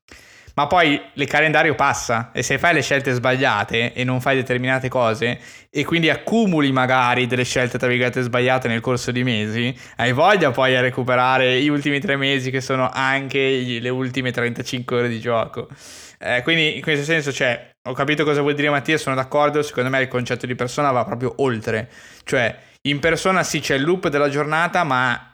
[0.56, 4.90] ma poi il calendario passa e se fai le scelte sbagliate e non fai determinate
[4.90, 10.14] cose e quindi accumuli magari delle scelte tra virgolette sbagliate nel corso di mesi, hai
[10.14, 15.10] voglia poi a recuperare gli ultimi tre mesi che sono anche le ultime 35 ore
[15.10, 15.68] di gioco.
[16.18, 19.90] Eh, quindi in questo senso cioè, ho capito cosa vuol dire Mattia, sono d'accordo, secondo
[19.90, 21.90] me il concetto di persona va proprio oltre,
[22.24, 22.58] cioè
[22.88, 25.34] in persona sì c'è il loop della giornata ma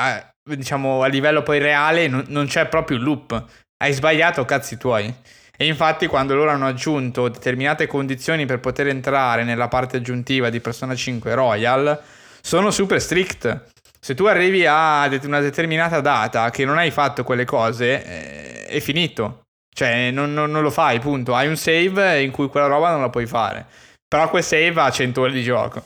[0.00, 3.44] a, diciamo a livello poi reale non, non c'è proprio il loop
[3.82, 5.12] hai sbagliato cazzi tuoi.
[5.56, 10.60] E infatti quando loro hanno aggiunto determinate condizioni per poter entrare nella parte aggiuntiva di
[10.60, 12.00] Persona 5 Royal,
[12.40, 13.70] sono super strict.
[14.00, 18.80] Se tu arrivi a una determinata data che non hai fatto quelle cose, eh, è
[18.80, 19.42] finito.
[19.74, 21.34] Cioè, non, non, non, lo fai, punto.
[21.34, 23.66] Hai un save in cui quella roba non la puoi fare.
[24.08, 25.82] Però quel save ha 100 ore di gioco.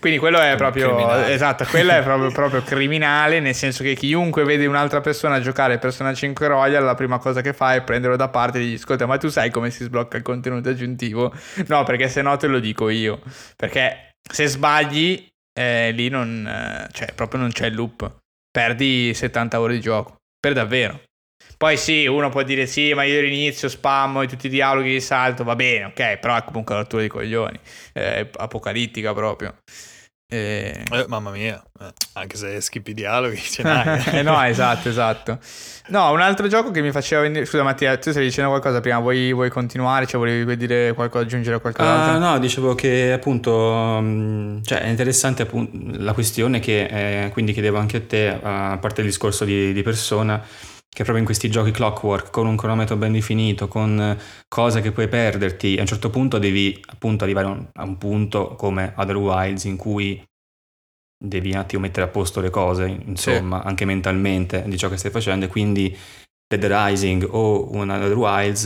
[0.00, 1.32] Quindi quello è proprio criminale.
[1.32, 6.14] esatto, quello è proprio, proprio, criminale, nel senso che chiunque vede un'altra persona giocare Persona
[6.14, 9.18] 5 Royal, la prima cosa che fa è prenderlo da parte e dirgli ascolta, ma
[9.18, 11.32] tu sai come si sblocca il contenuto aggiuntivo?
[11.66, 13.20] No, perché se no te lo dico io.
[13.54, 18.10] Perché se sbagli, eh, lì non, eh, cioè, proprio non c'è il loop.
[18.50, 20.16] Perdi 70 ore di gioco.
[20.40, 21.00] Per davvero.
[21.60, 25.00] Poi sì, uno può dire sì, ma io all'inizio spammo e tutti i dialoghi di
[25.02, 27.60] salto, va bene, ok, però è comunque una rottura di coglioni,
[27.92, 29.54] è apocalittica proprio.
[30.26, 30.84] E...
[30.90, 34.02] Eh, mamma mia, eh, anche se skippi i dialoghi ce n'hai.
[34.06, 35.38] eh, no, esatto, esatto.
[35.88, 37.44] No, un altro gioco che mi faceva venire...
[37.44, 40.06] Scusa Mattia, tu stai dicendo qualcosa prima, vuoi, vuoi continuare?
[40.06, 42.14] Cioè volevi dire qualcosa, aggiungere qualcosa?
[42.14, 43.50] Uh, no, dicevo che appunto,
[44.64, 49.02] cioè è interessante appunto, la questione che eh, quindi chiedevo anche a te, a parte
[49.02, 50.42] il discorso di, di persona,
[50.92, 54.18] che proprio in questi giochi clockwork, con un cronometro ben definito, con
[54.48, 58.92] cose che puoi perderti, a un certo punto devi appunto arrivare a un punto come
[58.96, 60.22] Other Wilds in cui
[61.22, 63.68] devi un attimo mettere a posto le cose, insomma, sì.
[63.68, 65.96] anche mentalmente di ciò che stai facendo e quindi
[66.46, 68.64] Dead Rising o un Other Wilds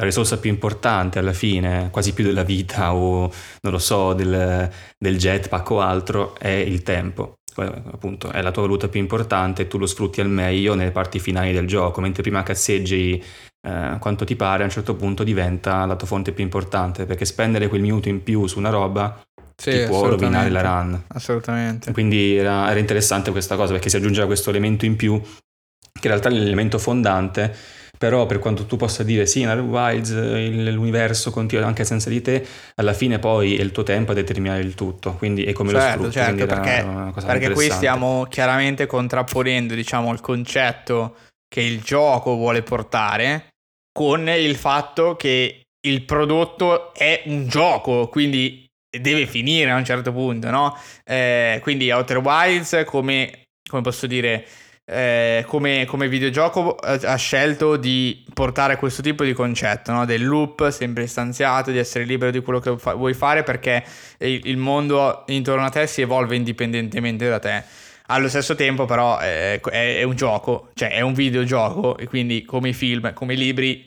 [0.00, 4.70] la risorsa più importante alla fine, quasi più della vita o non lo so, del,
[4.96, 9.78] del jetpack o altro, è il tempo appunto è la tua valuta più importante tu
[9.78, 13.22] lo sfrutti al meglio nelle parti finali del gioco, mentre prima cazzeggi
[13.66, 17.24] eh, quanto ti pare, a un certo punto diventa la tua fonte più importante, perché
[17.24, 19.20] spendere quel minuto in più su una roba
[19.56, 21.02] sì, ti può rovinare la run.
[21.08, 21.92] Assolutamente.
[21.92, 26.10] Quindi era, era interessante questa cosa, perché si aggiungeva questo elemento in più, che in
[26.10, 27.54] realtà è l'elemento fondante
[28.00, 32.42] però per quanto tu possa dire sì, in Wilds l'universo continua anche senza di te,
[32.76, 36.04] alla fine poi è il tuo tempo a determinare il tutto, quindi è come certo,
[36.04, 36.38] lo sfrutti.
[36.38, 41.16] Certo, perché, perché qui stiamo chiaramente contrapponendo diciamo, il concetto
[41.46, 43.48] che il gioco vuole portare
[43.92, 48.64] con il fatto che il prodotto è un gioco, quindi
[48.98, 50.74] deve finire a un certo punto, no?
[51.04, 54.46] Eh, quindi Outer Wilds come, come posso dire
[54.92, 60.04] eh, come, come, videogioco ha scelto di portare questo tipo di concetto, no?
[60.04, 63.84] del loop sempre istanziato, di essere libero di quello che fa- vuoi fare perché
[64.18, 67.62] il, il, mondo intorno a te si evolve indipendentemente da te.
[68.06, 72.44] Allo stesso tempo però è, è, è un gioco, cioè è un videogioco e quindi
[72.44, 73.86] come i film, come i libri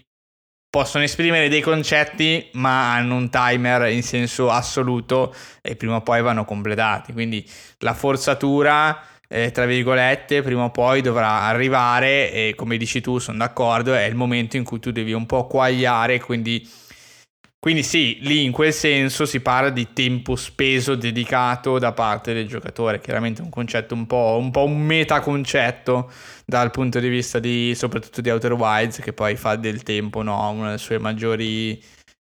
[0.69, 6.21] possono esprimere dei concetti ma hanno un timer in senso assoluto e prima o poi
[6.21, 7.11] vanno completati.
[7.11, 7.45] Quindi
[7.80, 13.37] la forzatura eh, tra virgolette, prima o poi dovrà arrivare e come dici tu, sono
[13.37, 16.69] d'accordo, è il momento in cui tu devi un po' quagliare, quindi,
[17.57, 22.47] quindi sì, lì in quel senso si parla di tempo speso dedicato da parte del
[22.47, 26.11] giocatore, chiaramente un concetto un po', un, po un metaconcetto
[26.45, 30.49] dal punto di vista di, soprattutto di Outer Wilds, che poi fa del tempo no?
[30.49, 31.81] una delle sue maggiori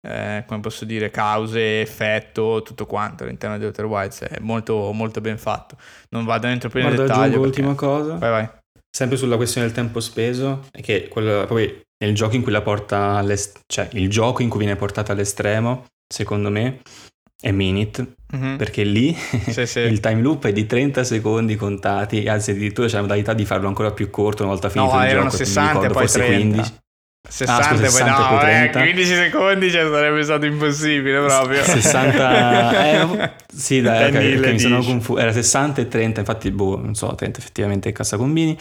[0.06, 5.20] eh, come posso dire, cause, effetto, tutto quanto all'interno di Outer Wilds è molto, molto
[5.20, 5.76] ben fatto.
[6.10, 7.40] Non vado dentro più nel dettaglio.
[7.40, 7.60] Perché...
[7.60, 8.14] Ultima cosa.
[8.14, 8.48] Vai, vai.
[8.90, 12.62] Sempre sulla questione del tempo speso, è che quello, poi nel gioco in cui la
[12.62, 13.22] porta
[13.66, 16.80] cioè il gioco in cui viene portata all'estremo, secondo me,
[17.40, 18.56] è Minute, Mhm.
[18.56, 19.14] perché lì
[19.50, 19.78] Sì, sì.
[19.80, 23.68] il time loop è di 30 secondi contati, anzi addirittura c'è la modalità di farlo
[23.68, 26.02] ancora più corto una volta finito No, il gioco, non mi 60 e ricordo, poi
[26.08, 26.54] forse 30.
[26.56, 26.74] 15.
[27.28, 28.80] 60 Ah, scusa, e poi 60 e no, poi eh, 30.
[28.80, 31.62] 15 secondi cioè, sarebbe stato impossibile proprio.
[31.62, 32.84] 60
[33.24, 36.76] eh, sì dai ok, Danny ok, mi sono confuso era 60 e 30 infatti boh
[36.76, 38.56] non so 30 effettivamente è cassacombini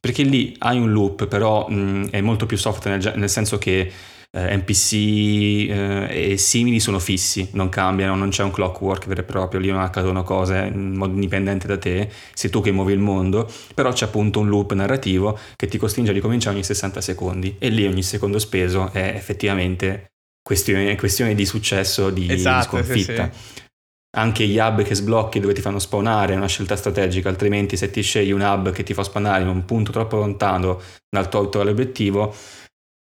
[0.00, 3.92] perché lì hai un loop però mh, è molto più soft nel, nel senso che
[4.32, 9.24] eh, NPC eh, e simili sono fissi non cambiano non c'è un clockwork vero e
[9.24, 12.98] proprio lì non accadono cose in modo indipendente da te sei tu che muovi il
[12.98, 17.56] mondo però c'è appunto un loop narrativo che ti costringe a ricominciare ogni 60 secondi
[17.58, 20.10] e lì ogni secondo speso è effettivamente
[20.46, 23.62] questione, questione di successo di, di Esatto, sì, sconfitta sì.
[24.16, 27.90] anche gli hub che sblocchi dove ti fanno spawnare è una scelta strategica, altrimenti se
[27.90, 31.40] ti scegli un hub che ti fa spawnare in un punto troppo lontano dal tuo
[31.40, 32.32] attuale obiettivo,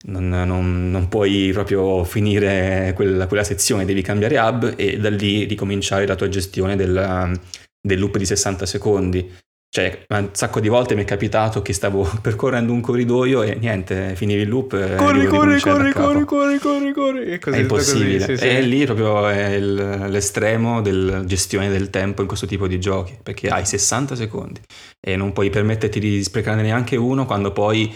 [0.06, 5.44] non, non- non puoi proprio finire quella, quella sezione, devi cambiare hub e da lì
[5.44, 7.38] ricominciare la tua gestione del,
[7.80, 9.32] del loop di 60 secondi.
[9.72, 14.16] Cioè, un sacco di volte mi è capitato che stavo percorrendo un corridoio e niente,
[14.16, 17.24] finivi il loop Corri, corri, corri, corri, corri, corri, corri.
[17.26, 18.18] E così, È impossibile.
[18.18, 18.48] così, sì, sì.
[18.48, 23.16] E lì proprio è il- l'estremo della gestione del tempo in questo tipo di giochi,
[23.22, 24.60] perché hai 60 secondi
[25.00, 27.94] e non puoi permetterti di sprecarne neanche uno quando poi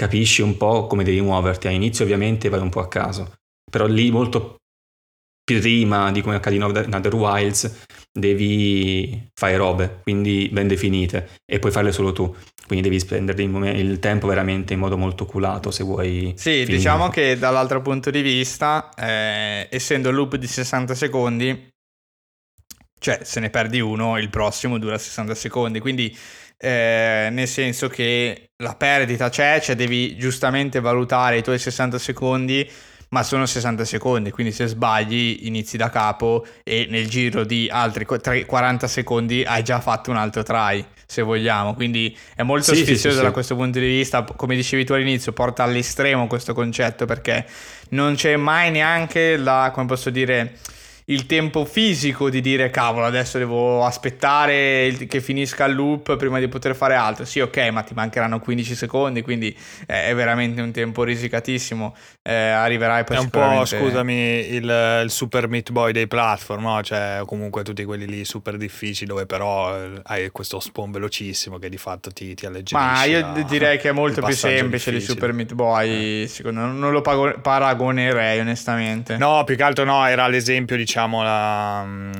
[0.00, 1.66] capisci un po' come devi muoverti.
[1.66, 3.34] All'inizio ovviamente vai un po' a caso,
[3.70, 4.56] però lì molto
[5.44, 11.70] prima di come accade in Other Wilds devi fare robe, quindi ben definite, e puoi
[11.70, 12.34] farle solo tu.
[12.66, 16.32] Quindi devi spendere il, tempo veramente in modo molto culato se vuoi...
[16.36, 16.76] Sì, finire.
[16.76, 21.68] diciamo che dall'altro punto di vista, eh, essendo il loop di 60 secondi,
[22.98, 26.16] cioè se ne perdi uno, il prossimo dura 60 secondi, quindi
[26.60, 32.68] eh, nel senso che la perdita c'è, cioè devi giustamente valutare i tuoi 60 secondi,
[33.10, 38.04] ma sono 60 secondi, quindi se sbagli inizi da capo e nel giro di altri
[38.04, 42.74] qu- tre- 40 secondi hai già fatto un altro try, se vogliamo, quindi è molto
[42.74, 43.32] Sì, sfizioso sì, da sì.
[43.32, 47.46] questo punto di vista, come dicevi tu all'inizio, porta all'estremo questo concetto perché
[47.90, 50.58] non c'è mai neanche la, come posso dire,
[51.10, 56.46] il tempo fisico di dire cavolo adesso devo aspettare che finisca il loop prima di
[56.48, 57.24] poter fare altro.
[57.24, 59.54] Sì, ok, ma ti mancheranno 15 secondi, quindi
[59.86, 61.96] eh, è veramente un tempo risicatissimo.
[62.22, 64.14] Eh, arriverai poi È un po', sicuramente- scusami,
[64.54, 66.82] il, il super Meat Boy dei platform, no?
[66.82, 71.68] Cioè, comunque tutti quelli lì super difficili dove però eh, hai questo spawn velocissimo che
[71.68, 72.76] di fatto ti, ti alleggerisce.
[72.76, 75.00] Ma io la- direi che è molto più semplice di.
[75.00, 76.28] Super Meat Boy.
[76.28, 79.16] Secondo me non lo paragonerei onestamente.
[79.16, 82.12] No, più che altro no, era l'esempio, diciamo, la- mm,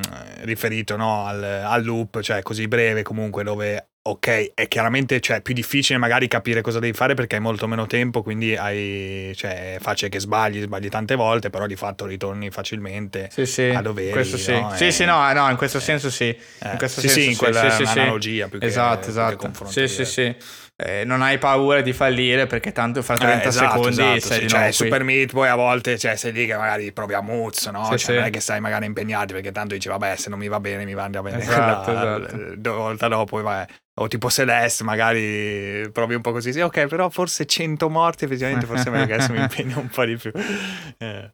[0.43, 5.52] riferito no, al, al loop, cioè così breve comunque, dove, ok, è chiaramente cioè, più
[5.55, 9.78] difficile magari capire cosa devi fare perché hai molto meno tempo, quindi hai, cioè, è
[9.81, 13.28] facile che sbagli, sbagli tante volte, però di fatto ritorni facilmente.
[13.31, 14.52] Sì, sì, a doveri, questo sì.
[14.52, 14.73] no?
[14.74, 16.28] Sì, Eh, sì, no, no, in questo senso sì.
[16.28, 19.11] Eh, in questo sì, senso sì, in quella sì, analogia più che- Esatto, più che
[19.11, 19.65] esatto.
[19.66, 20.05] Sì, sì, diretto.
[20.05, 20.36] sì.
[20.82, 24.40] Eh, non hai paura di fallire perché tanto fra 30 Eh, esatto, secondi esatto, sei
[24.40, 24.48] sì.
[24.48, 24.73] cioè, qui.
[24.73, 27.82] Super Meat poi a volte cioè, sei lì che magari provi a muzzo, no?
[27.85, 28.12] Sì, Cioè, sì.
[28.15, 30.86] non è che stai magari impegnati perché tanto dici vabbè se non mi va bene
[30.86, 32.55] mi mandi a vedere Esatto, la- esatto.
[32.57, 33.66] due volte dopo vai.
[33.94, 38.65] o tipo Celeste magari provi un po' così sì ok però forse 100 morti effettivamente
[38.65, 40.32] forse meglio che adesso mi impegno un po' di più
[40.97, 41.31] Eh,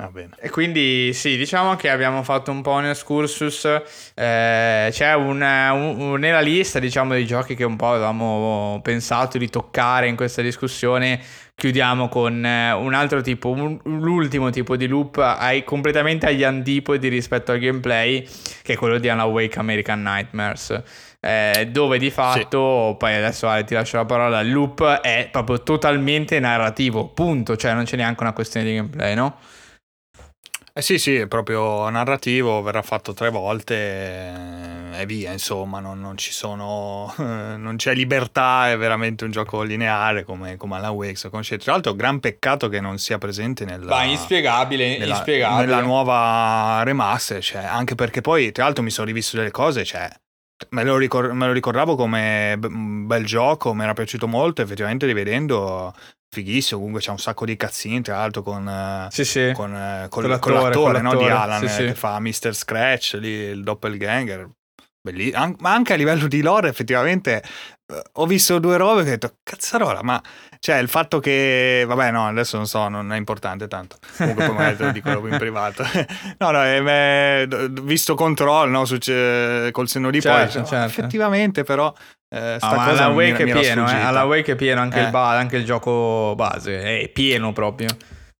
[0.00, 3.64] va bene E quindi sì, diciamo che abbiamo fatto un po' un excursus.
[4.14, 9.38] eh, c'è un, un- un- nella lista, diciamo, dei giochi che un po' avevamo pensato
[9.38, 11.20] di toccare in questa discussione.
[11.56, 17.08] Chiudiamo con eh, un altro tipo, un- l'ultimo tipo di loop ai, completamente agli antipodi
[17.08, 18.24] rispetto al gameplay,
[18.62, 20.80] che è quello di Alan Wake American Nightmares.
[21.20, 25.64] eh, dove di fatto, poi adesso Ale ti lascio la parola, il loop è proprio
[25.64, 29.36] totalmente narrativo, punto, cioè non c'è neanche una questione di gameplay, no?
[30.78, 36.16] Eh sì, sì, è proprio narrativo, verrà fatto tre volte e via, insomma, non, non
[36.16, 41.30] ci sono, non c'è libertà, è veramente un gioco lineare come, come Alan Wake, se
[41.30, 41.64] conoscete.
[41.64, 45.66] Tra l'altro, gran peccato che non sia presente nella, Va, inspiegabile, nella, inspiegabile.
[45.66, 50.08] nella nuova remaster, cioè, anche perché poi, tra l'altro, mi sono rivisto delle cose, cioè,
[50.68, 55.06] me lo, ricor- me lo ricordavo come un bel gioco, mi era piaciuto molto, effettivamente
[55.06, 55.92] rivedendo,
[56.30, 58.68] fighissimo, comunque c'è un sacco di cazzini, tra l'altro con...
[58.68, 59.52] eh, Sì, sì.
[59.54, 61.84] con, eh, Con col- l'attore, con l'attore, con no, di Alan eh, sì.
[61.86, 62.52] che fa Mr.
[62.54, 64.50] Scratch lì, il doppelganger
[65.10, 67.42] Belli- an- ma anche a livello di lore effettivamente
[67.90, 70.20] eh, ho visto due robe che ho detto cazzarola ma
[70.60, 74.54] cioè il fatto che vabbè no adesso non so non è importante tanto comunque poi
[74.54, 75.84] magari te lo dico in privato
[76.38, 80.86] no no eh, beh, visto control no, succe- col senno di poi Certo, dicevo, certo.
[81.00, 81.92] effettivamente però
[82.30, 83.94] eh, sta Ah, mi- Wake è pieno, eh.
[83.94, 85.04] Alan Wake è pieno anche, Eh.
[85.04, 87.88] il ba- anche il gioco base, è pieno proprio.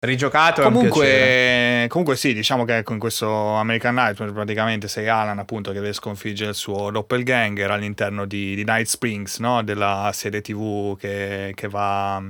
[0.01, 5.73] Rigiocato comunque, comunque sì, diciamo che ecco in questo American Nightmare praticamente sei Alan appunto
[5.73, 9.63] che deve sconfiggere il suo doppelganger all'interno di, di Night Springs, no?
[9.63, 12.23] della serie tv che, che va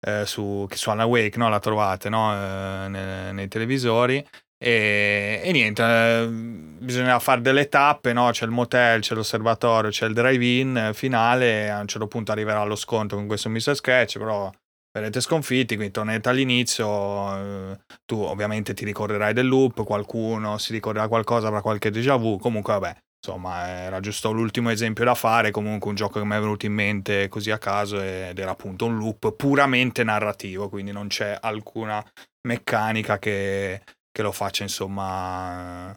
[0.00, 1.48] eh, su, che su Alan Wake, no?
[1.48, 2.34] la trovate no?
[2.34, 4.26] eh, nei, nei televisori
[4.58, 8.30] e, e, niente, eh, bisogna fare delle tappe, no?
[8.30, 12.76] c'è il motel, c'è l'osservatorio, c'è il drive-in finale, a un certo punto arriverà lo
[12.76, 13.76] scontro con questo Mr.
[13.76, 14.50] Sketch, però
[14.96, 21.06] verrete sconfitti, quindi tornate all'inizio, eh, tu ovviamente ti ricorderai del loop, qualcuno si ricorderà
[21.06, 25.90] qualcosa, avrà qualche déjà vu, comunque vabbè, insomma era giusto l'ultimo esempio da fare, comunque
[25.90, 28.96] un gioco che mi è venuto in mente così a caso ed era appunto un
[28.96, 32.04] loop puramente narrativo, quindi non c'è alcuna
[32.48, 33.82] meccanica che
[34.16, 35.94] che lo faccia insomma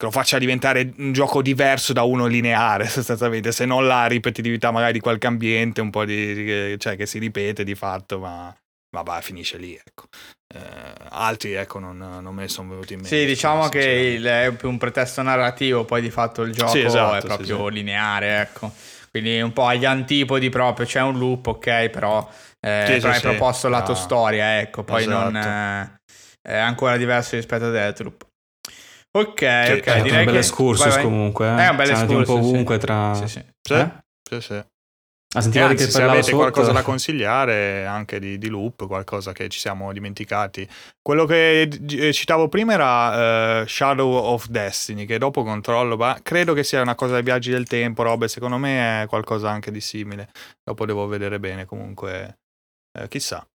[0.00, 3.52] che lo faccia diventare un gioco diverso da uno lineare sostanzialmente.
[3.52, 7.64] Se non la ripetitività magari di qualche ambiente un po' di cioè che si ripete
[7.64, 8.54] di fatto ma
[8.96, 10.04] vabbè finisce lì ecco.
[10.52, 10.58] Eh,
[11.10, 14.52] altri ecco non, non, me ne sono venuti in mente sì diciamo che il, è
[14.56, 18.40] più un pretesto narrativo poi di fatto il gioco sì, esatto, è proprio sì, lineare
[18.40, 18.72] ecco.
[19.10, 22.26] Quindi un po' agli antipodi proprio c'è un loop ok però,
[22.58, 24.82] eh, sì, però è proposto lato ah, storia ecco.
[24.82, 25.30] Poi esatto.
[25.30, 26.00] non eh,
[26.40, 28.28] è ancora diverso rispetto a Deathloop.
[29.12, 31.48] Ok, che, ok, è direi un bel excursus comunque.
[31.48, 31.56] Eh?
[31.56, 32.16] È un bel excursus.
[32.16, 32.80] un po' ovunque sì.
[32.80, 33.14] tra...
[33.14, 33.44] Sì, sì.
[33.60, 33.90] Sì, eh?
[34.28, 34.64] sì, sì.
[35.32, 36.36] Ah, sentivo anzi, che se avete sotto...
[36.38, 40.68] qualcosa da consigliare anche di, di, loop, qualcosa che ci siamo dimenticati.
[41.00, 46.52] Quello che eh, citavo prima era uh, Shadow of Destiny, che dopo controllo, ma credo
[46.52, 49.80] che sia una cosa dei viaggi del tempo, robe, secondo me è qualcosa anche di
[49.80, 50.30] simile.
[50.64, 52.38] Dopo devo vedere bene, comunque,
[52.98, 53.46] eh, chissà.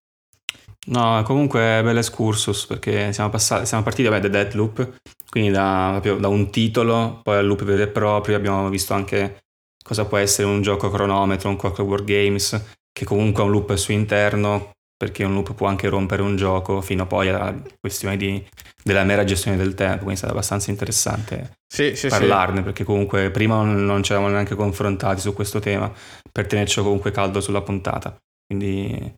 [0.88, 4.98] No, comunque è bel excursus perché siamo, passati, siamo partiti vabbè, da Deadloop,
[5.28, 9.38] quindi da, da, un titolo, poi al loop vero e proprio, abbiamo visto anche
[9.82, 13.70] cosa può essere un gioco a cronometro, un Clockwork Games, che comunque ha un loop
[13.70, 18.16] al suo interno, perché un loop può anche rompere un gioco, fino poi alla questione
[18.16, 18.44] di,
[18.82, 22.62] della mera gestione del tempo, quindi è stato abbastanza interessante sì, sì, parlarne, sì.
[22.62, 25.92] perché comunque prima non ci eravamo neanche confrontati su questo tema,
[26.30, 29.14] per tenerci comunque caldo sulla puntata, quindi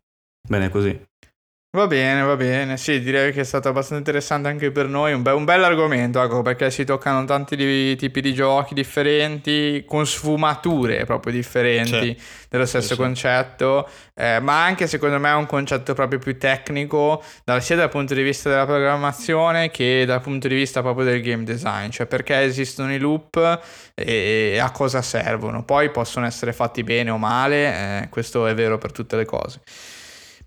[0.49, 1.08] bene così.
[1.71, 2.79] Va bene, va bene.
[2.79, 5.13] Sì, direi che è stato abbastanza interessante anche per noi.
[5.13, 9.85] Un, be- un bel argomento, ecco, perché si toccano tanti di- tipi di giochi differenti,
[9.87, 12.23] con sfumature proprio differenti sì.
[12.49, 13.87] dello stesso sì, concetto.
[14.15, 17.23] Eh, ma anche secondo me è un concetto proprio più tecnico,
[17.59, 21.45] sia dal punto di vista della programmazione che dal punto di vista proprio del game
[21.45, 21.91] design.
[21.91, 23.61] Cioè, perché esistono i loop
[23.95, 25.65] e, e a cosa servono.
[25.65, 29.61] Poi possono essere fatti bene o male, eh, questo è vero per tutte le cose.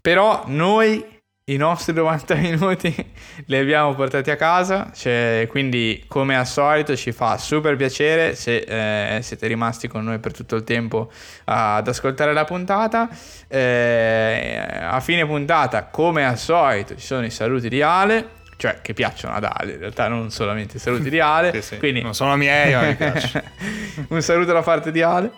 [0.01, 3.13] Però noi i nostri 90 minuti
[3.45, 9.15] li abbiamo portati a casa, cioè, quindi come al solito ci fa super piacere se
[9.17, 11.11] eh, siete rimasti con noi per tutto il tempo
[11.45, 13.09] ad ascoltare la puntata.
[13.47, 18.93] Eh, a fine puntata, come al solito, ci sono i saluti di Ale, cioè che
[18.93, 21.51] piacciono ad Ale, in realtà non solamente i saluti di Ale.
[21.53, 21.77] sì, sì.
[21.77, 22.01] Quindi...
[22.01, 23.43] Non sono miei, ma mi piace.
[24.09, 25.31] Un saluto da parte di Ale.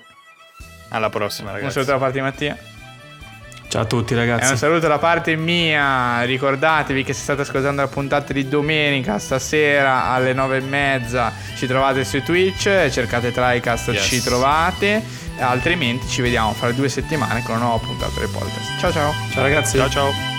[0.90, 1.66] Alla prossima, ragazzi.
[1.66, 2.58] Un saluto da parte di Mattia.
[3.74, 4.50] Ciao a tutti ragazzi.
[4.50, 6.22] E un saluto da parte mia.
[6.26, 11.66] Ricordatevi che se state ascoltando la puntata di domenica, stasera alle nove e mezza, ci
[11.66, 14.06] trovate su Twitch, cercate TriCast, yes.
[14.06, 15.02] ci trovate.
[15.40, 18.78] Altrimenti ci vediamo fra due settimane con una nuova puntata del podcast.
[18.78, 19.12] Ciao ciao.
[19.32, 19.78] Ciao ragazzi.
[19.78, 20.33] Ciao ciao.